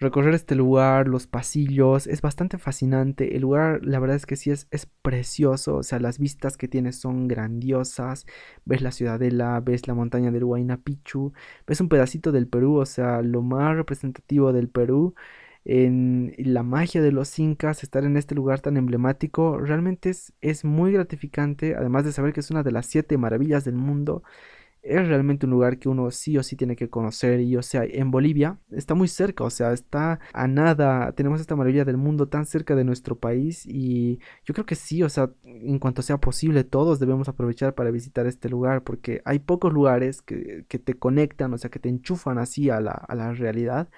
Recorrer 0.00 0.34
este 0.34 0.56
lugar, 0.56 1.06
los 1.06 1.26
pasillos, 1.28 2.06
es 2.08 2.20
bastante 2.20 2.58
fascinante. 2.58 3.36
El 3.36 3.42
lugar, 3.42 3.80
la 3.84 4.00
verdad 4.00 4.16
es 4.16 4.26
que 4.26 4.36
sí 4.36 4.50
es, 4.50 4.66
es 4.70 4.86
precioso. 4.86 5.76
O 5.76 5.82
sea, 5.84 6.00
las 6.00 6.18
vistas 6.18 6.56
que 6.56 6.66
tienes 6.68 6.98
son 7.00 7.28
grandiosas. 7.28 8.26
Ves 8.64 8.82
la 8.82 8.90
ciudadela, 8.90 9.60
ves 9.60 9.86
la 9.86 9.94
montaña 9.94 10.32
del 10.32 10.44
Huayna 10.44 10.78
Picchu, 10.78 11.32
ves 11.66 11.80
un 11.80 11.88
pedacito 11.88 12.32
del 12.32 12.48
Perú, 12.48 12.76
o 12.76 12.86
sea, 12.86 13.22
lo 13.22 13.40
más 13.42 13.76
representativo 13.76 14.52
del 14.52 14.68
Perú. 14.68 15.14
En 15.64 16.34
la 16.38 16.62
magia 16.62 17.00
de 17.00 17.12
los 17.12 17.38
incas, 17.38 17.82
estar 17.82 18.04
en 18.04 18.16
este 18.16 18.34
lugar 18.34 18.60
tan 18.60 18.76
emblemático, 18.76 19.58
realmente 19.58 20.10
es, 20.10 20.34
es 20.42 20.64
muy 20.64 20.92
gratificante. 20.92 21.76
Además 21.76 22.04
de 22.04 22.12
saber 22.12 22.32
que 22.32 22.40
es 22.40 22.50
una 22.50 22.62
de 22.64 22.72
las 22.72 22.86
siete 22.86 23.16
maravillas 23.16 23.64
del 23.64 23.76
mundo 23.76 24.22
es 24.84 25.08
realmente 25.08 25.46
un 25.46 25.52
lugar 25.52 25.78
que 25.78 25.88
uno 25.88 26.10
sí 26.10 26.36
o 26.38 26.42
sí 26.42 26.56
tiene 26.56 26.76
que 26.76 26.90
conocer 26.90 27.40
y 27.40 27.56
o 27.56 27.62
sea, 27.62 27.84
en 27.84 28.10
Bolivia 28.10 28.58
está 28.70 28.94
muy 28.94 29.08
cerca, 29.08 29.44
o 29.44 29.50
sea, 29.50 29.72
está 29.72 30.20
a 30.32 30.46
nada, 30.46 31.12
tenemos 31.12 31.40
esta 31.40 31.56
maravilla 31.56 31.84
del 31.84 31.96
mundo 31.96 32.28
tan 32.28 32.46
cerca 32.46 32.74
de 32.76 32.84
nuestro 32.84 33.18
país 33.18 33.64
y 33.66 34.18
yo 34.44 34.54
creo 34.54 34.66
que 34.66 34.74
sí, 34.74 35.02
o 35.02 35.08
sea, 35.08 35.30
en 35.44 35.78
cuanto 35.78 36.02
sea 36.02 36.18
posible, 36.18 36.64
todos 36.64 37.00
debemos 37.00 37.28
aprovechar 37.28 37.74
para 37.74 37.90
visitar 37.90 38.26
este 38.26 38.48
lugar 38.48 38.82
porque 38.84 39.22
hay 39.24 39.38
pocos 39.38 39.72
lugares 39.72 40.22
que, 40.22 40.64
que 40.68 40.78
te 40.78 40.94
conectan, 40.94 41.52
o 41.54 41.58
sea, 41.58 41.70
que 41.70 41.78
te 41.78 41.88
enchufan 41.88 42.38
así 42.38 42.70
a 42.70 42.80
la, 42.80 42.92
a 42.92 43.14
la 43.14 43.32
realidad 43.32 43.88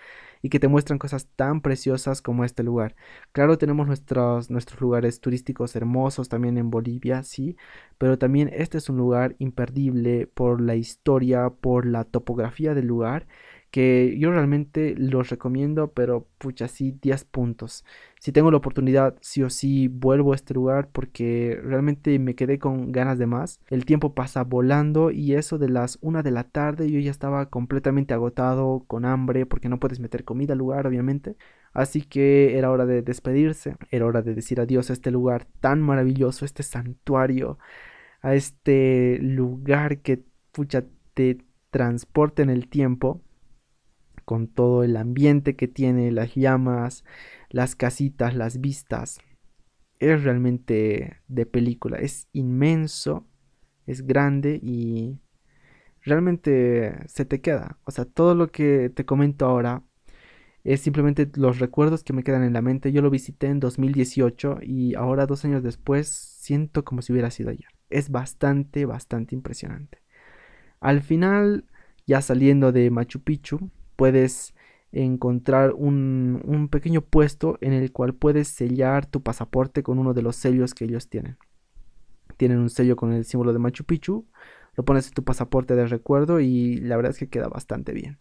y 0.42 0.48
que 0.48 0.60
te 0.60 0.68
muestran 0.68 0.98
cosas 0.98 1.28
tan 1.36 1.60
preciosas 1.60 2.22
como 2.22 2.44
este 2.44 2.62
lugar. 2.62 2.96
Claro, 3.32 3.58
tenemos 3.58 3.86
nuestros, 3.86 4.50
nuestros 4.50 4.80
lugares 4.80 5.20
turísticos 5.20 5.76
hermosos 5.76 6.28
también 6.28 6.58
en 6.58 6.70
Bolivia, 6.70 7.22
sí, 7.22 7.56
pero 7.98 8.18
también 8.18 8.50
este 8.52 8.78
es 8.78 8.88
un 8.88 8.96
lugar 8.96 9.36
imperdible 9.38 10.26
por 10.26 10.60
la 10.60 10.74
historia, 10.76 11.50
por 11.50 11.86
la 11.86 12.04
topografía 12.04 12.74
del 12.74 12.86
lugar 12.86 13.26
que 13.76 14.16
yo 14.18 14.30
realmente 14.30 14.94
los 14.96 15.28
recomiendo, 15.28 15.92
pero 15.92 16.26
pucha, 16.38 16.66
sí, 16.66 16.96
10 17.02 17.24
puntos. 17.26 17.84
Si 18.18 18.32
tengo 18.32 18.50
la 18.50 18.56
oportunidad, 18.56 19.18
sí 19.20 19.42
o 19.42 19.50
sí 19.50 19.88
vuelvo 19.88 20.32
a 20.32 20.34
este 20.34 20.54
lugar 20.54 20.88
porque 20.90 21.60
realmente 21.62 22.18
me 22.18 22.34
quedé 22.34 22.58
con 22.58 22.90
ganas 22.90 23.18
de 23.18 23.26
más. 23.26 23.60
El 23.68 23.84
tiempo 23.84 24.14
pasa 24.14 24.44
volando 24.44 25.10
y 25.10 25.34
eso 25.34 25.58
de 25.58 25.68
las 25.68 25.98
1 26.00 26.22
de 26.22 26.30
la 26.30 26.44
tarde 26.44 26.90
yo 26.90 26.98
ya 27.00 27.10
estaba 27.10 27.50
completamente 27.50 28.14
agotado, 28.14 28.84
con 28.86 29.04
hambre, 29.04 29.44
porque 29.44 29.68
no 29.68 29.78
puedes 29.78 30.00
meter 30.00 30.24
comida 30.24 30.54
al 30.54 30.58
lugar, 30.60 30.86
obviamente. 30.86 31.36
Así 31.74 32.00
que 32.00 32.56
era 32.56 32.70
hora 32.70 32.86
de 32.86 33.02
despedirse, 33.02 33.76
era 33.90 34.06
hora 34.06 34.22
de 34.22 34.34
decir 34.34 34.58
adiós 34.58 34.88
a 34.88 34.94
este 34.94 35.10
lugar 35.10 35.46
tan 35.60 35.82
maravilloso, 35.82 36.46
este 36.46 36.62
santuario, 36.62 37.58
a 38.22 38.34
este 38.34 39.18
lugar 39.20 39.98
que, 39.98 40.24
pucha, 40.52 40.84
te 41.12 41.38
transporta 41.70 42.42
en 42.42 42.48
el 42.48 42.68
tiempo 42.68 43.20
con 44.26 44.48
todo 44.48 44.82
el 44.82 44.96
ambiente 44.98 45.56
que 45.56 45.68
tiene, 45.68 46.10
las 46.12 46.34
llamas, 46.34 47.04
las 47.48 47.76
casitas, 47.76 48.34
las 48.34 48.60
vistas. 48.60 49.20
Es 50.00 50.24
realmente 50.24 51.22
de 51.28 51.46
película, 51.46 51.98
es 51.98 52.28
inmenso, 52.32 53.26
es 53.86 54.06
grande 54.06 54.60
y 54.62 55.20
realmente 56.02 56.98
se 57.06 57.24
te 57.24 57.40
queda. 57.40 57.78
O 57.84 57.92
sea, 57.92 58.04
todo 58.04 58.34
lo 58.34 58.48
que 58.48 58.90
te 58.90 59.06
comento 59.06 59.46
ahora 59.46 59.82
es 60.64 60.80
simplemente 60.80 61.30
los 61.36 61.60
recuerdos 61.60 62.02
que 62.02 62.12
me 62.12 62.24
quedan 62.24 62.42
en 62.42 62.52
la 62.52 62.62
mente. 62.62 62.90
Yo 62.90 63.02
lo 63.02 63.10
visité 63.10 63.46
en 63.46 63.60
2018 63.60 64.58
y 64.62 64.96
ahora 64.96 65.26
dos 65.26 65.44
años 65.44 65.62
después 65.62 66.08
siento 66.08 66.84
como 66.84 67.00
si 67.00 67.12
hubiera 67.12 67.30
sido 67.30 67.50
ayer. 67.50 67.68
Es 67.90 68.10
bastante, 68.10 68.86
bastante 68.86 69.36
impresionante. 69.36 70.02
Al 70.80 71.02
final, 71.02 71.64
ya 72.06 72.20
saliendo 72.20 72.72
de 72.72 72.90
Machu 72.90 73.20
Picchu, 73.20 73.70
puedes 73.96 74.54
encontrar 74.92 75.72
un, 75.74 76.68
pequeño 76.70 77.02
puesto 77.02 77.58
en 77.60 77.72
el 77.72 77.92
cual 77.92 78.14
puedes 78.14 78.48
sellar 78.48 79.06
tu 79.06 79.22
pasaporte 79.22 79.82
con 79.82 79.98
uno 79.98 80.14
de 80.14 80.22
los 80.22 80.36
sellos 80.36 80.74
que 80.74 80.84
ellos 80.84 81.08
tienen. 81.08 81.36
Tienen 82.36 82.58
un 82.58 82.70
sello 82.70 82.96
con 82.96 83.12
el 83.12 83.24
símbolo 83.24 83.52
de 83.52 83.58
Machu 83.58 83.84
Picchu, 83.84 84.26
lo 84.74 84.84
pones 84.84 85.08
en 85.08 85.14
tu 85.14 85.24
pasaporte 85.24 85.74
de 85.74 85.86
recuerdo 85.86 86.40
y 86.40 86.76
la 86.76 86.96
verdad 86.96 87.12
es 87.12 87.18
que 87.18 87.28
queda 87.28 87.48
bastante 87.48 87.92
bien. 87.92 88.18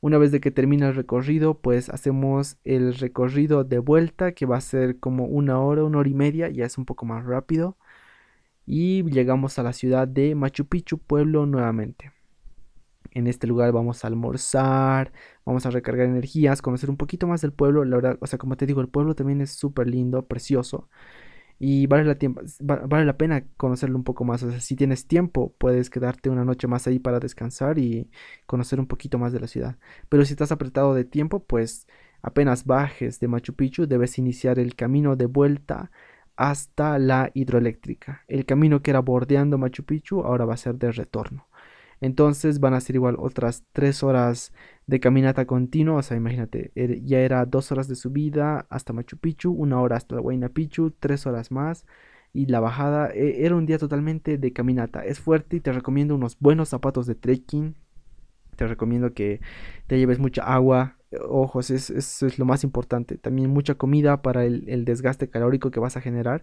Una 0.00 0.18
vez 0.18 0.32
de 0.32 0.40
que 0.40 0.50
termina 0.50 0.88
el 0.88 0.94
recorrido, 0.96 1.60
pues 1.60 1.88
hacemos 1.88 2.58
el 2.64 2.94
recorrido 2.94 3.64
de 3.64 3.78
vuelta 3.78 4.32
que 4.32 4.46
va 4.46 4.56
a 4.56 4.60
ser 4.60 4.98
como 4.98 5.26
una 5.26 5.60
hora, 5.60 5.84
una 5.84 5.98
hora 5.98 6.08
y 6.08 6.14
media, 6.14 6.48
ya 6.50 6.66
es 6.66 6.76
un 6.76 6.84
poco 6.84 7.06
más 7.06 7.24
rápido. 7.24 7.76
Y 8.66 9.04
llegamos 9.04 9.58
a 9.58 9.62
la 9.62 9.72
ciudad 9.72 10.08
de 10.08 10.34
Machu 10.34 10.66
Picchu, 10.66 10.98
pueblo 10.98 11.46
nuevamente 11.46 12.12
en 13.10 13.26
este 13.26 13.46
lugar 13.46 13.72
vamos 13.72 14.04
a 14.04 14.08
almorzar, 14.08 15.12
vamos 15.44 15.66
a 15.66 15.70
recargar 15.70 16.06
energías, 16.06 16.62
conocer 16.62 16.90
un 16.90 16.96
poquito 16.96 17.26
más 17.26 17.40
del 17.42 17.52
pueblo. 17.52 17.84
La 17.84 17.96
verdad, 17.96 18.18
o 18.20 18.26
sea, 18.26 18.38
como 18.38 18.56
te 18.56 18.66
digo, 18.66 18.80
el 18.80 18.88
pueblo 18.88 19.14
también 19.14 19.40
es 19.40 19.50
súper 19.52 19.88
lindo, 19.88 20.26
precioso. 20.26 20.88
Y 21.64 21.86
vale 21.86 22.04
la, 22.04 23.16
pena 23.16 23.44
conocerlo 23.56 23.96
un 23.96 24.04
poco 24.04 24.24
más. 24.24 24.42
O 24.42 24.50
sea, 24.50 24.60
si 24.60 24.74
tienes 24.74 25.06
tiempo, 25.06 25.54
puedes 25.58 25.90
quedarte 25.90 26.28
una 26.28 26.44
noche 26.44 26.66
más 26.66 26.88
ahí 26.88 26.98
para 26.98 27.20
descansar 27.20 27.78
y 27.78 28.10
conocer 28.46 28.80
un 28.80 28.88
poquito 28.88 29.16
más 29.18 29.32
de 29.32 29.38
la 29.40 29.46
ciudad. 29.46 29.78
Pero 30.08 30.24
si 30.24 30.32
estás 30.32 30.50
apretado 30.50 30.92
de 30.94 31.04
tiempo, 31.04 31.44
pues 31.44 31.86
apenas 32.20 32.64
bajes 32.66 33.20
de 33.20 33.28
Machu 33.28 33.54
Picchu, 33.54 33.86
debes 33.86 34.18
iniciar 34.18 34.58
el 34.58 34.74
camino 34.74 35.14
de 35.14 35.26
vuelta 35.26 35.92
hasta 36.36 36.98
la 36.98 37.30
hidroeléctrica. 37.34 38.24
El 38.26 38.44
camino 38.44 38.82
que 38.82 38.90
era 38.90 39.00
bordeando 39.00 39.56
Machu 39.56 39.84
Picchu 39.84 40.22
ahora 40.22 40.44
va 40.44 40.54
a 40.54 40.56
ser 40.56 40.74
de 40.76 40.90
retorno. 40.90 41.46
Entonces 42.02 42.58
van 42.58 42.74
a 42.74 42.80
ser 42.80 42.96
igual 42.96 43.14
otras 43.18 43.64
tres 43.72 44.02
horas 44.02 44.52
de 44.88 44.98
caminata 44.98 45.46
continua. 45.46 45.98
O 45.98 46.02
sea, 46.02 46.16
imagínate, 46.16 46.72
er, 46.74 47.00
ya 47.04 47.20
era 47.20 47.46
dos 47.46 47.70
horas 47.70 47.86
de 47.86 47.94
subida 47.94 48.66
hasta 48.70 48.92
Machu 48.92 49.18
Picchu, 49.18 49.52
una 49.52 49.80
hora 49.80 49.96
hasta 49.96 50.20
Huayna 50.20 50.48
Picchu, 50.48 50.90
tres 50.98 51.26
horas 51.26 51.52
más. 51.52 51.86
Y 52.32 52.46
la 52.46 52.58
bajada 52.58 53.10
e, 53.14 53.46
era 53.46 53.54
un 53.54 53.66
día 53.66 53.78
totalmente 53.78 54.36
de 54.36 54.52
caminata. 54.52 55.04
Es 55.04 55.20
fuerte 55.20 55.56
y 55.56 55.60
te 55.60 55.72
recomiendo 55.72 56.16
unos 56.16 56.36
buenos 56.40 56.70
zapatos 56.70 57.06
de 57.06 57.14
trekking. 57.14 57.76
Te 58.56 58.66
recomiendo 58.66 59.14
que 59.14 59.40
te 59.86 59.98
lleves 59.98 60.18
mucha 60.18 60.42
agua, 60.42 60.96
ojos, 61.28 61.70
eso 61.70 62.26
es, 62.26 62.38
lo 62.38 62.44
más 62.44 62.64
importante. 62.64 63.16
También 63.16 63.50
mucha 63.50 63.76
comida 63.76 64.22
para 64.22 64.44
el, 64.44 64.84
desgaste 64.84 65.30
calórico 65.30 65.70
que 65.70 65.80
vas 65.80 65.96
a 65.96 66.00
generar. 66.00 66.42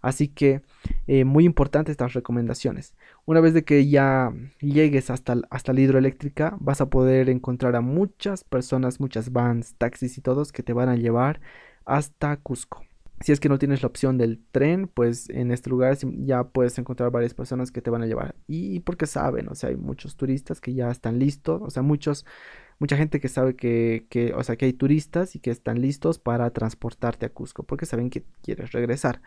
Así 0.00 0.28
que 0.28 0.62
eh, 1.06 1.24
muy 1.24 1.44
importante 1.44 1.92
estas 1.92 2.14
recomendaciones. 2.14 2.94
Una 3.26 3.40
vez 3.40 3.54
de 3.54 3.64
que 3.64 3.88
ya 3.88 4.32
llegues 4.60 5.10
hasta, 5.10 5.36
hasta 5.50 5.72
la 5.72 5.80
hidroeléctrica, 5.80 6.56
vas 6.60 6.80
a 6.80 6.90
poder 6.90 7.28
encontrar 7.28 7.76
a 7.76 7.80
muchas 7.80 8.44
personas, 8.44 9.00
muchas 9.00 9.32
vans, 9.32 9.74
taxis 9.76 10.18
y 10.18 10.20
todos 10.20 10.52
que 10.52 10.62
te 10.62 10.72
van 10.72 10.88
a 10.88 10.96
llevar 10.96 11.40
hasta 11.84 12.36
Cusco. 12.36 12.84
Si 13.22 13.32
es 13.32 13.40
que 13.40 13.50
no 13.50 13.58
tienes 13.58 13.82
la 13.82 13.88
opción 13.88 14.16
del 14.16 14.40
tren, 14.50 14.88
pues 14.88 15.28
en 15.28 15.50
este 15.50 15.68
lugar 15.68 15.98
ya 16.24 16.44
puedes 16.44 16.78
encontrar 16.78 17.10
varias 17.10 17.34
personas 17.34 17.70
que 17.70 17.82
te 17.82 17.90
van 17.90 18.02
a 18.02 18.06
llevar. 18.06 18.34
Y 18.46 18.80
porque 18.80 19.06
saben, 19.06 19.48
o 19.50 19.54
sea, 19.54 19.68
hay 19.68 19.76
muchos 19.76 20.16
turistas 20.16 20.58
que 20.62 20.72
ya 20.72 20.90
están 20.90 21.18
listos, 21.18 21.60
o 21.62 21.68
sea, 21.68 21.82
muchos 21.82 22.24
mucha 22.78 22.96
gente 22.96 23.20
que 23.20 23.28
sabe 23.28 23.56
que, 23.56 24.06
que, 24.08 24.32
o 24.32 24.42
sea, 24.42 24.56
que 24.56 24.64
hay 24.64 24.72
turistas 24.72 25.36
y 25.36 25.38
que 25.38 25.50
están 25.50 25.82
listos 25.82 26.18
para 26.18 26.48
transportarte 26.50 27.26
a 27.26 27.28
Cusco 27.28 27.62
porque 27.62 27.84
saben 27.84 28.08
que 28.08 28.24
quieres 28.42 28.72
regresar. 28.72 29.20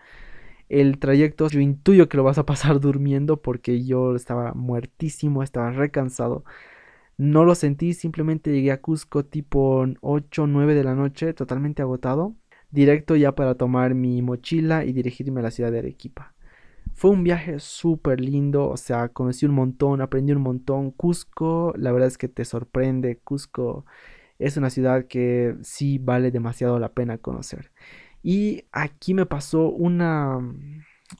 El 0.73 0.97
trayecto 0.97 1.47
yo 1.49 1.59
intuyo 1.59 2.09
que 2.09 2.17
lo 2.17 2.23
vas 2.23 2.39
a 2.39 2.47
pasar 2.47 2.79
durmiendo 2.79 3.41
porque 3.43 3.85
yo 3.85 4.15
estaba 4.15 4.53
muertísimo, 4.55 5.43
estaba 5.43 5.69
recansado. 5.71 6.45
No 7.17 7.45
lo 7.45 7.53
sentí, 7.55 7.93
simplemente 7.93 8.51
llegué 8.51 8.71
a 8.71 8.81
Cusco 8.81 9.23
tipo 9.23 9.85
8 10.01 10.43
o 10.43 10.47
9 10.47 10.73
de 10.73 10.83
la 10.83 10.95
noche, 10.95 11.33
totalmente 11.33 11.83
agotado. 11.83 12.35
Directo 12.71 13.15
ya 13.15 13.35
para 13.35 13.55
tomar 13.55 13.93
mi 13.93 14.23
mochila 14.23 14.83
y 14.83 14.93
dirigirme 14.93 15.41
a 15.41 15.43
la 15.43 15.51
ciudad 15.51 15.71
de 15.71 15.79
Arequipa. 15.79 16.33
Fue 16.95 17.11
un 17.11 17.23
viaje 17.23 17.59
súper 17.59 18.19
lindo, 18.19 18.67
o 18.69 18.77
sea, 18.77 19.09
conocí 19.09 19.45
un 19.45 19.53
montón, 19.53 20.01
aprendí 20.01 20.33
un 20.33 20.41
montón. 20.41 20.89
Cusco, 20.91 21.73
la 21.77 21.91
verdad 21.91 22.07
es 22.07 22.17
que 22.17 22.29
te 22.29 22.45
sorprende. 22.45 23.19
Cusco 23.19 23.85
es 24.39 24.57
una 24.57 24.71
ciudad 24.71 25.05
que 25.07 25.55
sí 25.61 25.99
vale 25.99 26.31
demasiado 26.31 26.79
la 26.79 26.93
pena 26.93 27.19
conocer. 27.19 27.71
Y 28.23 28.65
aquí 28.71 29.13
me 29.13 29.25
pasó 29.27 29.69
una, 29.69 30.39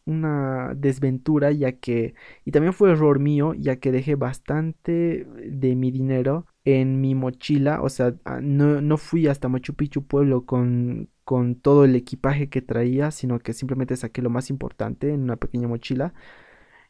una 0.06 0.74
desventura, 0.76 1.52
ya 1.52 1.74
que, 1.74 2.16
y 2.46 2.52
también 2.52 2.74
fue 2.74 2.92
error 2.92 3.20
mío, 3.20 3.54
ya 3.56 3.78
que 3.78 3.92
dejé 3.92 4.16
bastante 4.16 5.26
de 5.46 5.76
mi 5.76 5.92
dinero 5.92 6.46
en 6.66 7.02
mi 7.02 7.16
mochila, 7.16 7.82
o 7.82 7.90
sea, 7.90 8.16
ah, 8.26 8.40
no, 8.42 8.82
no 8.82 8.98
fui 8.98 9.28
hasta 9.28 9.50
Machu 9.50 9.74
Picchu 9.76 10.06
pueblo 10.06 10.46
con, 10.46 11.10
con 11.26 11.56
todo 11.56 11.86
el 11.86 11.96
equipaje 11.96 12.50
que 12.50 12.62
traía, 12.62 13.12
sino 13.12 13.40
que 13.40 13.54
simplemente 13.54 13.98
saqué 13.98 14.22
lo 14.22 14.30
más 14.30 14.50
importante 14.50 15.12
en 15.14 15.24
una 15.24 15.36
pequeña 15.38 15.68
mochila 15.68 16.14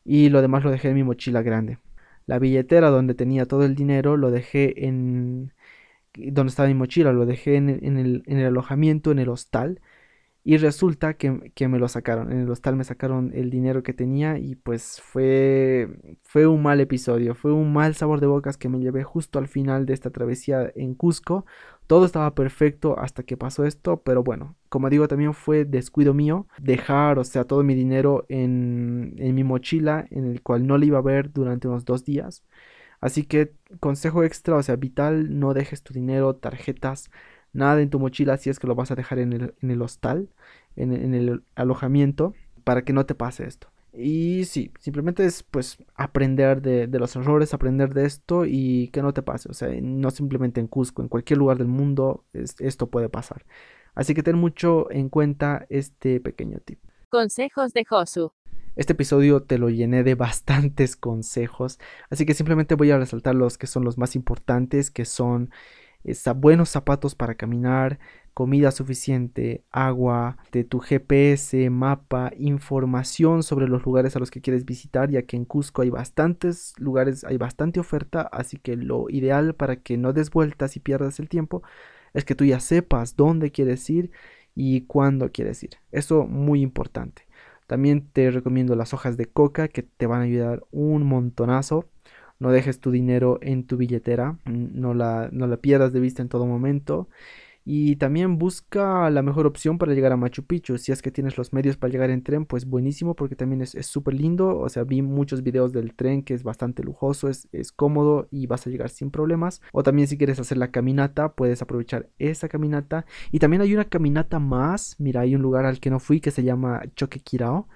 y 0.05 0.29
lo 0.29 0.41
demás 0.41 0.63
lo 0.63 0.71
dejé 0.71 0.89
en 0.89 0.95
mi 0.95 1.03
mochila 1.03 1.41
grande. 1.41 1.79
La 2.25 2.39
billetera 2.39 2.89
donde 2.89 3.15
tenía 3.15 3.45
todo 3.45 3.65
el 3.65 3.75
dinero 3.75 4.17
lo 4.17 4.31
dejé 4.31 4.85
en... 4.87 5.53
donde 6.15 6.49
estaba 6.49 6.67
mi 6.69 6.75
mochila, 6.75 7.13
lo 7.13 7.25
dejé 7.25 7.55
en, 7.57 7.69
el, 7.69 8.23
en 8.27 8.37
el 8.39 8.45
alojamiento, 8.47 9.11
en 9.11 9.19
el 9.19 9.29
hostal 9.29 9.81
y 10.45 10.57
resulta 10.57 11.13
que, 11.13 11.31
me 11.67 11.79
lo 11.79 11.87
sacaron. 11.87 12.31
En 12.31 12.39
el 12.39 12.49
hostal 12.49 12.75
me 12.75 12.83
sacaron 12.83 13.31
el 13.33 13.49
dinero 13.49 13.81
que 13.81 13.93
tenía 13.93 14.37
y 14.37 14.55
pues 14.55 15.01
fue, 15.01 16.17
fue 16.21 16.47
un 16.47 16.61
mal 16.61 16.81
episodio. 16.81 17.33
Fue 17.33 17.53
un 17.53 17.71
mal 17.71 17.95
sabor 17.95 18.19
de 18.19 18.27
bocas 18.27 18.57
que 18.57 18.67
me 18.67 18.79
llevé 18.79 19.03
justo 19.03 19.39
al 19.39 19.47
final 19.47 19.85
de 19.85 19.93
esta 19.93 20.09
travesía 20.09 20.69
en 20.75 20.95
Cusco. 20.95 21.45
Todo 21.87 22.05
estaba 22.05 22.35
perfecto 22.35 22.99
hasta 22.99 23.23
que 23.23 23.37
pasó 23.37 23.65
esto, 23.65 24.01
pero 24.03 24.21
bueno, 24.23 24.55
como 24.67 24.89
digo, 24.89 25.07
también 25.07 25.33
fue 25.33 25.63
descuido 25.63 26.13
mío 26.13 26.47
dejar, 26.59 27.19
o 27.19 27.23
sea, 27.23 27.45
todo 27.45 27.63
mi 27.63 27.73
dinero 27.75 28.25
en, 28.27 29.15
en 29.17 29.35
mi 29.35 29.45
mochila, 29.45 30.07
en 30.09 30.25
el 30.25 30.41
cual 30.41 30.67
no 30.67 30.77
le 30.77 30.87
iba 30.87 30.97
a 30.99 31.01
ver 31.01 31.31
durante 31.31 31.69
unos 31.69 31.85
dos 31.85 32.03
días. 32.03 32.43
Así 33.03 33.23
que 33.23 33.53
consejo 33.81 34.23
extra, 34.23 34.55
o 34.55 34.63
sea, 34.63 34.77
vital, 34.77 35.39
no 35.39 35.53
dejes 35.53 35.83
tu 35.83 35.93
dinero, 35.93 36.35
tarjetas, 36.35 37.09
nada 37.53 37.81
en 37.81 37.89
tu 37.89 37.99
mochila 37.99 38.37
si 38.37 38.49
es 38.49 38.59
que 38.59 38.67
lo 38.67 38.75
vas 38.75 38.91
a 38.91 38.95
dejar 38.95 39.19
en 39.19 39.33
el, 39.33 39.53
en 39.61 39.71
el 39.71 39.81
hostal, 39.81 40.29
en, 40.75 41.13
el 41.13 41.43
alojamiento, 41.55 42.33
para 42.63 42.83
que 42.83 42.93
no 42.93 43.05
te 43.05 43.15
pase 43.15 43.47
esto. 43.47 43.67
Y 43.93 44.45
sí, 44.45 44.71
simplemente 44.79 45.23
es 45.23 45.43
pues 45.43 45.77
aprender 45.95 46.61
de, 46.61 46.87
los 46.87 47.15
errores, 47.15 47.53
aprender 47.53 47.93
de 47.93 48.05
esto 48.05 48.45
y 48.45 48.87
que 48.87 49.03
no 49.03 49.13
te 49.13 49.21
pase. 49.21 49.49
O 49.49 49.53
sea, 49.53 49.69
no 49.81 50.09
simplemente 50.09 50.59
en 50.59 50.67
Cusco, 50.67 51.03
en 51.03 51.09
cualquier 51.09 51.37
lugar 51.37 51.59
del 51.59 51.67
mundo 51.67 52.25
esto 52.33 52.87
puede 52.87 53.07
pasar. 53.09 53.45
Así 53.93 54.15
que 54.15 54.23
ten 54.23 54.35
mucho 54.35 54.89
en 54.91 55.09
cuenta 55.09 55.67
este 55.69 56.19
pequeño 56.19 56.57
tip. 56.65 56.79
Consejos 57.09 57.73
de 57.73 57.85
Josu. 57.85 58.31
Este 58.75 58.93
episodio 58.93 59.43
te 59.43 59.59
lo 59.59 59.69
llené 59.69 60.03
de 60.03 60.15
bastantes 60.15 60.95
consejos, 60.95 61.79
así 62.09 62.25
que 62.25 62.33
simplemente 62.33 62.73
voy 62.73 62.89
a 62.89 62.97
resaltar 62.97 63.35
los 63.35 63.59
que 63.59 63.67
son 63.67 63.83
los 63.83 63.99
más 63.99 64.15
importantes, 64.15 64.89
que 64.89 65.05
son 65.05 65.51
buenos 66.35 66.69
zapatos 66.69 67.15
para 67.15 67.35
caminar, 67.35 67.99
comida 68.33 68.71
suficiente, 68.71 69.63
agua, 69.71 70.37
de 70.51 70.63
tu 70.63 70.79
GPS, 70.79 71.69
mapa, 71.69 72.31
información 72.37 73.43
sobre 73.43 73.67
los 73.67 73.85
lugares 73.85 74.15
a 74.15 74.19
los 74.19 74.31
que 74.31 74.41
quieres 74.41 74.65
visitar, 74.65 75.09
ya 75.09 75.23
que 75.23 75.37
en 75.37 75.45
Cusco 75.45 75.81
hay 75.81 75.89
bastantes 75.89 76.73
lugares, 76.77 77.23
hay 77.23 77.37
bastante 77.37 77.79
oferta, 77.79 78.21
así 78.21 78.57
que 78.57 78.75
lo 78.75 79.09
ideal 79.09 79.55
para 79.55 79.77
que 79.77 79.97
no 79.97 80.13
des 80.13 80.29
vueltas 80.31 80.75
y 80.75 80.79
pierdas 80.79 81.19
el 81.19 81.29
tiempo 81.29 81.63
es 82.13 82.25
que 82.25 82.35
tú 82.35 82.45
ya 82.45 82.59
sepas 82.59 83.15
dónde 83.15 83.51
quieres 83.51 83.89
ir 83.89 84.11
y 84.55 84.81
cuándo 84.81 85.31
quieres 85.31 85.63
ir. 85.63 85.71
Eso 85.91 86.25
muy 86.25 86.61
importante. 86.61 87.27
También 87.67 88.07
te 88.11 88.29
recomiendo 88.29 88.75
las 88.75 88.93
hojas 88.93 89.17
de 89.17 89.25
coca 89.25 89.67
que 89.67 89.83
te 89.83 90.05
van 90.05 90.21
a 90.21 90.25
ayudar 90.25 90.63
un 90.71 91.03
montonazo 91.03 91.89
no 92.43 92.51
dejes 92.51 92.81
tu 92.81 92.91
dinero 92.91 93.39
en 93.41 93.65
tu 93.65 93.77
billetera, 93.77 94.37
no 94.45 94.93
la, 94.93 95.29
no 95.31 95.47
la 95.47 95.57
pierdas 95.57 95.93
de 95.93 96.01
vista 96.01 96.21
en 96.21 96.27
todo 96.27 96.45
momento. 96.45 97.07
Y 97.65 97.95
también 97.95 98.37
busca 98.37 99.09
la 99.09 99.21
mejor 99.21 99.47
opción 99.47 99.77
para 99.77 99.93
llegar 99.93 100.11
a 100.11 100.17
Machu 100.17 100.43
Picchu. 100.43 100.77
Si 100.77 100.91
es 100.91 101.01
que 101.01 101.11
tienes 101.11 101.37
los 101.37 101.53
medios 101.53 101.77
para 101.77 101.93
llegar 101.93 102.09
en 102.09 102.21
tren, 102.21 102.45
pues 102.45 102.65
buenísimo 102.65 103.15
porque 103.15 103.37
también 103.37 103.61
es 103.61 103.71
súper 103.85 104.15
lindo. 104.15 104.59
O 104.59 104.67
sea, 104.67 104.83
vi 104.83 105.01
muchos 105.01 105.43
videos 105.43 105.71
del 105.71 105.93
tren 105.95 106.23
que 106.23 106.33
es 106.33 106.43
bastante 106.43 106.83
lujoso, 106.83 107.29
es, 107.29 107.47
es, 107.53 107.71
cómodo 107.71 108.27
y 108.31 108.47
vas 108.47 108.67
a 108.67 108.69
llegar 108.69 108.89
sin 108.89 109.11
problemas. 109.11 109.61
O 109.71 109.81
también 109.81 110.09
si 110.09 110.17
quieres 110.17 110.41
hacer 110.41 110.57
la 110.57 110.71
caminata, 110.71 111.35
puedes 111.35 111.61
aprovechar 111.61 112.09
esa 112.19 112.49
caminata. 112.49 113.05
Y 113.31 113.39
también 113.39 113.61
hay 113.61 113.73
una 113.73 113.85
caminata 113.85 114.39
más. 114.39 114.97
Mira, 114.99 115.21
hay 115.21 115.33
un 115.33 115.41
lugar 115.41 115.65
al 115.65 115.79
que 115.79 115.89
no 115.89 116.01
fui 116.01 116.19
que 116.19 116.31
se 116.31 116.43
llama 116.43 116.81
Choquequirao 116.97 117.69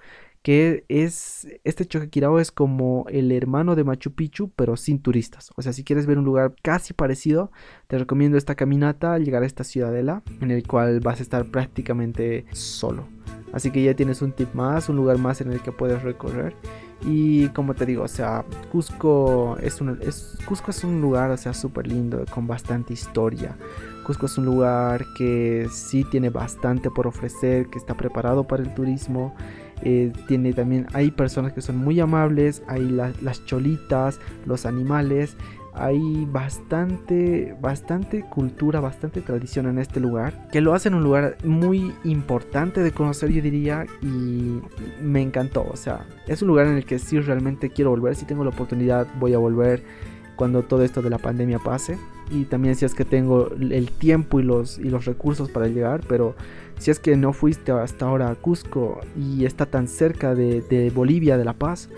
que 0.48 0.86
es, 0.88 1.46
este 1.62 1.84
Choquequirao 1.84 2.38
es 2.38 2.50
como 2.50 3.04
el 3.10 3.32
hermano 3.32 3.76
de 3.76 3.84
Machu 3.84 4.12
Picchu, 4.14 4.50
pero 4.56 4.78
sin 4.78 4.98
turistas. 4.98 5.50
O 5.56 5.60
sea, 5.60 5.74
si 5.74 5.84
quieres 5.84 6.06
ver 6.06 6.16
un 6.16 6.24
lugar 6.24 6.54
casi 6.62 6.94
parecido, 6.94 7.52
te 7.86 7.98
recomiendo 7.98 8.38
esta 8.38 8.54
caminata, 8.54 9.18
llegar 9.18 9.42
a 9.42 9.46
esta 9.46 9.62
ciudadela, 9.62 10.22
en 10.40 10.50
el 10.50 10.66
cual 10.66 11.00
vas 11.00 11.18
a 11.18 11.22
estar 11.22 11.44
prácticamente 11.50 12.46
solo. 12.52 13.04
Así 13.52 13.70
que 13.70 13.82
ya 13.82 13.92
tienes 13.92 14.22
un 14.22 14.32
tip 14.32 14.54
más, 14.54 14.88
un 14.88 14.96
lugar 14.96 15.18
más 15.18 15.42
en 15.42 15.52
el 15.52 15.60
que 15.60 15.70
puedes 15.70 16.02
recorrer. 16.02 16.54
Y 17.02 17.48
como 17.48 17.74
te 17.74 17.84
digo, 17.84 18.04
o 18.04 18.08
sea, 18.08 18.42
Cusco 18.72 19.58
es 19.60 19.82
un, 19.82 19.98
es, 20.00 20.38
Cusco 20.46 20.70
es 20.70 20.82
un 20.82 21.02
lugar, 21.02 21.30
o 21.30 21.36
sea, 21.36 21.52
súper 21.52 21.86
lindo, 21.86 22.24
con 22.30 22.46
bastante 22.46 22.94
historia. 22.94 23.54
Cusco 24.02 24.24
es 24.24 24.38
un 24.38 24.46
lugar 24.46 25.04
que 25.14 25.68
sí 25.70 26.04
tiene 26.10 26.30
bastante 26.30 26.90
por 26.90 27.06
ofrecer, 27.06 27.66
que 27.66 27.76
está 27.76 27.94
preparado 27.94 28.44
para 28.44 28.62
el 28.62 28.72
turismo 28.72 29.34
eh, 29.82 30.12
tiene 30.26 30.52
también, 30.52 30.86
hay 30.92 31.10
personas 31.10 31.52
que 31.52 31.62
son 31.62 31.76
muy 31.76 32.00
amables, 32.00 32.62
hay 32.66 32.88
las 32.88 33.44
cholitas, 33.46 34.20
los 34.46 34.66
animales, 34.66 35.36
hay 35.78 36.26
bastante, 36.30 37.56
bastante 37.60 38.22
cultura, 38.22 38.80
bastante 38.80 39.20
tradición 39.20 39.66
en 39.66 39.78
este 39.78 40.00
lugar, 40.00 40.48
que 40.50 40.60
lo 40.60 40.74
hacen 40.74 40.94
un 40.94 41.04
lugar 41.04 41.36
muy 41.44 41.92
importante 42.04 42.82
de 42.82 42.90
conocer, 42.90 43.30
yo 43.30 43.40
diría, 43.40 43.86
y 44.02 44.60
me 45.00 45.22
encantó. 45.22 45.66
O 45.70 45.76
sea, 45.76 46.04
es 46.26 46.42
un 46.42 46.48
lugar 46.48 46.66
en 46.66 46.76
el 46.76 46.84
que 46.84 46.98
sí 46.98 47.20
realmente 47.20 47.70
quiero 47.70 47.90
volver. 47.90 48.16
Si 48.16 48.24
tengo 48.24 48.42
la 48.44 48.50
oportunidad, 48.50 49.06
voy 49.18 49.34
a 49.34 49.38
volver 49.38 49.82
cuando 50.36 50.62
todo 50.62 50.82
esto 50.82 51.00
de 51.00 51.10
la 51.10 51.18
pandemia 51.18 51.58
pase. 51.58 51.98
Y 52.30 52.44
también 52.44 52.74
si 52.74 52.84
es 52.84 52.94
que 52.94 53.04
tengo 53.04 53.50
el 53.52 53.90
tiempo 53.90 54.40
y 54.40 54.42
los, 54.42 54.78
y 54.78 54.90
los 54.90 55.04
recursos 55.06 55.50
para 55.50 55.66
llegar, 55.68 56.02
pero 56.08 56.34
si 56.78 56.90
es 56.90 57.00
que 57.00 57.16
no 57.16 57.32
fuiste 57.32 57.72
hasta 57.72 58.06
ahora 58.06 58.30
a 58.30 58.34
Cusco 58.34 59.00
y 59.16 59.44
está 59.44 59.66
tan 59.66 59.88
cerca 59.88 60.34
de, 60.34 60.92
Bolivia, 60.94 61.36
de 61.36 61.44
La 61.44 61.52
Paz, 61.52 61.88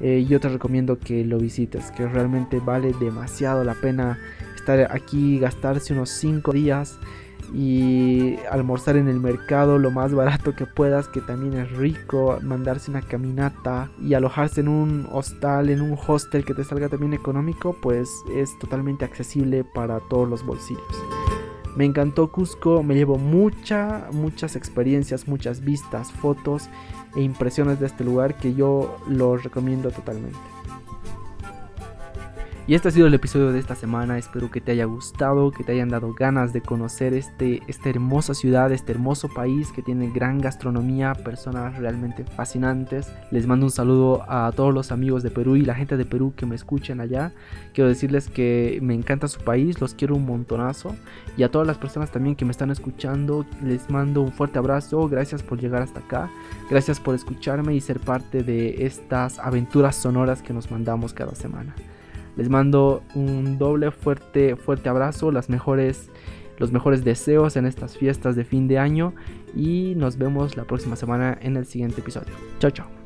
eh, 0.00 0.24
yo 0.28 0.38
te 0.38 0.48
recomiendo 0.48 0.98
que 0.98 1.24
lo 1.24 1.38
visites, 1.38 1.90
que 1.90 2.06
realmente 2.06 2.60
vale 2.60 2.94
demasiado 3.00 3.64
la 3.64 3.74
pena 3.74 4.18
estar 4.54 4.88
aquí, 4.92 5.38
gastarse 5.38 5.92
unos 5.92 6.10
5 6.10 6.52
días 6.52 6.98
y 7.54 8.36
almorzar 8.50 8.96
en 8.96 9.08
el 9.08 9.20
mercado 9.20 9.78
lo 9.78 9.90
más 9.90 10.12
barato 10.12 10.54
que 10.54 10.66
puedas, 10.66 11.08
que 11.08 11.20
también 11.20 11.54
es 11.54 11.70
rico, 11.72 12.38
mandarse 12.42 12.90
una 12.90 13.02
caminata 13.02 13.90
y 14.02 14.14
alojarse 14.14 14.60
en 14.60 14.68
un 14.68 15.08
hostal, 15.10 15.70
en 15.70 15.80
un 15.80 15.98
hostel 16.06 16.44
que 16.44 16.54
te 16.54 16.64
salga 16.64 16.88
también 16.88 17.14
económico, 17.14 17.76
pues 17.80 18.10
es 18.34 18.58
totalmente 18.58 19.04
accesible 19.04 19.64
para 19.64 20.00
todos 20.00 20.28
los 20.28 20.44
bolsillos. 20.44 20.84
Me 21.78 21.84
encantó 21.84 22.32
Cusco, 22.32 22.82
me 22.82 22.96
llevo 22.96 23.18
muchas, 23.18 24.12
muchas 24.12 24.56
experiencias, 24.56 25.28
muchas 25.28 25.60
vistas, 25.60 26.10
fotos 26.10 26.68
e 27.14 27.22
impresiones 27.22 27.78
de 27.78 27.86
este 27.86 28.02
lugar 28.02 28.36
que 28.36 28.52
yo 28.52 28.96
lo 29.06 29.36
recomiendo 29.36 29.92
totalmente. 29.92 30.36
Y 32.68 32.74
este 32.74 32.88
ha 32.88 32.90
sido 32.90 33.06
el 33.06 33.14
episodio 33.14 33.50
de 33.50 33.58
esta 33.58 33.74
semana. 33.74 34.18
Espero 34.18 34.50
que 34.50 34.60
te 34.60 34.72
haya 34.72 34.84
gustado, 34.84 35.52
que 35.52 35.64
te 35.64 35.72
hayan 35.72 35.88
dado 35.88 36.12
ganas 36.12 36.52
de 36.52 36.60
conocer 36.60 37.14
este, 37.14 37.62
esta 37.66 37.88
hermosa 37.88 38.34
ciudad, 38.34 38.70
este 38.72 38.92
hermoso 38.92 39.30
país 39.30 39.72
que 39.72 39.80
tiene 39.80 40.10
gran 40.10 40.38
gastronomía, 40.38 41.14
personas 41.14 41.78
realmente 41.78 42.24
fascinantes. 42.24 43.10
Les 43.30 43.46
mando 43.46 43.64
un 43.64 43.72
saludo 43.72 44.22
a 44.28 44.52
todos 44.54 44.74
los 44.74 44.92
amigos 44.92 45.22
de 45.22 45.30
Perú 45.30 45.56
y 45.56 45.62
la 45.62 45.74
gente 45.74 45.96
de 45.96 46.04
Perú 46.04 46.34
que 46.36 46.44
me 46.44 46.56
escuchan 46.56 47.00
allá. 47.00 47.32
Quiero 47.72 47.88
decirles 47.88 48.28
que 48.28 48.78
me 48.82 48.92
encanta 48.92 49.28
su 49.28 49.40
país, 49.40 49.80
los 49.80 49.94
quiero 49.94 50.16
un 50.16 50.26
montonazo. 50.26 50.94
Y 51.38 51.44
a 51.44 51.50
todas 51.50 51.66
las 51.66 51.78
personas 51.78 52.10
también 52.10 52.36
que 52.36 52.44
me 52.44 52.50
están 52.50 52.70
escuchando, 52.70 53.46
les 53.64 53.88
mando 53.88 54.20
un 54.20 54.30
fuerte 54.30 54.58
abrazo. 54.58 55.08
Gracias 55.08 55.42
por 55.42 55.58
llegar 55.58 55.80
hasta 55.80 56.00
acá. 56.00 56.28
Gracias 56.68 57.00
por 57.00 57.14
escucharme 57.14 57.74
y 57.74 57.80
ser 57.80 57.98
parte 57.98 58.42
de 58.42 58.84
estas 58.84 59.38
aventuras 59.38 59.96
sonoras 59.96 60.42
que 60.42 60.52
nos 60.52 60.70
mandamos 60.70 61.14
cada 61.14 61.34
semana. 61.34 61.74
Les 62.38 62.48
mando 62.48 63.02
un 63.16 63.58
doble 63.58 63.90
fuerte, 63.90 64.54
fuerte 64.54 64.88
abrazo, 64.88 65.32
las 65.32 65.50
mejores, 65.50 66.08
los 66.56 66.70
mejores 66.70 67.04
deseos 67.04 67.56
en 67.56 67.66
estas 67.66 67.98
fiestas 67.98 68.36
de 68.36 68.44
fin 68.44 68.68
de 68.68 68.78
año 68.78 69.12
y 69.56 69.94
nos 69.96 70.18
vemos 70.18 70.56
la 70.56 70.62
próxima 70.62 70.94
semana 70.94 71.36
en 71.42 71.56
el 71.56 71.66
siguiente 71.66 72.00
episodio. 72.00 72.32
Chao, 72.60 72.70
chao. 72.70 72.97